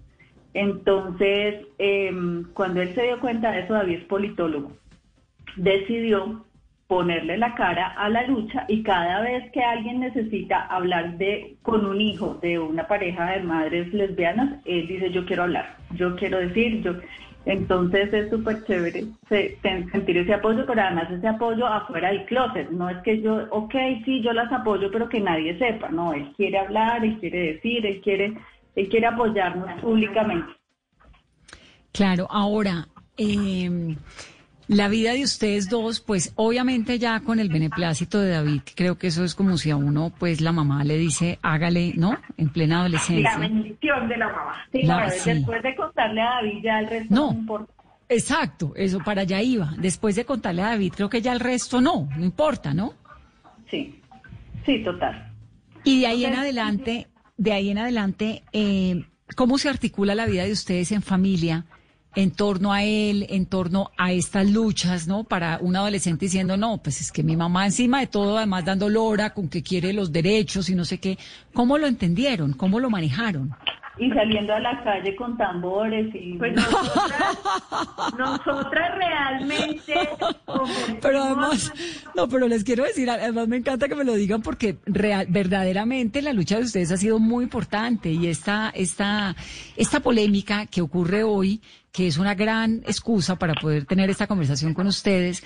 Entonces, 0.55 1.67
em, 1.79 2.45
cuando 2.55 2.81
él 2.81 2.95
se 2.95 3.03
dio 3.03 3.21
cuenta 3.21 3.53
de 3.53 3.61
eso, 3.61 3.75
David 3.75 3.99
es 3.99 4.05
politólogo, 4.05 4.73
decidió 5.57 6.47
ponerle 6.87 7.37
la 7.37 7.55
cara 7.55 7.89
a 7.89 8.09
la 8.09 8.27
lucha 8.27 8.65
y 8.69 8.83
cada 8.83 9.21
vez 9.21 9.51
que 9.51 9.61
alguien 9.61 10.01
necesita 10.01 10.67
hablar 10.67 11.19
de 11.19 11.57
con 11.63 11.85
un 11.85 12.01
hijo 12.01 12.39
de 12.41 12.59
una 12.59 12.87
pareja 12.87 13.33
de 13.33 13.43
madres 13.43 13.93
lesbianas, 13.93 14.61
él 14.65 14.87
dice 14.87 15.11
yo 15.11 15.27
quiero 15.27 15.43
hablar, 15.45 15.77
yo 15.95 16.15
quiero 16.15 16.39
decir, 16.39 16.83
yo 16.83 16.93
entonces 17.47 18.13
es 18.13 18.29
súper 18.29 18.65
chévere 18.65 19.05
sentir 19.29 20.17
ese 20.19 20.35
apoyo, 20.35 20.67
pero 20.67 20.83
además 20.83 21.11
ese 21.13 21.29
apoyo 21.29 21.65
afuera 21.67 22.09
del 22.09 22.27
closet, 22.27 22.69
no 22.71 22.91
es 22.91 22.99
que 23.05 23.23
yo, 23.23 23.47
ok, 23.51 23.75
sí, 24.05 24.21
yo 24.21 24.33
las 24.33 24.53
apoyo, 24.53 24.91
pero 24.91 25.09
que 25.09 25.21
nadie 25.21 25.57
sepa, 25.57 25.89
no, 25.89 26.13
él 26.13 26.33
quiere 26.37 26.59
hablar, 26.59 27.05
él 27.05 27.19
quiere 27.21 27.55
decir, 27.55 27.87
él 27.87 28.01
quiere, 28.03 28.35
él 28.75 28.89
quiere 28.89 29.07
apoyarnos 29.07 29.81
públicamente. 29.81 30.53
Claro, 31.93 32.27
ahora, 32.29 32.89
eh, 33.17 33.97
la 34.69 34.89
vida 34.89 35.13
de 35.13 35.23
ustedes 35.23 35.69
dos, 35.69 36.01
pues 36.01 36.33
obviamente 36.37 36.99
ya 36.99 37.21
con 37.21 37.39
el 37.39 37.49
beneplácito 37.49 38.21
de 38.21 38.31
David, 38.31 38.63
creo 38.75 38.99
que 38.99 39.09
eso 39.09 39.23
es 39.23 39.35
como 39.35 39.57
si 39.59 39.71
a 39.71 39.77
uno, 39.77 40.13
pues 40.19 40.41
la 40.41 40.53
mamá 40.53 40.83
le 40.85 40.97
dice, 40.99 41.39
hágale, 41.43 41.93
¿no? 41.97 42.19
En 42.37 42.49
plena 42.49 42.81
adolescencia. 42.81 43.33
La 43.33 43.39
bendición 43.39 44.09
de 44.09 44.17
la 44.17 44.29
mamá. 44.29 44.57
Después 44.73 45.63
de 45.63 45.77
contarle 45.77 46.21
a 46.21 46.31
David 46.37 46.59
ya 46.63 46.81
el 46.81 46.89
resto 46.89 47.15
no, 47.15 47.33
importa. 47.33 47.73
Exacto, 48.09 48.73
eso 48.77 49.01
para 49.01 49.23
allá 49.23 49.41
iba. 49.43 49.73
Después 49.79 50.17
de 50.17 50.25
contarle 50.25 50.63
a 50.63 50.69
David, 50.71 50.93
creo 50.97 51.09
que 51.09 51.23
ya 51.23 51.33
el 51.33 51.41
resto 51.41 51.81
no, 51.81 52.09
no 52.17 52.25
importa, 52.25 52.75
¿no? 52.75 52.95
Sí, 53.71 54.01
sí, 54.65 54.83
total. 54.83 55.33
Y 55.85 56.01
de 56.01 56.07
ahí 56.07 56.25
en 56.25 56.35
adelante, 56.35 57.07
de 57.37 57.53
ahí 57.53 57.71
en 57.71 57.79
adelante, 57.79 58.43
eh, 58.53 59.05
¿cómo 59.37 59.59
se 59.59 59.69
articula 59.69 60.15
la 60.15 60.27
vida 60.27 60.45
de 60.45 60.53
ustedes 60.53 60.91
en 60.91 61.03
familia? 61.03 61.65
En 62.17 62.31
torno 62.31 62.73
a 62.73 62.83
él, 62.83 63.27
en 63.29 63.45
torno 63.45 63.91
a 63.99 64.11
estas 64.11 64.51
luchas, 64.51 65.07
¿no? 65.07 65.25
Para 65.25 65.59
un 65.61 65.77
adolescente 65.77 66.25
diciendo, 66.25 66.57
no, 66.57 66.79
pues 66.79 67.03
es 67.03 67.13
que 67.13 67.23
mi 67.23 67.37
mamá 67.37 67.67
encima 67.67 68.01
de 68.01 68.07
todo, 68.07 68.39
además 68.39 68.65
dando 68.65 68.89
lora 68.89 69.35
con 69.35 69.49
que 69.51 69.63
quiere 69.63 69.93
los 69.93 70.11
derechos 70.11 70.71
y 70.71 70.75
no 70.75 70.87
sé 70.87 70.99
qué. 70.99 71.19
¿Cómo 71.53 71.77
lo 71.77 71.87
entendieron? 71.87 72.55
¿Cómo 72.55 72.81
lo 72.81 72.89
manejaron? 72.89 73.55
Y 73.99 74.11
saliendo 74.11 74.55
a 74.55 74.61
la 74.61 74.83
calle 74.83 75.15
con 75.15 75.37
tambores 75.37 76.15
y... 76.15 76.35
Pues 76.39 76.55
nosotras, 76.55 77.39
nosotras 78.19 78.99
realmente, 78.99 79.95
Pero 81.01 81.23
además, 81.23 81.73
no, 82.15 82.29
pero 82.29 82.47
les 82.47 82.63
quiero 82.65 82.85
decir, 82.85 83.09
además 83.09 83.49
me 83.49 83.57
encanta 83.57 83.89
que 83.89 83.95
me 83.95 84.05
lo 84.05 84.15
digan 84.15 84.43
porque 84.43 84.77
real, 84.85 85.27
verdaderamente 85.29 86.21
la 86.21 86.35
lucha 86.35 86.57
de 86.57 86.65
ustedes 86.65 86.93
ha 86.93 86.97
sido 86.99 87.19
muy 87.19 87.45
importante 87.45 88.11
y 88.11 88.27
esta, 88.27 88.71
esta, 88.75 89.35
esta 89.77 90.01
polémica 90.01 90.67
que 90.67 90.83
ocurre 90.83 91.23
hoy, 91.25 91.63
que 91.97 92.07
es 92.07 92.19
una 92.19 92.35
gran 92.35 92.83
excusa 92.87 93.37
para 93.37 93.55
poder 93.55 93.87
tener 93.87 94.11
esta 94.11 94.27
conversación 94.27 94.75
con 94.75 94.87
ustedes, 94.87 95.43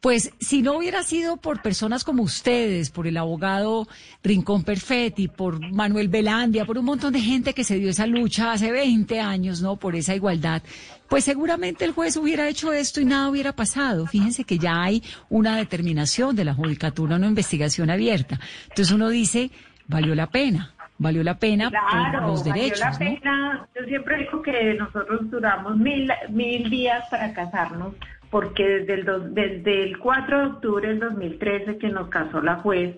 pues 0.00 0.32
si 0.40 0.62
no 0.62 0.78
hubiera 0.78 1.02
sido 1.02 1.36
por 1.36 1.60
personas 1.60 2.04
como 2.04 2.22
ustedes, 2.22 2.88
por 2.88 3.06
el 3.06 3.18
abogado 3.18 3.86
Rincón 4.22 4.62
Perfetti, 4.62 5.28
por 5.28 5.60
Manuel 5.60 6.08
Velandia, 6.08 6.64
por 6.64 6.78
un 6.78 6.86
montón 6.86 7.12
de 7.12 7.20
gente 7.20 7.52
que 7.52 7.64
se 7.64 7.76
dio 7.76 7.90
esa 7.90 8.06
lucha 8.06 8.50
hace 8.50 8.72
20 8.72 9.20
años, 9.20 9.60
¿no? 9.60 9.76
Por 9.76 9.94
esa 9.94 10.14
igualdad, 10.14 10.62
pues 11.06 11.24
seguramente 11.24 11.84
el 11.84 11.92
juez 11.92 12.16
hubiera 12.16 12.48
hecho 12.48 12.72
esto 12.72 13.02
y 13.02 13.04
nada 13.04 13.28
hubiera 13.28 13.54
pasado. 13.54 14.06
Fíjense 14.06 14.44
que 14.44 14.58
ya 14.58 14.82
hay 14.82 15.02
una 15.28 15.58
determinación 15.58 16.34
de 16.34 16.46
la 16.46 16.54
judicatura, 16.54 17.16
una 17.16 17.26
investigación 17.26 17.90
abierta. 17.90 18.40
Entonces 18.70 18.94
uno 18.94 19.10
dice, 19.10 19.50
valió 19.86 20.14
la 20.14 20.30
pena. 20.30 20.77
Valió 20.98 21.22
la 21.22 21.38
pena 21.38 21.70
por 22.12 22.22
los 22.22 22.44
derechos. 22.44 22.80
Valió 22.80 22.92
la 22.92 23.20
pena. 23.20 23.68
Yo 23.74 23.86
siempre 23.86 24.18
digo 24.18 24.42
que 24.42 24.74
nosotros 24.74 25.30
duramos 25.30 25.76
mil, 25.76 26.10
mil 26.30 26.68
días 26.68 27.04
para 27.10 27.32
casarnos 27.32 27.94
porque 28.30 28.62
desde 28.62 28.94
el, 28.94 29.34
desde 29.34 29.84
el 29.84 29.98
4 29.98 30.38
de 30.38 30.46
octubre 30.46 30.88
del 30.88 31.00
2013 31.00 31.78
que 31.78 31.88
nos 31.88 32.08
casó 32.08 32.42
la 32.42 32.56
juez, 32.56 32.96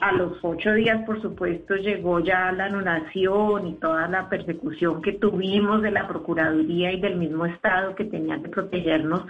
a 0.00 0.12
los 0.12 0.38
ocho 0.42 0.72
días, 0.72 1.04
por 1.04 1.20
supuesto, 1.20 1.76
llegó 1.76 2.20
ya 2.20 2.52
la 2.52 2.66
anulación 2.66 3.66
y 3.66 3.74
toda 3.74 4.08
la 4.08 4.28
persecución 4.28 5.02
que 5.02 5.12
tuvimos 5.12 5.82
de 5.82 5.90
la 5.90 6.08
Procuraduría 6.08 6.92
y 6.92 7.00
del 7.00 7.16
mismo 7.16 7.44
Estado 7.44 7.94
que 7.94 8.04
tenían 8.04 8.42
que 8.42 8.48
protegernos. 8.48 9.24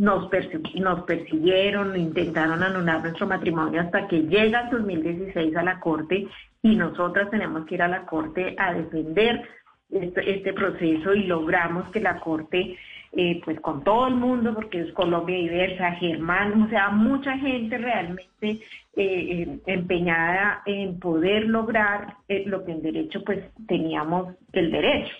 Nos, 0.00 0.30
nos 0.76 1.02
persiguieron, 1.04 1.94
intentaron 1.94 2.62
anular 2.62 3.02
nuestro 3.02 3.26
matrimonio 3.26 3.82
hasta 3.82 4.08
que 4.08 4.22
llega 4.22 4.62
el 4.62 4.70
2016 4.70 5.54
a 5.56 5.62
la 5.62 5.78
Corte 5.78 6.26
y 6.62 6.74
nosotras 6.74 7.30
tenemos 7.30 7.66
que 7.66 7.74
ir 7.74 7.82
a 7.82 7.88
la 7.88 8.06
Corte 8.06 8.56
a 8.58 8.72
defender 8.72 9.46
este, 9.90 10.36
este 10.36 10.54
proceso 10.54 11.12
y 11.14 11.24
logramos 11.24 11.90
que 11.90 12.00
la 12.00 12.18
Corte 12.18 12.78
eh, 13.12 13.40
pues 13.44 13.60
con 13.60 13.82
todo 13.82 14.06
el 14.06 14.14
mundo, 14.14 14.54
porque 14.54 14.82
es 14.82 14.92
Colombia 14.92 15.36
diversa, 15.36 15.90
Germán, 15.96 16.62
o 16.62 16.68
sea, 16.68 16.90
mucha 16.90 17.36
gente 17.38 17.76
realmente 17.76 18.60
eh, 18.94 19.58
empeñada 19.66 20.62
en 20.64 21.00
poder 21.00 21.46
lograr 21.46 22.18
eh, 22.28 22.44
lo 22.46 22.64
que 22.64 22.70
en 22.70 22.82
derecho 22.82 23.24
pues 23.24 23.40
teníamos 23.66 24.36
el 24.52 24.70
derecho. 24.70 25.12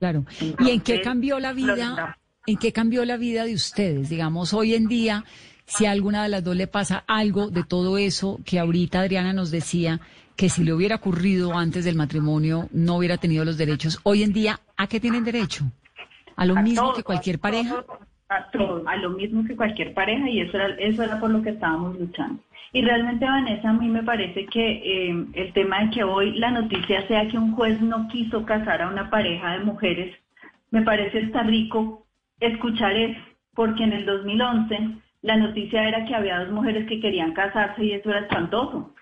Claro. 0.00 0.24
¿Y 0.58 0.70
en 0.70 0.80
qué 0.80 1.00
cambió 1.00 1.38
la 1.38 1.52
vida? 1.52 2.16
¿En 2.48 2.56
qué 2.56 2.72
cambió 2.72 3.04
la 3.04 3.18
vida 3.18 3.44
de 3.44 3.52
ustedes? 3.52 4.08
Digamos, 4.08 4.54
hoy 4.54 4.72
en 4.72 4.86
día, 4.86 5.22
si 5.66 5.84
a 5.84 5.90
alguna 5.90 6.22
de 6.22 6.30
las 6.30 6.42
dos 6.42 6.56
le 6.56 6.66
pasa 6.66 7.04
algo 7.06 7.50
de 7.50 7.62
todo 7.62 7.98
eso 7.98 8.40
que 8.42 8.58
ahorita 8.58 9.00
Adriana 9.00 9.34
nos 9.34 9.50
decía, 9.50 10.00
que 10.34 10.48
si 10.48 10.64
le 10.64 10.72
hubiera 10.72 10.96
ocurrido 10.96 11.52
antes 11.58 11.84
del 11.84 11.94
matrimonio 11.94 12.70
no 12.72 12.96
hubiera 12.96 13.18
tenido 13.18 13.44
los 13.44 13.58
derechos, 13.58 14.00
hoy 14.02 14.22
en 14.22 14.32
día, 14.32 14.60
¿a 14.78 14.86
qué 14.86 14.98
tienen 14.98 15.24
derecho? 15.24 15.66
¿A 16.36 16.46
lo 16.46 16.54
mismo 16.56 16.94
que 16.94 17.02
cualquier 17.02 17.38
pareja? 17.38 17.84
A, 18.30 18.50
todo, 18.50 18.82
a 18.88 18.96
lo 18.96 19.10
mismo 19.10 19.44
que 19.44 19.54
cualquier 19.54 19.92
pareja 19.92 20.30
y 20.30 20.40
eso 20.40 20.56
era, 20.56 20.74
eso 20.76 21.02
era 21.02 21.20
por 21.20 21.28
lo 21.28 21.42
que 21.42 21.50
estábamos 21.50 21.98
luchando. 22.00 22.42
Y 22.72 22.80
realmente, 22.80 23.26
Vanessa, 23.26 23.68
a 23.68 23.74
mí 23.74 23.88
me 23.88 24.04
parece 24.04 24.46
que 24.46 24.70
eh, 24.70 25.26
el 25.34 25.52
tema 25.52 25.84
de 25.84 25.90
que 25.90 26.02
hoy 26.02 26.32
la 26.38 26.50
noticia 26.50 27.06
sea 27.08 27.28
que 27.28 27.36
un 27.36 27.54
juez 27.54 27.78
no 27.82 28.08
quiso 28.08 28.46
casar 28.46 28.80
a 28.80 28.88
una 28.88 29.10
pareja 29.10 29.52
de 29.52 29.64
mujeres, 29.64 30.16
me 30.70 30.80
parece 30.80 31.18
está 31.18 31.42
rico 31.42 32.06
escuchar 32.40 32.96
eso, 32.96 33.20
porque 33.54 33.84
en 33.84 33.92
el 33.92 34.06
2011 34.06 35.00
la 35.22 35.36
noticia 35.36 35.88
era 35.88 36.04
que 36.04 36.14
había 36.14 36.40
dos 36.40 36.52
mujeres 36.52 36.88
que 36.88 37.00
querían 37.00 37.32
casarse 37.32 37.84
y 37.84 37.92
eso 37.92 38.10
era 38.10 38.20
espantoso. 38.20 38.94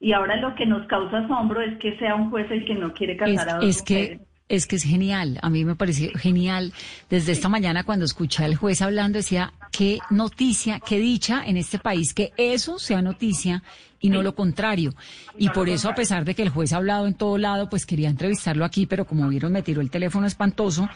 Y 0.00 0.12
ahora 0.12 0.36
lo 0.36 0.54
que 0.54 0.66
nos 0.66 0.86
causa 0.86 1.18
asombro 1.18 1.60
es 1.62 1.78
que 1.78 1.96
sea 1.98 2.14
un 2.14 2.30
juez 2.30 2.50
el 2.50 2.64
que 2.64 2.74
no 2.74 2.92
quiere 2.92 3.16
casar 3.16 3.48
a 3.48 3.54
dos 3.56 3.64
es 3.64 3.82
Que 3.82 4.20
es 4.46 4.66
que 4.66 4.76
es 4.76 4.84
genial, 4.84 5.38
a 5.40 5.48
mí 5.48 5.64
me 5.64 5.74
pareció 5.74 6.10
genial. 6.16 6.74
Desde 7.08 7.32
esta 7.32 7.48
mañana 7.48 7.84
cuando 7.84 8.04
escuché 8.04 8.44
al 8.44 8.56
juez 8.56 8.82
hablando 8.82 9.16
decía, 9.16 9.54
qué 9.72 9.98
noticia, 10.10 10.80
qué 10.80 10.98
dicha 10.98 11.42
en 11.46 11.56
este 11.56 11.78
país 11.78 12.12
que 12.12 12.32
eso 12.36 12.78
sea 12.78 13.00
noticia 13.00 13.62
y 14.00 14.10
no 14.10 14.22
lo 14.22 14.34
contrario. 14.34 14.94
Y 15.38 15.48
por 15.48 15.70
eso, 15.70 15.88
a 15.88 15.94
pesar 15.94 16.26
de 16.26 16.34
que 16.34 16.42
el 16.42 16.50
juez 16.50 16.74
ha 16.74 16.76
hablado 16.76 17.06
en 17.06 17.14
todo 17.14 17.38
lado, 17.38 17.70
pues 17.70 17.86
quería 17.86 18.10
entrevistarlo 18.10 18.66
aquí, 18.66 18.84
pero 18.84 19.06
como 19.06 19.26
vieron 19.28 19.50
me 19.50 19.62
tiró 19.62 19.80
el 19.80 19.90
teléfono 19.90 20.26
espantoso 20.26 20.90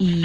y 0.00 0.24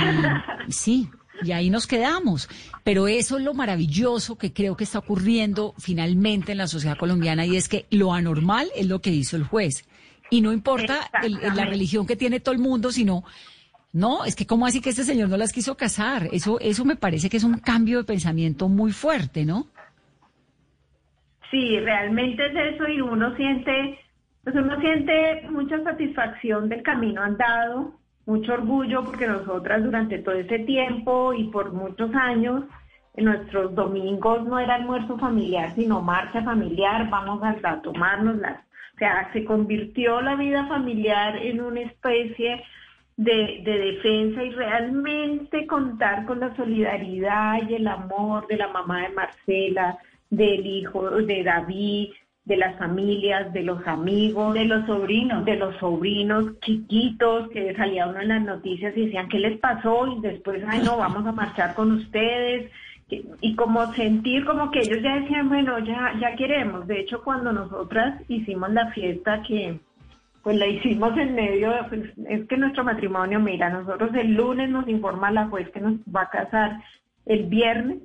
sí, 0.69 1.09
y 1.43 1.51
ahí 1.51 1.69
nos 1.69 1.85
quedamos. 1.85 2.49
Pero 2.83 3.07
eso 3.07 3.37
es 3.37 3.43
lo 3.43 3.53
maravilloso 3.53 4.37
que 4.37 4.53
creo 4.53 4.75
que 4.75 4.85
está 4.85 4.99
ocurriendo 4.99 5.75
finalmente 5.77 6.53
en 6.53 6.59
la 6.59 6.67
sociedad 6.67 6.97
colombiana 6.97 7.45
y 7.45 7.57
es 7.57 7.69
que 7.69 7.85
lo 7.91 8.13
anormal 8.13 8.69
es 8.75 8.87
lo 8.87 9.01
que 9.01 9.11
hizo 9.11 9.35
el 9.35 9.43
juez 9.43 9.87
y 10.29 10.41
no 10.41 10.53
importa 10.53 11.09
la 11.21 11.65
religión 11.65 12.07
que 12.07 12.15
tiene 12.15 12.39
todo 12.39 12.53
el 12.55 12.61
mundo, 12.61 12.91
sino, 12.91 13.23
no, 13.93 14.25
es 14.25 14.35
que 14.35 14.47
cómo 14.47 14.65
así 14.65 14.81
que 14.81 14.89
este 14.89 15.03
señor 15.03 15.29
no 15.29 15.37
las 15.37 15.53
quiso 15.53 15.75
casar. 15.75 16.29
Eso, 16.31 16.59
eso 16.59 16.85
me 16.85 16.95
parece 16.95 17.29
que 17.29 17.37
es 17.37 17.43
un 17.43 17.59
cambio 17.59 17.99
de 17.99 18.03
pensamiento 18.05 18.69
muy 18.69 18.91
fuerte, 18.91 19.45
¿no? 19.45 19.67
Sí, 21.51 21.79
realmente 21.79 22.45
es 22.47 22.75
eso 22.75 22.87
y 22.87 23.01
uno 23.01 23.35
siente, 23.35 23.99
pues 24.43 24.55
uno 24.55 24.79
siente 24.81 25.47
mucha 25.49 25.81
satisfacción 25.83 26.69
del 26.69 26.81
camino 26.81 27.21
andado, 27.21 27.99
mucho 28.25 28.53
orgullo 28.53 29.03
porque 29.03 29.27
nosotras 29.27 29.83
durante 29.83 30.19
todo 30.19 30.35
ese 30.35 30.59
tiempo 30.59 31.33
y 31.33 31.45
por 31.45 31.71
muchos 31.71 32.13
años 32.15 32.63
en 33.15 33.25
nuestros 33.25 33.73
domingos 33.75 34.45
no 34.45 34.59
era 34.59 34.75
almuerzo 34.75 35.17
familiar, 35.17 35.73
sino 35.75 36.01
marcha 36.01 36.43
familiar, 36.43 37.09
vamos 37.09 37.41
a, 37.43 37.55
a 37.63 37.81
tomarnos 37.81 38.37
las 38.37 38.65
o 38.95 38.97
sea, 38.97 39.29
se 39.33 39.43
convirtió 39.43 40.21
la 40.21 40.35
vida 40.35 40.67
familiar 40.67 41.35
en 41.35 41.59
una 41.59 41.81
especie 41.81 42.63
de, 43.17 43.61
defensa 43.63 44.41
y 44.41 44.51
realmente 44.51 45.67
contar 45.67 46.25
con 46.25 46.39
la 46.39 46.55
solidaridad 46.55 47.59
y 47.67 47.75
el 47.75 47.87
amor 47.87 48.47
de 48.47 48.55
la 48.55 48.69
mamá 48.69 49.01
de 49.01 49.09
Marcela, 49.09 49.97
del 50.29 50.65
hijo 50.65 51.09
de 51.11 51.43
David, 51.43 52.11
de 52.45 52.57
las 52.57 52.77
familias, 52.77 53.51
de 53.53 53.63
los 53.63 53.85
amigos, 53.87 54.53
de 54.53 54.65
los 54.65 54.85
sobrinos, 54.85 55.43
de 55.45 55.55
los 55.55 55.75
sobrinos 55.77 56.59
chiquitos 56.61 57.49
que 57.49 57.75
salía 57.75 58.07
uno 58.07 58.21
en 58.21 58.27
las 58.27 58.43
noticias 58.43 58.95
y 58.95 59.05
decían, 59.05 59.27
¿qué 59.29 59.39
les 59.39 59.59
pasó? 59.59 60.07
Y 60.07 60.21
después, 60.21 60.63
ay, 60.67 60.81
no, 60.83 60.97
vamos 60.97 61.25
a 61.25 61.31
marchar 61.31 61.73
con 61.73 61.91
ustedes 61.91 62.71
y 63.07 63.55
como 63.55 63.93
sentir 63.93 64.45
como 64.45 64.71
que 64.71 64.79
ellos 64.79 65.01
ya 65.01 65.19
decían, 65.19 65.47
bueno, 65.47 65.77
ya, 65.79 66.13
ya 66.19 66.35
queremos. 66.35 66.87
De 66.87 67.01
hecho, 67.01 67.23
cuando 67.23 67.51
nosotras 67.51 68.21
hicimos 68.27 68.71
la 68.71 68.91
fiesta 68.91 69.43
que 69.43 69.79
pues 70.41 70.57
la 70.57 70.67
hicimos 70.67 71.17
en 71.17 71.33
medio, 71.33 71.73
pues, 71.89 72.03
es 72.29 72.47
que 72.47 72.57
nuestro 72.57 72.83
matrimonio, 72.83 73.39
mira, 73.39 73.69
nosotros 73.69 74.11
el 74.13 74.35
lunes 74.35 74.69
nos 74.69 74.87
informa 74.87 75.31
la 75.31 75.47
juez 75.47 75.67
que 75.71 75.81
nos 75.81 75.95
va 76.15 76.21
a 76.21 76.29
casar 76.29 76.83
el 77.25 77.45
viernes 77.45 77.97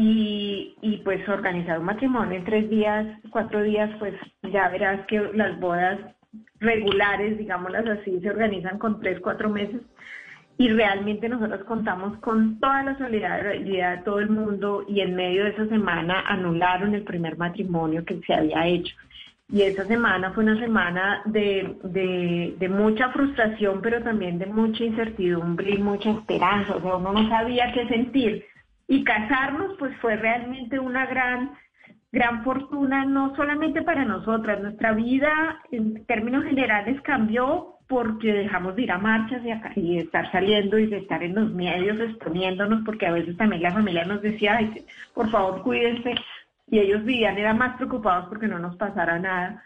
y, 0.00 0.76
y 0.80 0.98
pues 0.98 1.28
organizar 1.28 1.80
un 1.80 1.86
matrimonio 1.86 2.38
en 2.38 2.44
tres 2.44 2.70
días, 2.70 3.04
cuatro 3.30 3.64
días, 3.64 3.90
pues 3.98 4.14
ya 4.44 4.68
verás 4.68 5.04
que 5.06 5.18
las 5.34 5.58
bodas 5.58 5.98
regulares, 6.60 7.36
digámoslas 7.36 7.84
así, 7.86 8.20
se 8.20 8.30
organizan 8.30 8.78
con 8.78 9.00
tres, 9.00 9.18
cuatro 9.20 9.48
meses 9.48 9.80
y 10.56 10.68
realmente 10.68 11.28
nosotros 11.28 11.64
contamos 11.64 12.16
con 12.18 12.60
toda 12.60 12.84
la 12.84 12.96
solidaridad 12.96 13.96
de 13.96 14.02
todo 14.04 14.20
el 14.20 14.30
mundo 14.30 14.84
y 14.86 15.00
en 15.00 15.16
medio 15.16 15.42
de 15.42 15.50
esa 15.50 15.66
semana 15.66 16.20
anularon 16.28 16.94
el 16.94 17.02
primer 17.02 17.36
matrimonio 17.36 18.04
que 18.04 18.20
se 18.24 18.34
había 18.34 18.68
hecho. 18.68 18.94
Y 19.50 19.62
esa 19.62 19.84
semana 19.86 20.30
fue 20.30 20.44
una 20.44 20.60
semana 20.60 21.22
de, 21.24 21.76
de, 22.56 22.68
mucha 22.68 23.08
frustración, 23.08 23.80
pero 23.82 24.00
también 24.02 24.38
de 24.38 24.46
mucha 24.46 24.84
incertidumbre 24.84 25.70
y 25.70 25.78
mucha 25.78 26.10
esperanza. 26.10 26.76
O 26.76 26.82
sea, 26.82 26.96
uno 26.96 27.14
no 27.14 27.28
sabía 27.28 27.72
qué 27.72 27.88
sentir. 27.88 28.44
Y 28.88 29.04
casarnos, 29.04 29.76
pues 29.78 29.96
fue 29.98 30.16
realmente 30.16 30.78
una 30.78 31.06
gran, 31.06 31.52
gran 32.10 32.42
fortuna, 32.42 33.04
no 33.04 33.36
solamente 33.36 33.82
para 33.82 34.04
nosotras. 34.04 34.60
Nuestra 34.60 34.92
vida, 34.92 35.60
en 35.70 36.04
términos 36.06 36.44
generales, 36.44 37.00
cambió 37.02 37.74
porque 37.86 38.32
dejamos 38.32 38.76
de 38.76 38.82
ir 38.82 38.92
a 38.92 38.98
marchas 38.98 39.42
y, 39.44 39.50
a, 39.50 39.72
y 39.74 39.98
estar 39.98 40.30
saliendo 40.30 40.78
y 40.78 40.86
de 40.86 40.98
estar 40.98 41.22
en 41.22 41.34
los 41.34 41.50
medios 41.52 41.98
exponiéndonos, 41.98 42.82
porque 42.84 43.06
a 43.06 43.12
veces 43.12 43.36
también 43.36 43.62
la 43.62 43.72
familia 43.72 44.04
nos 44.04 44.20
decía, 44.20 44.58
por 45.14 45.30
favor 45.30 45.62
cuídense, 45.62 46.14
y 46.70 46.78
ellos 46.78 47.04
vivían, 47.04 47.38
eran 47.38 47.56
más 47.56 47.76
preocupados 47.76 48.26
porque 48.28 48.46
no 48.46 48.58
nos 48.58 48.76
pasara 48.76 49.18
nada 49.18 49.64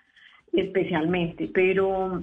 especialmente, 0.52 1.50
pero, 1.52 2.22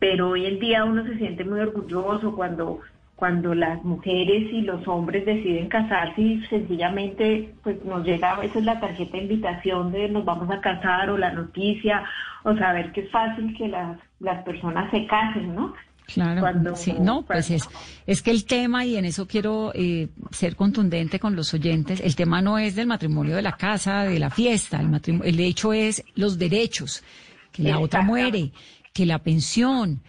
pero 0.00 0.30
hoy 0.30 0.46
en 0.46 0.58
día 0.58 0.84
uno 0.84 1.04
se 1.04 1.16
siente 1.18 1.44
muy 1.44 1.60
orgulloso 1.60 2.34
cuando 2.34 2.80
cuando 3.22 3.54
las 3.54 3.84
mujeres 3.84 4.52
y 4.52 4.62
los 4.62 4.84
hombres 4.88 5.24
deciden 5.24 5.68
casarse 5.68 6.20
y 6.20 6.44
sencillamente 6.46 7.54
pues 7.62 7.76
nos 7.84 8.04
llega 8.04 8.32
a 8.32 8.40
veces 8.40 8.64
la 8.64 8.80
tarjeta 8.80 9.16
de 9.16 9.22
invitación 9.22 9.92
de 9.92 10.08
nos 10.08 10.24
vamos 10.24 10.50
a 10.50 10.60
casar 10.60 11.08
o 11.08 11.16
la 11.16 11.30
noticia 11.30 12.02
o 12.42 12.56
saber 12.56 12.90
que 12.90 13.02
es 13.02 13.10
fácil 13.12 13.56
que 13.56 13.68
las, 13.68 13.96
las 14.18 14.42
personas 14.42 14.90
se 14.90 15.06
casen, 15.06 15.54
¿no? 15.54 15.72
Claro, 16.12 16.74
sí, 16.74 16.96
no, 16.98 17.22
pues 17.22 17.48
es, 17.52 17.68
es 18.08 18.22
que 18.22 18.32
el 18.32 18.44
tema, 18.44 18.84
y 18.84 18.96
en 18.96 19.04
eso 19.04 19.28
quiero 19.28 19.70
eh, 19.72 20.08
ser 20.32 20.56
contundente 20.56 21.20
con 21.20 21.36
los 21.36 21.54
oyentes, 21.54 22.00
el 22.00 22.16
tema 22.16 22.42
no 22.42 22.58
es 22.58 22.74
del 22.74 22.88
matrimonio 22.88 23.36
de 23.36 23.42
la 23.42 23.52
casa, 23.52 24.02
de 24.02 24.18
la 24.18 24.30
fiesta, 24.30 24.80
el, 24.80 24.88
matrimonio, 24.88 25.30
el 25.30 25.38
hecho 25.38 25.72
es 25.72 26.02
los 26.16 26.38
derechos, 26.38 27.04
que 27.52 27.62
la 27.62 27.78
otra 27.78 28.02
muere, 28.02 28.50
que 28.92 29.06
la 29.06 29.20
pensión, 29.20 30.02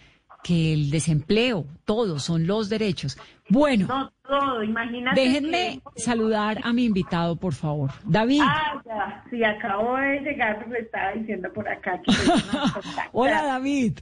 que 0.43 0.73
el 0.73 0.89
desempleo, 0.89 1.65
todos 1.85 2.23
son 2.23 2.45
los 2.45 2.69
derechos. 2.69 3.17
Bueno, 3.49 3.87
no, 3.87 4.11
todo, 4.27 4.63
imagínate 4.63 5.19
déjenme 5.19 5.81
saludar 5.95 6.59
a 6.63 6.73
mi 6.73 6.85
invitado, 6.85 7.35
por 7.35 7.53
favor. 7.53 7.91
David. 8.03 8.41
Ah, 8.43 8.81
ya, 8.85 9.23
sí, 9.29 9.43
acabo 9.43 9.95
de 9.97 10.19
llegar, 10.21 10.67
me 10.67 10.79
estaba 10.79 11.13
diciendo 11.13 11.51
por 11.53 11.67
acá. 11.67 12.01
Que 12.01 12.11
Hola, 13.13 13.43
David. 13.43 13.99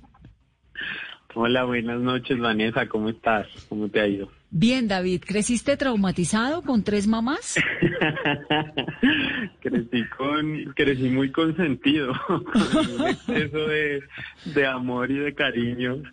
Hola, 1.33 1.63
buenas 1.63 2.01
noches, 2.01 2.37
Vanessa, 2.39 2.87
¿cómo 2.87 3.07
estás? 3.07 3.47
¿Cómo 3.69 3.87
te 3.87 4.01
ha 4.01 4.07
ido? 4.07 4.29
Bien, 4.49 4.89
David, 4.89 5.23
¿creciste 5.25 5.77
traumatizado 5.77 6.61
con 6.61 6.83
tres 6.83 7.07
mamás? 7.07 7.55
crecí 9.61 10.03
con, 10.17 10.73
crecí 10.75 11.09
muy 11.09 11.31
consentido, 11.31 12.11
con 12.27 12.99
un 12.99 13.07
exceso 13.07 13.65
de, 13.65 14.03
de 14.43 14.67
amor 14.67 15.09
y 15.09 15.19
de 15.19 15.33
cariño, 15.33 16.03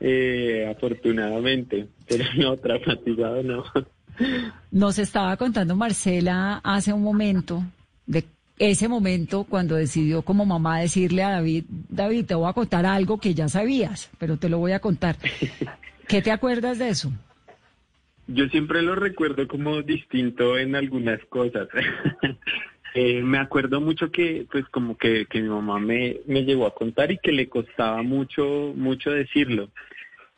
eh, 0.00 0.66
afortunadamente, 0.70 1.88
pero 2.06 2.24
no, 2.36 2.56
traumatizado 2.56 3.42
no. 3.42 3.64
Nos 4.70 4.98
estaba 4.98 5.36
contando 5.36 5.76
Marcela 5.76 6.60
hace 6.64 6.92
un 6.92 7.02
momento 7.02 7.62
de 8.06 8.24
ese 8.58 8.88
momento 8.88 9.44
cuando 9.44 9.76
decidió 9.76 10.22
como 10.22 10.44
mamá 10.44 10.80
decirle 10.80 11.22
a 11.22 11.30
David, 11.30 11.64
David, 11.68 12.26
te 12.26 12.34
voy 12.34 12.48
a 12.50 12.52
contar 12.52 12.86
algo 12.86 13.18
que 13.18 13.34
ya 13.34 13.48
sabías, 13.48 14.10
pero 14.18 14.36
te 14.36 14.48
lo 14.48 14.58
voy 14.58 14.72
a 14.72 14.80
contar. 14.80 15.16
¿Qué 16.08 16.22
te 16.22 16.32
acuerdas 16.32 16.78
de 16.78 16.88
eso? 16.88 17.12
Yo 18.26 18.46
siempre 18.48 18.82
lo 18.82 18.94
recuerdo 18.94 19.46
como 19.46 19.82
distinto 19.82 20.58
en 20.58 20.74
algunas 20.74 21.24
cosas. 21.26 21.68
eh, 22.94 23.22
me 23.22 23.38
acuerdo 23.38 23.80
mucho 23.80 24.10
que, 24.10 24.46
pues, 24.50 24.66
como 24.68 24.96
que, 24.96 25.26
que 25.26 25.40
mi 25.40 25.48
mamá 25.48 25.78
me, 25.78 26.18
me 26.26 26.44
llegó 26.44 26.66
a 26.66 26.74
contar 26.74 27.10
y 27.12 27.18
que 27.18 27.32
le 27.32 27.48
costaba 27.48 28.02
mucho, 28.02 28.72
mucho 28.74 29.10
decirlo, 29.10 29.70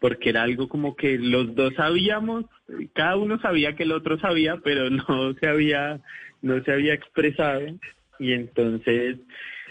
porque 0.00 0.30
era 0.30 0.42
algo 0.42 0.68
como 0.68 0.96
que 0.96 1.18
los 1.18 1.54
dos 1.54 1.74
sabíamos, 1.74 2.46
cada 2.94 3.16
uno 3.16 3.38
sabía 3.40 3.74
que 3.76 3.84
el 3.84 3.92
otro 3.92 4.18
sabía, 4.18 4.56
pero 4.62 4.90
no 4.90 5.34
se 5.34 5.46
había, 5.46 6.00
no 6.42 6.62
se 6.64 6.72
había 6.72 6.94
expresado. 6.94 7.62
Y 8.18 8.32
entonces, 8.32 9.18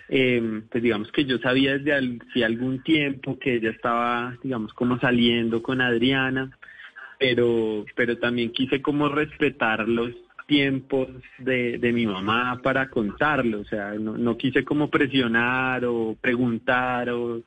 eh, 0.07 0.61
pues 0.71 0.83
digamos 0.83 1.11
que 1.11 1.25
yo 1.25 1.37
sabía 1.39 1.77
desde 1.77 2.43
algún 2.43 2.81
tiempo 2.83 3.37
que 3.37 3.55
ella 3.55 3.71
estaba, 3.71 4.35
digamos, 4.41 4.73
como 4.73 4.99
saliendo 4.99 5.61
con 5.61 5.81
Adriana, 5.81 6.57
pero, 7.19 7.85
pero 7.95 8.17
también 8.17 8.51
quise 8.51 8.81
como 8.81 9.09
respetar 9.09 9.87
los 9.87 10.11
tiempos 10.49 11.07
de, 11.37 11.77
de 11.77 11.93
mi 11.93 12.05
mamá 12.07 12.59
para 12.61 12.89
contarlo, 12.89 13.61
o 13.61 13.65
sea, 13.65 13.93
no, 13.93 14.17
no 14.17 14.35
quise 14.35 14.65
como 14.65 14.89
presionar 14.89 15.85
o 15.85 16.17
preguntar 16.19 17.09
o 17.11 17.43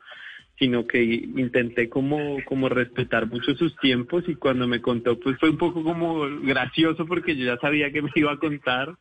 sino 0.59 0.87
que 0.87 1.03
intenté 1.03 1.89
como, 1.89 2.37
como 2.45 2.69
respetar 2.69 3.27
mucho 3.27 3.55
sus 3.57 3.77
tiempos 3.79 4.25
y 4.29 4.37
cuando 4.37 4.69
me 4.69 4.81
contó 4.81 5.19
pues 5.19 5.37
fue 5.41 5.51
un 5.51 5.59
poco 5.59 5.83
como 5.83 6.21
gracioso 6.43 7.05
porque 7.05 7.35
yo 7.35 7.45
ya 7.45 7.59
sabía 7.59 7.91
que 7.91 8.03
me 8.03 8.11
iba 8.15 8.33
a 8.33 8.37
contar 8.37 8.95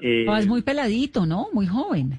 eh, 0.00 0.26
es 0.38 0.46
muy 0.46 0.62
peladito, 0.62 1.26
¿no? 1.26 1.48
Muy 1.52 1.66
joven. 1.66 2.18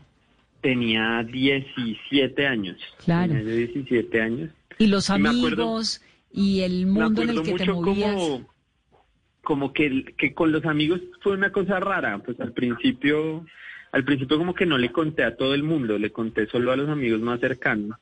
Tenía 0.61 1.23
17 1.23 2.47
años. 2.47 2.77
Claro. 3.03 3.33
Tenía 3.33 3.53
17 3.53 4.21
años. 4.21 4.49
Y 4.77 4.87
los 4.87 5.09
amigos 5.09 6.01
y 6.31 6.61
el 6.61 6.85
mundo 6.85 7.21
en 7.21 7.29
el 7.29 7.41
que 7.43 7.53
te 7.53 7.65
movías. 7.65 8.15
Como, 8.15 8.54
como 9.45 9.71
que, 9.71 10.03
que 10.17 10.33
con 10.33 10.51
los 10.51 10.65
amigos 10.65 10.99
fue 11.21 11.31
una 11.31 11.53
cosa 11.53 11.79
rara. 11.79 12.17
Pues 12.19 12.37
al 12.41 12.51
principio, 12.51 13.45
al 13.93 14.03
principio 14.03 14.37
como 14.37 14.53
que 14.53 14.65
no 14.65 14.77
le 14.77 14.91
conté 14.91 15.23
a 15.23 15.37
todo 15.37 15.53
el 15.53 15.63
mundo, 15.63 15.97
le 15.97 16.11
conté 16.11 16.47
solo 16.47 16.73
a 16.73 16.75
los 16.75 16.89
amigos 16.89 17.21
más 17.21 17.39
cercanos 17.39 17.97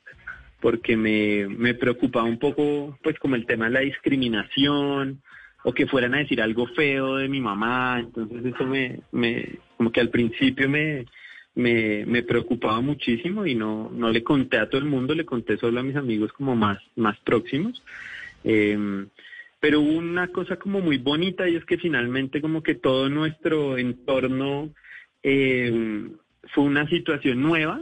porque 0.60 0.96
me, 0.96 1.46
me 1.50 1.74
preocupaba 1.74 2.26
un 2.26 2.40
poco, 2.40 2.98
pues 3.04 3.20
como 3.20 3.36
el 3.36 3.46
tema 3.46 3.66
de 3.66 3.72
la 3.72 3.80
discriminación, 3.82 5.22
o 5.64 5.74
que 5.74 5.88
fueran 5.88 6.14
a 6.14 6.20
decir 6.20 6.42
algo 6.42 6.68
feo 6.68 7.18
de 7.18 7.28
mi 7.28 7.42
mamá, 7.42 8.00
entonces 8.00 8.46
eso 8.46 8.66
me, 8.66 9.02
me 9.12 9.60
como 9.76 9.92
que 9.92 10.00
al 10.00 10.10
principio 10.10 10.70
me, 10.70 11.06
me, 11.56 12.06
me, 12.06 12.24
preocupaba 12.24 12.80
muchísimo 12.80 13.46
y 13.46 13.56
no, 13.56 13.92
no 13.94 14.10
le 14.10 14.24
conté 14.24 14.58
a 14.58 14.70
todo 14.70 14.80
el 14.80 14.88
mundo, 14.88 15.14
le 15.14 15.26
conté 15.26 15.58
solo 15.58 15.82
a 15.82 15.84
mis 15.84 15.98
amigos 15.98 16.32
como 16.32 16.56
más, 16.56 16.80
más 16.96 17.20
próximos. 17.20 17.84
Eh, 18.46 19.06
pero 19.64 19.80
una 19.80 20.28
cosa 20.28 20.58
como 20.58 20.82
muy 20.82 20.98
bonita 20.98 21.48
y 21.48 21.56
es 21.56 21.64
que 21.64 21.78
finalmente 21.78 22.42
como 22.42 22.62
que 22.62 22.76
todo 22.76 23.08
nuestro 23.08 23.78
entorno 23.78 24.74
eh, 25.24 26.10
fue 26.54 26.66
una 26.66 26.86
situación 26.90 27.42
nueva, 27.42 27.82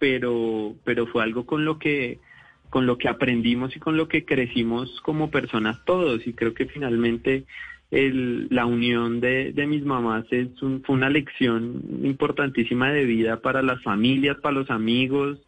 pero, 0.00 0.74
pero 0.82 1.06
fue 1.06 1.22
algo 1.22 1.46
con 1.46 1.64
lo 1.64 1.78
que 1.78 2.18
con 2.68 2.86
lo 2.86 2.98
que 2.98 3.08
aprendimos 3.08 3.76
y 3.76 3.78
con 3.78 3.96
lo 3.96 4.08
que 4.08 4.24
crecimos 4.24 5.00
como 5.02 5.30
personas 5.30 5.84
todos. 5.84 6.26
Y 6.26 6.32
creo 6.32 6.52
que 6.52 6.66
finalmente 6.66 7.44
el, 7.92 8.48
la 8.50 8.66
unión 8.66 9.20
de, 9.20 9.52
de, 9.52 9.68
mis 9.68 9.84
mamás 9.84 10.24
es 10.32 10.48
fue 10.58 10.96
una 10.96 11.10
lección 11.10 11.80
importantísima 12.02 12.90
de 12.90 13.04
vida 13.04 13.40
para 13.40 13.62
las 13.62 13.80
familias, 13.84 14.38
para 14.38 14.56
los 14.56 14.68
amigos, 14.68 15.38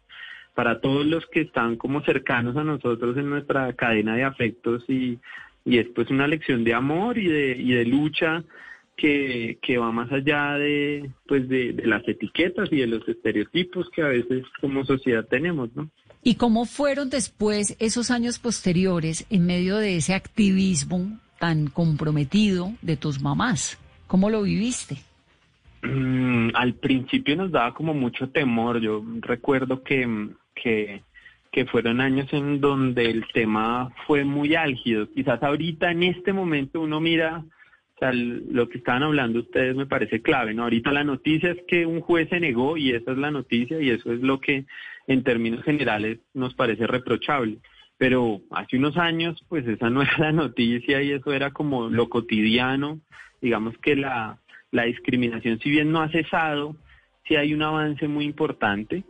para 0.55 0.79
todos 0.79 1.05
los 1.05 1.25
que 1.25 1.41
están 1.41 1.75
como 1.75 2.01
cercanos 2.03 2.55
a 2.55 2.63
nosotros 2.63 3.17
en 3.17 3.29
nuestra 3.29 3.73
cadena 3.73 4.15
de 4.15 4.23
afectos 4.23 4.85
y, 4.87 5.19
y 5.67 5.79
es 5.79 5.87
pues 5.93 6.09
una 6.09 6.27
lección 6.27 6.63
de 6.63 6.73
amor 6.73 7.17
y 7.17 7.27
de, 7.27 7.51
y 7.57 7.73
de 7.73 7.85
lucha 7.85 8.43
que, 8.95 9.59
que 9.61 9.77
va 9.77 9.91
más 9.91 10.11
allá 10.11 10.53
de 10.53 11.11
pues 11.27 11.47
de, 11.49 11.73
de 11.73 11.85
las 11.85 12.07
etiquetas 12.07 12.71
y 12.71 12.77
de 12.77 12.87
los 12.87 13.07
estereotipos 13.07 13.89
que 13.89 14.01
a 14.01 14.07
veces 14.07 14.43
como 14.61 14.85
sociedad 14.85 15.27
tenemos, 15.29 15.69
¿no? 15.75 15.89
¿Y 16.23 16.35
cómo 16.35 16.65
fueron 16.65 17.09
después 17.09 17.75
esos 17.79 18.11
años 18.11 18.39
posteriores 18.39 19.25
en 19.29 19.45
medio 19.45 19.77
de 19.77 19.97
ese 19.97 20.13
activismo 20.13 21.19
tan 21.39 21.67
comprometido 21.67 22.71
de 22.81 22.97
tus 22.97 23.21
mamás? 23.21 23.77
¿Cómo 24.07 24.29
lo 24.29 24.41
viviste? 24.43 24.97
Mm, 25.83 26.49
al 26.53 26.73
principio 26.75 27.35
nos 27.35 27.51
daba 27.51 27.73
como 27.73 27.93
mucho 27.93 28.29
temor. 28.29 28.81
Yo 28.81 29.03
recuerdo 29.21 29.83
que, 29.83 30.29
que, 30.55 31.03
que 31.51 31.65
fueron 31.65 32.01
años 32.01 32.31
en 32.33 32.59
donde 32.61 33.09
el 33.09 33.25
tema 33.33 33.91
fue 34.05 34.23
muy 34.23 34.55
álgido. 34.55 35.09
Quizás 35.11 35.41
ahorita 35.41 35.91
en 35.91 36.03
este 36.03 36.33
momento 36.33 36.81
uno 36.81 36.99
mira 36.99 37.43
o 37.97 37.99
sea, 37.99 38.11
lo 38.13 38.69
que 38.69 38.77
estaban 38.77 39.01
hablando 39.01 39.39
ustedes 39.39 39.75
me 39.75 39.87
parece 39.87 40.21
clave, 40.21 40.53
¿no? 40.53 40.63
Ahorita 40.63 40.91
la 40.91 41.03
noticia 41.03 41.49
es 41.49 41.57
que 41.67 41.83
un 41.83 42.01
juez 42.01 42.29
se 42.29 42.39
negó 42.39 42.77
y 42.77 42.91
esa 42.91 43.11
es 43.11 43.17
la 43.17 43.31
noticia 43.31 43.81
y 43.81 43.89
eso 43.89 44.13
es 44.13 44.21
lo 44.21 44.39
que 44.39 44.65
en 45.07 45.23
términos 45.23 45.63
generales 45.63 46.19
nos 46.35 46.53
parece 46.53 46.85
reprochable. 46.85 47.57
Pero 47.97 48.41
hace 48.51 48.77
unos 48.77 48.97
años, 48.97 49.43
pues 49.49 49.67
esa 49.67 49.89
no 49.89 50.01
era 50.03 50.17
la 50.19 50.31
noticia 50.31 51.01
y 51.01 51.11
eso 51.11 51.33
era 51.33 51.49
como 51.49 51.89
lo 51.89 52.07
cotidiano. 52.07 52.99
Digamos 53.41 53.75
que 53.79 53.95
la, 53.95 54.37
la 54.69 54.83
discriminación, 54.83 55.59
si 55.59 55.71
bien 55.71 55.91
no 55.91 56.01
ha 56.01 56.09
cesado, 56.09 56.75
sí 57.27 57.35
hay 57.35 57.55
un 57.55 57.63
avance 57.63 58.07
muy 58.07 58.25
importante. 58.25 59.05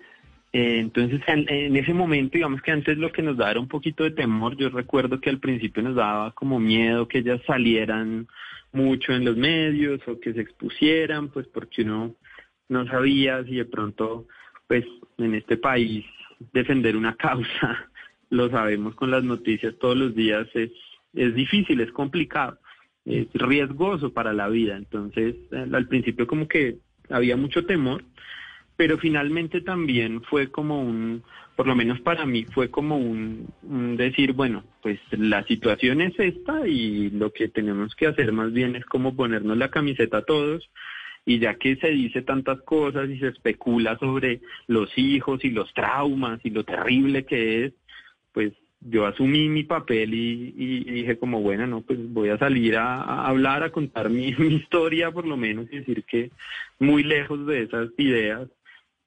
Eh, 0.53 0.79
entonces, 0.79 1.21
en, 1.27 1.75
ese 1.75 1.93
momento, 1.93 2.33
digamos 2.33 2.61
que 2.61 2.71
antes 2.71 2.97
lo 2.97 3.11
que 3.11 3.21
nos 3.21 3.37
daba 3.37 3.51
era 3.51 3.59
un 3.59 3.67
poquito 3.67 4.03
de 4.03 4.11
temor. 4.11 4.55
Yo 4.57 4.69
recuerdo 4.69 5.19
que 5.19 5.29
al 5.29 5.39
principio 5.39 5.83
nos 5.83 5.95
daba 5.95 6.31
como 6.31 6.59
miedo 6.59 7.07
que 7.07 7.19
ellas 7.19 7.41
salieran 7.45 8.27
mucho 8.71 9.13
en 9.13 9.25
los 9.25 9.35
medios 9.35 10.01
o 10.07 10.19
que 10.19 10.33
se 10.33 10.41
expusieran, 10.41 11.29
pues 11.29 11.47
porque 11.47 11.81
uno 11.83 12.15
no 12.69 12.85
sabía 12.87 13.43
si 13.43 13.55
de 13.55 13.65
pronto, 13.65 14.27
pues 14.67 14.85
en 15.17 15.35
este 15.35 15.57
país 15.57 16.05
defender 16.53 16.95
una 16.95 17.15
causa, 17.17 17.89
lo 18.29 18.49
sabemos 18.49 18.95
con 18.95 19.11
las 19.11 19.23
noticias 19.23 19.75
todos 19.79 19.97
los 19.97 20.15
días, 20.15 20.47
es, 20.53 20.71
es 21.13 21.33
difícil, 21.33 21.79
es 21.81 21.91
complicado, 21.91 22.59
es 23.05 23.27
riesgoso 23.33 24.13
para 24.13 24.33
la 24.33 24.49
vida. 24.49 24.75
Entonces, 24.75 25.35
al 25.51 25.87
principio 25.87 26.27
como 26.27 26.47
que 26.47 26.77
había 27.09 27.37
mucho 27.37 27.65
temor, 27.65 28.03
pero 28.78 28.97
finalmente 28.99 29.61
también 29.61 30.21
fue 30.21 30.49
como 30.49 30.82
un, 30.82 31.23
por 31.55 31.65
lo 31.65 31.75
menos 31.75 31.99
para 32.01 32.25
mí 32.28 32.45
fue 32.45 32.69
como 32.69 32.97
un, 32.97 33.47
decir, 33.97 34.34
bueno, 34.34 34.63
pues 34.84 34.99
la 35.11 35.43
situación 35.45 36.01
es 36.01 36.13
esta 36.19 36.67
y 36.67 37.09
lo 37.09 37.34
que 37.34 37.47
tenemos 37.47 37.95
que 37.95 38.05
hacer 38.05 38.32
más 38.32 38.53
bien 38.53 38.75
es 38.75 38.86
como 38.86 39.15
ponernos 39.15 39.57
la 39.57 39.71
camiseta 39.71 40.19
a 40.19 40.25
todos. 40.25 40.69
Y 41.25 41.39
ya 41.39 41.55
que 41.55 41.75
se 41.75 41.89
dice 41.89 42.21
tantas 42.21 42.61
cosas 42.61 43.09
y 43.09 43.19
se 43.19 43.28
especula 43.28 43.97
sobre 43.97 44.39
los 44.67 44.95
hijos 44.97 45.43
y 45.43 45.49
los 45.49 45.73
traumas 45.73 46.39
y 46.43 46.51
lo 46.51 46.63
terrible 46.63 47.25
que 47.25 47.65
es, 47.65 47.73
pues 48.32 48.53
yo 48.80 49.05
asumí 49.07 49.49
mi 49.49 49.63
papel 49.63 50.13
y, 50.13 50.84
dije 50.84 51.17
como, 51.17 51.41
bueno, 51.41 51.65
no, 51.65 51.82
pues 51.82 51.99
voy 52.13 52.30
a 52.30 52.38
salir 52.38 52.78
a, 52.78 53.25
hablar, 53.28 53.63
a 53.63 53.71
contar 53.71 54.09
mi, 54.09 54.34
mi 54.38 54.55
historia 54.55 55.11
por 55.11 55.25
lo 55.25 55.36
menos 55.36 55.65
y 55.71 55.80
decir 55.80 56.03
que 56.03 56.32
muy 56.80 57.03
lejos 57.03 57.45
de 57.47 57.63
esas 57.63 57.89
ideas 57.97 58.47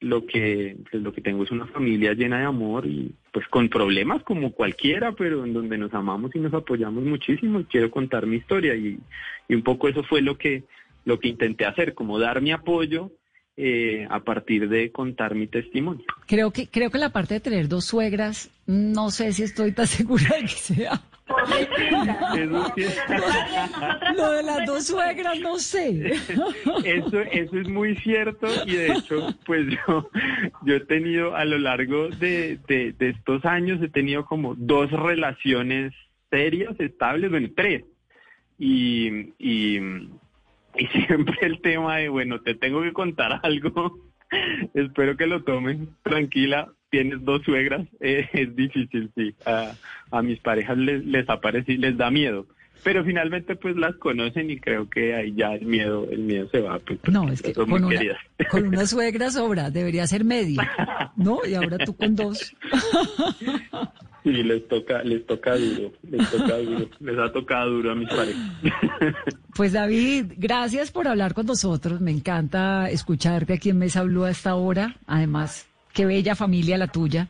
lo 0.01 0.25
que 0.25 0.75
pues, 0.89 1.01
lo 1.01 1.13
que 1.13 1.21
tengo 1.21 1.43
es 1.43 1.51
una 1.51 1.67
familia 1.67 2.13
llena 2.13 2.39
de 2.39 2.45
amor 2.45 2.85
y 2.85 3.13
pues 3.31 3.47
con 3.47 3.69
problemas 3.69 4.23
como 4.23 4.51
cualquiera, 4.51 5.13
pero 5.13 5.45
en 5.45 5.53
donde 5.53 5.77
nos 5.77 5.93
amamos 5.93 6.35
y 6.35 6.39
nos 6.39 6.53
apoyamos 6.53 7.03
muchísimo. 7.03 7.61
Y 7.61 7.65
quiero 7.65 7.89
contar 7.89 8.25
mi 8.25 8.37
historia 8.37 8.75
y, 8.75 8.99
y 9.47 9.55
un 9.55 9.63
poco 9.63 9.87
eso 9.87 10.03
fue 10.03 10.21
lo 10.21 10.37
que 10.37 10.63
lo 11.05 11.19
que 11.19 11.29
intenté 11.29 11.65
hacer, 11.65 11.93
como 11.93 12.19
dar 12.19 12.41
mi 12.41 12.51
apoyo 12.51 13.11
eh, 13.57 14.07
a 14.09 14.21
partir 14.21 14.69
de 14.69 14.91
contar 14.91 15.35
mi 15.35 15.47
testimonio. 15.47 16.05
Creo 16.25 16.51
que 16.51 16.67
creo 16.67 16.89
que 16.89 16.97
la 16.97 17.09
parte 17.09 17.35
de 17.35 17.39
tener 17.39 17.67
dos 17.67 17.85
suegras, 17.85 18.49
no 18.65 19.11
sé 19.11 19.33
si 19.33 19.43
estoy 19.43 19.71
tan 19.71 19.87
segura 19.99 20.35
de 20.35 20.41
que 20.41 20.47
sea. 20.47 21.01
Lo 24.15 24.31
de 24.31 24.43
las 24.43 24.65
dos 24.65 24.87
suegras, 24.87 25.39
no 25.39 25.57
sé. 25.57 26.13
Eso, 26.83 27.21
eso 27.21 27.57
es 27.57 27.67
muy 27.67 27.95
cierto 27.97 28.47
y 28.65 28.75
de 28.75 28.91
hecho, 28.93 29.35
pues 29.45 29.65
yo, 29.87 30.09
yo 30.63 30.75
he 30.75 30.79
tenido 30.81 31.35
a 31.35 31.45
lo 31.45 31.57
largo 31.57 32.09
de, 32.09 32.59
de, 32.67 32.93
de 32.93 33.09
estos 33.09 33.45
años, 33.45 33.81
he 33.81 33.89
tenido 33.89 34.25
como 34.25 34.55
dos 34.55 34.91
relaciones 34.91 35.93
serias, 36.29 36.79
estables, 36.79 37.29
bueno, 37.29 37.49
tres. 37.55 37.83
Y, 38.57 39.33
y, 39.39 39.77
y 40.75 40.87
siempre 41.05 41.35
el 41.41 41.61
tema 41.61 41.97
de, 41.97 42.09
bueno, 42.09 42.41
te 42.41 42.55
tengo 42.55 42.81
que 42.81 42.93
contar 42.93 43.39
algo, 43.43 43.99
espero 44.73 45.17
que 45.17 45.27
lo 45.27 45.43
tomen 45.43 45.89
tranquila, 46.03 46.69
tienes 46.89 47.23
dos 47.23 47.41
suegras, 47.43 47.87
eh, 47.99 48.27
es 48.33 48.55
difícil, 48.55 49.11
sí, 49.15 49.33
a, 49.45 49.73
a 50.11 50.21
mis 50.21 50.39
parejas 50.39 50.77
les, 50.77 51.05
les 51.05 51.29
aparece 51.29 51.73
y 51.73 51.77
les 51.77 51.97
da 51.97 52.11
miedo. 52.11 52.45
Pero 52.83 53.03
finalmente 53.05 53.55
pues 53.55 53.75
las 53.75 53.95
conocen 53.97 54.49
y 54.49 54.59
creo 54.59 54.89
que 54.89 55.13
ahí 55.13 55.33
ya 55.35 55.53
el 55.53 55.67
miedo, 55.67 56.07
el 56.09 56.19
miedo 56.19 56.49
se 56.49 56.61
va. 56.61 56.79
Pues, 56.79 56.99
no, 57.11 57.31
es 57.31 57.41
que 57.41 57.53
con 57.53 57.71
una, 57.71 57.99
con 58.49 58.67
una, 58.67 58.87
suegra 58.87 59.29
sobra, 59.29 59.69
debería 59.69 60.07
ser 60.07 60.23
medio, 60.25 60.61
¿no? 61.15 61.39
Y 61.45 61.53
ahora 61.53 61.77
tú 61.77 61.95
con 61.95 62.15
dos. 62.15 62.55
Sí, 64.23 64.43
les 64.43 64.67
toca, 64.67 65.03
les 65.03 65.25
toca 65.25 65.55
duro, 65.55 65.91
les 66.03 66.29
toca 66.29 66.57
duro, 66.57 66.89
les 66.99 67.17
ha 67.17 67.31
tocado 67.31 67.71
duro 67.71 67.91
a 67.91 67.95
mis 67.95 68.09
parejas. 68.09 68.41
Pues 69.53 69.73
David, 69.73 70.33
gracias 70.37 70.91
por 70.91 71.09
hablar 71.09 71.33
con 71.33 71.45
nosotros. 71.45 71.99
Me 71.99 72.11
encanta 72.11 72.89
escucharte 72.89 73.53
aquí 73.53 73.69
en 73.69 73.79
Mesa 73.79 74.01
Blue 74.03 74.23
a 74.23 74.31
esta 74.31 74.55
hora. 74.55 74.95
Además, 75.07 75.67
qué 75.93 76.05
bella 76.05 76.35
familia 76.35 76.77
la 76.77 76.87
tuya, 76.87 77.27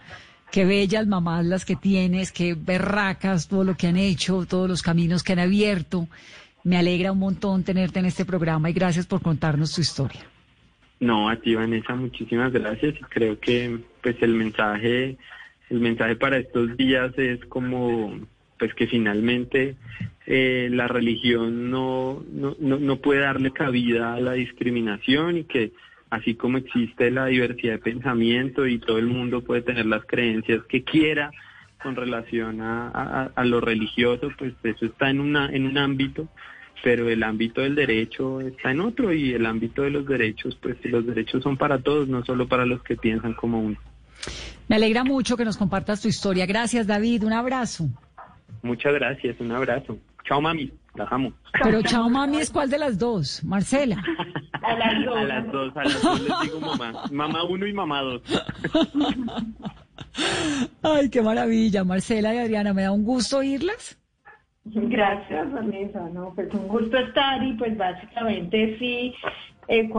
qué 0.52 0.64
bellas 0.64 1.08
mamás 1.08 1.46
las 1.46 1.66
que 1.66 1.76
tienes, 1.76 2.32
qué 2.32 2.54
berracas 2.54 3.48
todo 3.48 3.64
lo 3.64 3.76
que 3.76 3.88
han 3.88 3.98
hecho, 3.98 4.46
todos 4.46 4.70
los 4.70 4.84
caminos 4.84 5.24
que 5.24 5.34
han 5.34 5.40
abierto. 5.40 6.08
Me 6.64 6.78
alegra 6.78 7.12
un 7.12 7.20
montón 7.20 7.64
tenerte 7.64 8.00
en 8.00 8.06
este 8.06 8.24
programa 8.24 8.70
y 8.70 8.74
gracias 8.74 9.08
por 9.08 9.22
contarnos 9.22 9.74
tu 9.74 9.82
historia. 9.82 10.22
No, 11.00 11.28
a 11.28 11.36
ti 11.38 11.56
Vanessa, 11.56 11.96
muchísimas 11.96 12.54
gracias. 12.54 12.94
Creo 13.10 13.40
que 13.40 13.80
pues 14.04 14.22
el 14.22 14.36
mensaje 14.36 15.18
el 15.72 15.80
mensaje 15.80 16.18
para 16.18 16.38
estos 16.38 16.76
días 16.76 17.18
es 17.18 17.44
como 17.46 18.20
pues 18.60 18.74
que 18.76 18.88
finalmente 18.88 19.76
eh, 20.28 20.70
la 20.72 20.88
religión 20.88 21.72
no, 21.72 22.24
no, 22.32 22.56
no, 22.60 22.78
no 22.78 22.98
puede 22.98 23.22
darle 23.22 23.52
cabida 23.52 24.14
a 24.14 24.20
la 24.20 24.34
discriminación 24.34 25.38
y 25.38 25.44
que 25.46 25.72
así 26.10 26.36
como 26.36 26.58
existe 26.58 27.10
la 27.10 27.28
diversidad 27.28 27.74
de 27.74 27.80
pensamiento 27.80 28.68
y 28.68 28.80
todo 28.80 29.00
el 29.00 29.08
mundo 29.08 29.44
puede 29.44 29.62
tener 29.62 29.86
las 29.86 30.06
creencias 30.06 30.62
que 30.66 30.84
quiera 30.84 31.32
con 31.82 31.96
relación 31.96 32.62
a, 32.62 32.90
a, 32.90 33.32
a 33.34 33.46
lo 33.46 33.62
religioso, 33.62 34.30
pues 34.38 34.54
eso 34.64 34.86
está 34.86 35.10
en, 35.10 35.22
una, 35.22 35.48
en 35.48 35.66
un 35.66 35.78
ámbito, 35.78 36.28
pero 36.84 37.10
el 37.10 37.24
ámbito 37.24 37.62
del 37.62 37.76
derecho 37.76 38.42
está 38.42 38.72
en 38.72 38.82
otro 38.82 39.12
y 39.14 39.34
el 39.34 39.46
ámbito 39.46 39.82
de 39.84 39.90
los 39.90 40.06
derechos, 40.06 40.56
pues 40.62 40.78
los 40.84 41.06
derechos 41.06 41.42
son 41.42 41.58
para 41.58 41.80
todos, 41.80 42.08
no 42.08 42.24
solo 42.26 42.48
para 42.48 42.66
los 42.66 42.84
que 42.84 42.98
piensan 42.98 43.34
como 43.34 43.62
uno. 43.62 43.78
Me 44.68 44.76
alegra 44.76 45.04
mucho 45.04 45.36
que 45.36 45.46
nos 45.46 45.58
compartas 45.58 46.02
tu 46.02 46.08
historia. 46.08 46.46
Gracias, 46.46 46.88
David. 46.88 47.24
Un 47.24 47.34
abrazo. 47.34 47.88
Muchas 48.62 48.94
gracias. 48.94 49.40
Un 49.40 49.52
abrazo. 49.52 49.98
Chao, 50.24 50.42
mami. 50.42 50.72
La 50.96 51.06
amo. 51.10 51.34
Pero 51.64 51.82
chao, 51.84 52.10
mami, 52.10 52.38
¿es 52.38 52.50
cuál 52.50 52.70
de 52.70 52.78
las 52.78 52.98
dos? 52.98 53.44
Marcela. 53.44 54.02
A 54.62 54.74
las 54.76 55.06
dos. 55.06 55.18
A 55.18 55.24
las 55.24 55.52
dos, 55.52 55.78
a 55.78 55.84
las 55.84 56.02
dos 56.02 56.22
les 56.22 56.40
digo 56.44 56.60
mamá. 56.60 57.04
Mamá 57.12 57.44
uno 57.44 57.66
y 57.66 57.74
mamá 57.74 58.02
dos. 58.02 58.22
Ay, 60.84 61.10
qué 61.10 61.22
maravilla. 61.22 61.84
Marcela 61.84 62.36
y 62.36 62.40
Adriana, 62.40 62.74
me 62.74 62.84
da 62.84 62.92
un 62.92 63.04
gusto 63.04 63.38
oírlas. 63.38 63.98
Gracias, 64.66 65.52
Vanessa. 65.52 66.08
No, 66.14 66.34
pues 66.36 66.54
un 66.54 66.68
gusto 66.68 66.98
estar 66.98 67.44
y 67.44 67.54
pues 67.54 67.76
básicamente 67.78 68.78
sí 68.78 69.14
eh, 69.68 69.90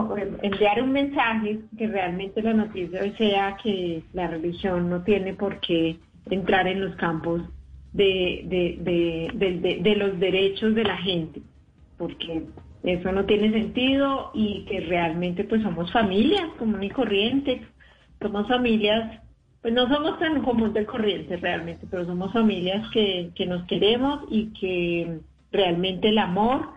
enviar 0.41 0.81
un 0.81 0.91
mensaje 0.91 1.59
que 1.77 1.87
realmente 1.87 2.41
la 2.41 2.53
noticia 2.53 3.15
sea 3.17 3.57
que 3.61 4.03
la 4.13 4.27
religión 4.27 4.89
no 4.89 5.03
tiene 5.03 5.33
por 5.33 5.59
qué 5.61 5.97
entrar 6.29 6.67
en 6.67 6.81
los 6.81 6.95
campos 6.95 7.41
de, 7.93 8.43
de, 8.45 9.29
de, 9.33 9.79
de, 9.81 9.95
los 9.95 10.19
derechos 10.19 10.73
de 10.75 10.83
la 10.83 10.97
gente, 10.97 11.41
porque 11.97 12.43
eso 12.83 13.11
no 13.11 13.25
tiene 13.25 13.51
sentido 13.51 14.31
y 14.33 14.65
que 14.65 14.81
realmente 14.81 15.43
pues 15.43 15.61
somos 15.61 15.91
familias 15.91 16.47
común 16.57 16.83
y 16.83 16.89
corriente, 16.89 17.61
somos 18.19 18.47
familias, 18.47 19.21
pues 19.61 19.73
no 19.73 19.87
somos 19.87 20.19
tan 20.19 20.41
común 20.41 20.73
de 20.73 20.85
corriente 20.85 21.37
realmente, 21.37 21.85
pero 21.89 22.05
somos 22.05 22.33
familias 22.33 22.85
que, 22.91 23.29
que 23.35 23.45
nos 23.45 23.63
queremos 23.67 24.21
y 24.29 24.47
que 24.53 25.19
realmente 25.51 26.09
el 26.09 26.17
amor 26.17 26.69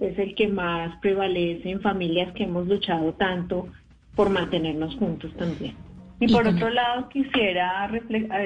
es 0.00 0.18
el 0.18 0.34
que 0.34 0.48
más 0.48 0.98
prevalece 1.00 1.70
en 1.70 1.80
familias 1.80 2.32
que 2.34 2.42
hemos 2.44 2.66
luchado 2.66 3.14
tanto 3.14 3.68
por 4.14 4.28
mantenernos 4.30 4.94
juntos 4.96 5.32
también. 5.36 5.76
Y 6.20 6.32
por 6.32 6.48
otro 6.48 6.70
lado, 6.70 7.08
quisiera 7.08 7.88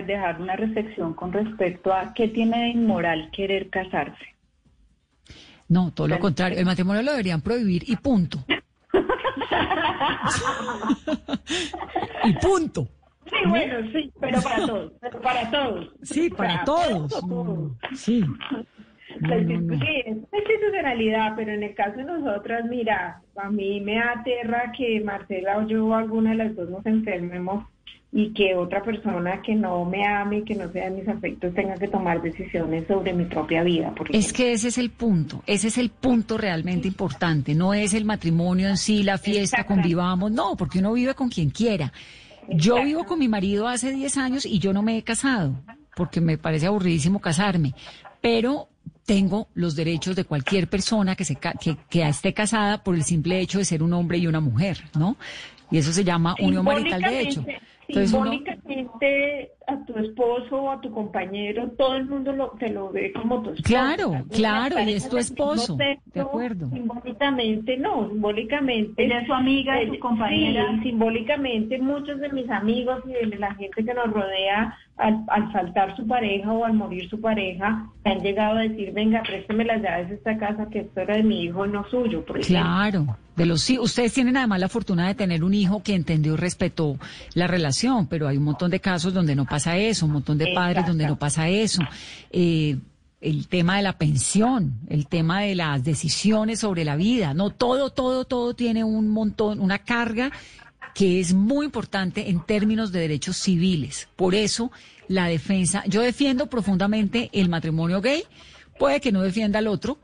dejar 0.07 0.41
una 0.41 0.57
reflexión 0.57 1.15
con 1.15 1.33
respecto 1.33 1.93
a 1.93 2.13
qué 2.13 2.29
tiene 2.29 2.65
de 2.65 2.69
inmoral 2.69 3.31
querer 3.33 3.71
casarse. 3.71 4.27
No, 5.69 5.91
todo 5.93 6.09
lo 6.09 6.19
contrario. 6.19 6.59
El 6.59 6.67
matrimonio 6.67 7.03
lo 7.03 7.13
deberían 7.13 7.41
prohibir 7.41 7.89
y 7.89 7.97
punto. 7.97 8.45
y 12.25 12.33
punto. 12.35 12.89
Sí, 13.25 13.37
bueno, 13.49 13.91
sí, 13.91 14.13
pero 14.21 14.43
para 14.43 14.67
todos, 14.67 14.93
pero 15.01 15.21
para 15.23 15.51
todos. 15.51 15.89
Sí, 16.03 16.29
para, 16.29 16.63
todos. 16.65 17.11
Sí. 17.95 18.23
No, 19.21 19.41
no. 19.41 19.79
Sí, 19.79 20.03
es 20.07 20.17
institucionalidad, 20.17 21.35
pero 21.37 21.53
en 21.53 21.63
el 21.63 21.75
caso 21.75 21.97
de 21.97 22.05
nosotras, 22.05 22.65
mira, 22.69 23.21
a 23.37 23.51
mí 23.51 23.81
me 23.81 23.99
aterra 23.99 24.73
que 24.77 25.01
Marcela 25.01 25.59
o 25.59 25.67
yo 25.67 25.87
o 25.87 25.95
alguna 25.95 26.31
de 26.31 26.37
las 26.37 26.57
dos 26.57 26.71
nos 26.71 26.87
enfermemos 26.87 27.65
y 28.15 28.35
que 28.35 28.55
otra 28.55 28.83
persona 28.83 29.41
que 29.41 29.55
no 29.55 29.87
me 29.87 30.07
ame 30.07 30.39
y 30.39 30.45
que 30.45 30.55
no 30.55 30.71
sea 30.71 30.91
de 30.91 30.99
mis 30.99 31.09
afectos 31.09 31.55
tenga 31.55 31.77
que 31.77 31.89
tomar 31.89 32.21
decisiones 32.21 32.87
sobre 32.87 33.15
mi 33.15 33.25
propia 33.25 33.63
vida. 33.63 33.95
es 34.11 34.35
que 34.35 34.53
ese 34.53 34.69
es 34.69 34.77
el 34.77 34.91
punto, 34.91 35.43
ese 35.47 35.69
es 35.69 35.79
el 35.79 35.89
punto 35.89 36.37
realmente 36.37 36.87
importante, 36.87 37.55
no 37.55 37.73
es 37.73 37.95
el 37.95 38.05
matrimonio 38.05 38.69
en 38.69 38.77
sí, 38.77 39.03
la 39.03 39.17
fiesta, 39.17 39.65
convivamos, 39.65 40.31
no, 40.31 40.57
porque 40.57 40.81
uno 40.81 40.93
vive 40.93 41.15
con 41.15 41.31
quien 41.31 41.49
quiera. 41.49 41.91
Yo 42.49 42.83
vivo 42.85 43.05
con 43.05 43.19
mi 43.19 43.29
marido 43.29 43.67
hace 43.67 43.93
10 43.93 44.17
años 44.19 44.45
y 44.45 44.59
yo 44.59 44.75
no 44.75 44.83
me 44.83 44.99
he 44.99 45.03
casado, 45.03 45.55
porque 45.97 46.21
me 46.21 46.37
parece 46.37 46.67
aburridísimo 46.67 47.19
casarme, 47.19 47.73
pero 48.21 48.69
tengo 49.07 49.49
los 49.55 49.75
derechos 49.75 50.17
de 50.17 50.25
cualquier 50.25 50.69
persona 50.69 51.17
que, 51.17 51.25
se, 51.25 51.37
que, 51.37 51.77
que 51.89 52.03
esté 52.03 52.33
casada 52.33 52.83
por 52.83 52.95
el 52.95 53.05
simple 53.05 53.41
hecho 53.41 53.59
de 53.59 53.65
ser 53.65 53.83
un 53.83 53.93
hombre 53.93 54.19
y 54.19 54.27
una 54.27 54.41
mujer, 54.41 54.79
¿no? 54.95 55.17
Y 55.71 55.79
eso 55.79 55.93
se 55.93 56.05
llama 56.05 56.35
unión 56.41 56.65
marital 56.65 57.01
de 57.01 57.21
hecho. 57.21 57.45
Entonces 57.89 58.11
simbólicamente 58.11 59.51
a 59.67 59.85
tu 59.85 59.99
esposo 59.99 60.57
o 60.63 60.71
a 60.71 60.81
tu 60.81 60.91
compañero, 60.93 61.71
todo 61.73 61.97
el 61.97 62.07
mundo 62.07 62.33
lo, 62.33 62.51
te 62.53 62.71
lo 62.71 62.91
ve 62.91 63.13
como 63.13 63.43
tu 63.43 63.51
esposo. 63.51 63.63
Claro, 63.65 64.25
claro, 64.31 64.81
y 64.81 64.93
es 64.93 65.09
tu 65.09 65.19
esposo, 65.19 65.77
de 65.77 66.21
acuerdo. 66.21 66.71
Simbólicamente 66.71 67.77
no, 67.77 68.09
simbólicamente. 68.09 69.05
Ella 69.05 69.21
es 69.21 69.27
su 69.27 69.35
amiga, 69.35 69.81
es 69.81 69.91
su 69.91 69.99
compañera. 69.99 70.71
Sí, 70.77 70.91
simbólicamente 70.91 71.79
muchos 71.79 72.21
de 72.21 72.31
mis 72.31 72.49
amigos 72.51 73.03
y 73.07 73.29
de 73.29 73.37
la 73.37 73.55
gente 73.55 73.85
que 73.85 73.95
nos 73.95 74.11
rodea, 74.11 74.77
al, 75.03 75.25
al 75.29 75.53
faltar 75.53 75.97
su 75.97 76.07
pareja 76.07 76.53
o 76.53 76.65
al 76.65 76.75
morir 76.75 77.09
su 77.11 77.21
pareja, 77.21 77.91
han 78.05 78.21
llegado 78.21 78.59
a 78.59 78.63
decir, 78.63 78.93
venga, 78.93 79.23
présteme 79.23 79.65
las 79.65 79.83
llaves 79.83 80.09
de 80.09 80.15
esta 80.15 80.39
casa 80.39 80.69
que 80.71 80.81
esto 80.81 81.01
era 81.01 81.17
de 81.17 81.25
mi 81.25 81.43
hijo 81.43 81.67
no 81.67 81.85
suyo. 81.91 82.25
Claro, 82.25 83.17
de 83.37 83.47
los 83.47 83.63
sí, 83.63 83.79
ustedes 83.79 84.13
tienen 84.13 84.37
además 84.37 84.61
la 84.61 84.69
fortuna 84.69 85.09
de 85.09 85.15
tener 85.15 85.43
un 85.43 85.55
hijo 85.55 85.83
que 85.83 85.95
entendió 85.95 86.35
y 86.35 86.37
respetó 86.37 86.99
la 87.35 87.49
relación, 87.49 88.07
pero 88.07 88.29
hay 88.29 88.37
un 88.37 88.45
montón 88.45 88.71
de 88.71 88.81
casos 88.81 89.13
donde 89.13 89.35
no 89.35 89.45
pasa 89.45 89.77
eso, 89.77 90.07
un 90.07 90.13
montón 90.13 90.39
de 90.39 90.53
padres 90.55 90.87
donde 90.87 91.07
no 91.07 91.17
pasa 91.17 91.49
eso. 91.49 91.83
Eh, 92.31 92.77
el 93.21 93.47
tema 93.49 93.77
de 93.77 93.83
la 93.83 93.93
pensión, 93.93 94.81
el 94.89 95.07
tema 95.07 95.43
de 95.43 95.55
las 95.55 95.85
decisiones 95.85 96.61
sobre 96.61 96.85
la 96.85 96.97
vida, 96.97 97.35
no 97.35 97.51
todo, 97.51 97.91
todo, 97.91 98.25
todo 98.25 98.55
tiene 98.55 98.83
un 98.83 99.09
montón, 99.09 99.61
una 99.61 99.79
carga 99.79 100.33
que 100.95 101.21
es 101.21 101.33
muy 101.33 101.67
importante 101.67 102.31
en 102.31 102.45
términos 102.45 102.93
de 102.93 103.01
derechos 103.01 103.37
civiles. 103.37 104.09
Por 104.17 104.35
eso 104.35 104.71
la 105.09 105.27
defensa, 105.27 105.85
yo 105.87 106.03
defiendo 106.03 106.47
profundamente 106.49 107.31
el 107.33 107.49
matrimonio 107.49 108.01
gay, 108.01 108.25
puede 108.79 109.01
que 109.01 109.13
no 109.13 109.23
defienda 109.23 109.59
al 109.59 109.69
otro, 109.69 109.99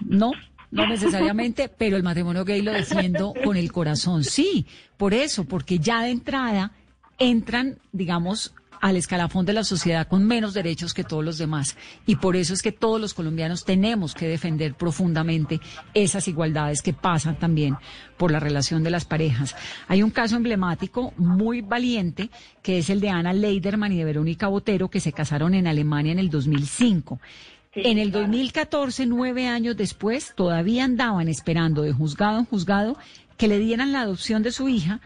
no, 0.00 0.32
no 0.70 0.86
necesariamente, 0.86 1.68
pero 1.78 1.96
el 1.96 2.02
matrimonio 2.02 2.44
gay 2.44 2.62
lo 2.62 2.72
defiendo 2.72 3.34
con 3.44 3.56
el 3.56 3.72
corazón. 3.72 4.24
Sí, 4.24 4.66
por 4.96 5.14
eso, 5.14 5.44
porque 5.44 5.78
ya 5.78 6.02
de 6.02 6.10
entrada 6.10 6.72
entran, 7.18 7.78
digamos, 7.92 8.54
al 8.80 8.96
escalafón 8.96 9.46
de 9.46 9.52
la 9.52 9.64
sociedad 9.64 10.08
con 10.08 10.24
menos 10.24 10.54
derechos 10.54 10.94
que 10.94 11.04
todos 11.04 11.24
los 11.24 11.38
demás. 11.38 11.76
Y 12.06 12.16
por 12.16 12.36
eso 12.36 12.54
es 12.54 12.62
que 12.62 12.72
todos 12.72 13.00
los 13.00 13.14
colombianos 13.14 13.64
tenemos 13.64 14.14
que 14.14 14.28
defender 14.28 14.74
profundamente 14.74 15.60
esas 15.94 16.28
igualdades 16.28 16.82
que 16.82 16.92
pasan 16.92 17.38
también 17.38 17.76
por 18.16 18.30
la 18.30 18.40
relación 18.40 18.82
de 18.82 18.90
las 18.90 19.04
parejas. 19.04 19.54
Hay 19.88 20.02
un 20.02 20.10
caso 20.10 20.36
emblemático 20.36 21.12
muy 21.16 21.60
valiente 21.60 22.30
que 22.62 22.78
es 22.78 22.90
el 22.90 23.00
de 23.00 23.10
Ana 23.10 23.32
Leiderman 23.32 23.92
y 23.92 23.98
de 23.98 24.04
Verónica 24.04 24.48
Botero 24.48 24.88
que 24.88 25.00
se 25.00 25.12
casaron 25.12 25.54
en 25.54 25.66
Alemania 25.66 26.12
en 26.12 26.18
el 26.18 26.30
2005. 26.30 27.20
En 27.78 27.98
el 27.98 28.10
2014, 28.10 29.04
nueve 29.04 29.48
años 29.48 29.76
después, 29.76 30.32
todavía 30.34 30.84
andaban 30.84 31.28
esperando 31.28 31.82
de 31.82 31.92
juzgado 31.92 32.38
en 32.38 32.46
juzgado 32.46 32.96
que 33.36 33.48
le 33.48 33.58
dieran 33.58 33.92
la 33.92 34.00
adopción 34.00 34.42
de 34.42 34.50
su 34.50 34.68
hija 34.68 35.00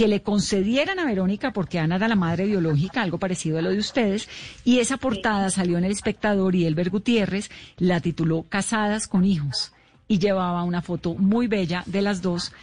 que 0.00 0.08
le 0.08 0.22
concedieran 0.22 0.98
a 0.98 1.04
Verónica, 1.04 1.52
porque 1.52 1.78
Ana 1.78 1.96
era 1.96 2.08
la 2.08 2.14
madre 2.16 2.46
biológica, 2.46 3.02
algo 3.02 3.18
parecido 3.18 3.58
a 3.58 3.60
lo 3.60 3.68
de 3.68 3.76
ustedes, 3.76 4.30
y 4.64 4.78
esa 4.78 4.96
portada 4.96 5.50
salió 5.50 5.76
en 5.76 5.84
El 5.84 5.92
Espectador 5.92 6.54
y 6.54 6.64
Elber 6.64 6.88
Gutiérrez 6.88 7.50
la 7.76 8.00
tituló 8.00 8.46
Casadas 8.48 9.06
con 9.06 9.26
hijos 9.26 9.74
y 10.08 10.18
llevaba 10.18 10.62
una 10.62 10.80
foto 10.80 11.16
muy 11.16 11.48
bella 11.48 11.82
de 11.84 12.00
las 12.00 12.22
dos 12.22 12.54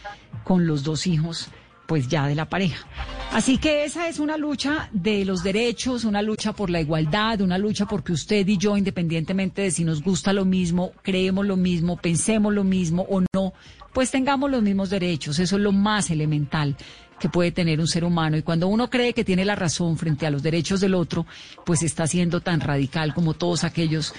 con 0.42 0.66
los 0.66 0.82
dos 0.82 1.06
hijos 1.06 1.48
pues 1.86 2.08
ya 2.08 2.26
de 2.26 2.34
la 2.34 2.48
pareja. 2.48 2.88
Así 3.32 3.56
que 3.58 3.84
esa 3.84 4.08
es 4.08 4.18
una 4.18 4.36
lucha 4.36 4.90
de 4.92 5.24
los 5.24 5.44
derechos, 5.44 6.04
una 6.04 6.22
lucha 6.22 6.52
por 6.52 6.70
la 6.70 6.80
igualdad, 6.80 7.40
una 7.40 7.56
lucha 7.56 7.86
porque 7.86 8.12
usted 8.12 8.46
y 8.48 8.58
yo, 8.58 8.76
independientemente 8.76 9.62
de 9.62 9.70
si 9.70 9.84
nos 9.84 10.02
gusta 10.02 10.32
lo 10.32 10.44
mismo, 10.44 10.90
creemos 11.02 11.46
lo 11.46 11.56
mismo, 11.56 11.96
pensemos 11.96 12.52
lo 12.52 12.64
mismo 12.64 13.06
o 13.08 13.22
no, 13.32 13.52
pues 13.94 14.10
tengamos 14.10 14.50
los 14.50 14.60
mismos 14.60 14.90
derechos. 14.90 15.38
Eso 15.38 15.56
es 15.56 15.62
lo 15.62 15.72
más 15.72 16.10
elemental 16.10 16.76
que 17.18 17.28
puede 17.28 17.52
tener 17.52 17.80
un 17.80 17.86
ser 17.86 18.04
humano. 18.04 18.36
Y 18.36 18.42
cuando 18.42 18.68
uno 18.68 18.90
cree 18.90 19.12
que 19.12 19.24
tiene 19.24 19.44
la 19.44 19.54
razón 19.54 19.96
frente 19.96 20.26
a 20.26 20.30
los 20.30 20.42
derechos 20.42 20.80
del 20.80 20.94
otro, 20.94 21.26
pues 21.64 21.82
está 21.82 22.06
siendo 22.06 22.40
tan 22.40 22.60
radical 22.60 23.14
como 23.14 23.34
todos 23.34 23.64
aquellos 23.64 24.14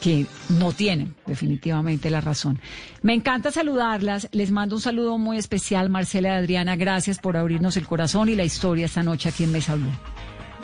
que 0.00 0.26
no 0.48 0.72
tienen 0.72 1.14
definitivamente 1.26 2.10
la 2.10 2.20
razón. 2.20 2.60
Me 3.02 3.14
encanta 3.14 3.50
saludarlas. 3.50 4.28
Les 4.32 4.50
mando 4.50 4.76
un 4.76 4.80
saludo 4.80 5.18
muy 5.18 5.38
especial, 5.38 5.90
Marcela 5.90 6.28
y 6.28 6.32
Adriana. 6.32 6.76
Gracias 6.76 7.18
por 7.18 7.36
abrirnos 7.36 7.76
el 7.76 7.86
corazón 7.86 8.28
y 8.28 8.34
la 8.34 8.44
historia 8.44 8.86
esta 8.86 9.02
noche 9.02 9.28
aquí 9.28 9.44
en 9.44 9.52
Mesa 9.52 9.74
Blue. 9.74 9.90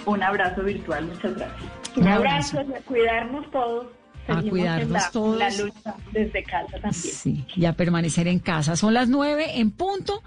Un 0.07 0.23
abrazo 0.23 0.63
virtual, 0.63 1.07
muchas 1.07 1.35
gracias. 1.35 1.71
Un, 1.97 2.09
abrazo, 2.09 2.61
a 2.61 2.65
cuidarnos 2.83 3.51
todos. 3.51 3.87
a 4.29 4.43
cuidarnos 4.43 5.11
todos. 5.11 5.39
La 5.39 5.51
lucha 5.51 5.95
desde 6.13 6.43
casa 6.43 6.73
también. 6.73 6.93
Sí, 6.93 7.45
y 7.57 7.65
a 7.65 7.73
permanecer 7.73 8.29
en 8.29 8.39
casa. 8.39 8.77
Son 8.77 8.93
las 8.93 9.09
nueve 9.09 9.59
en 9.59 9.71
punto. 9.71 10.23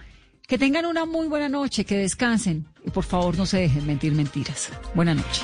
Que 0.47 0.57
tengan 0.57 0.85
una 0.85 1.05
muy 1.05 1.27
buena 1.27 1.49
noche, 1.49 1.83
que 1.83 1.97
descansen 1.97 2.67
y 2.85 2.89
por 2.89 3.03
favor 3.03 3.37
no 3.37 3.45
se 3.45 3.57
dejen 3.57 3.85
mentir 3.85 4.13
mentiras. 4.13 4.71
Buena 4.95 5.13
noche. 5.13 5.41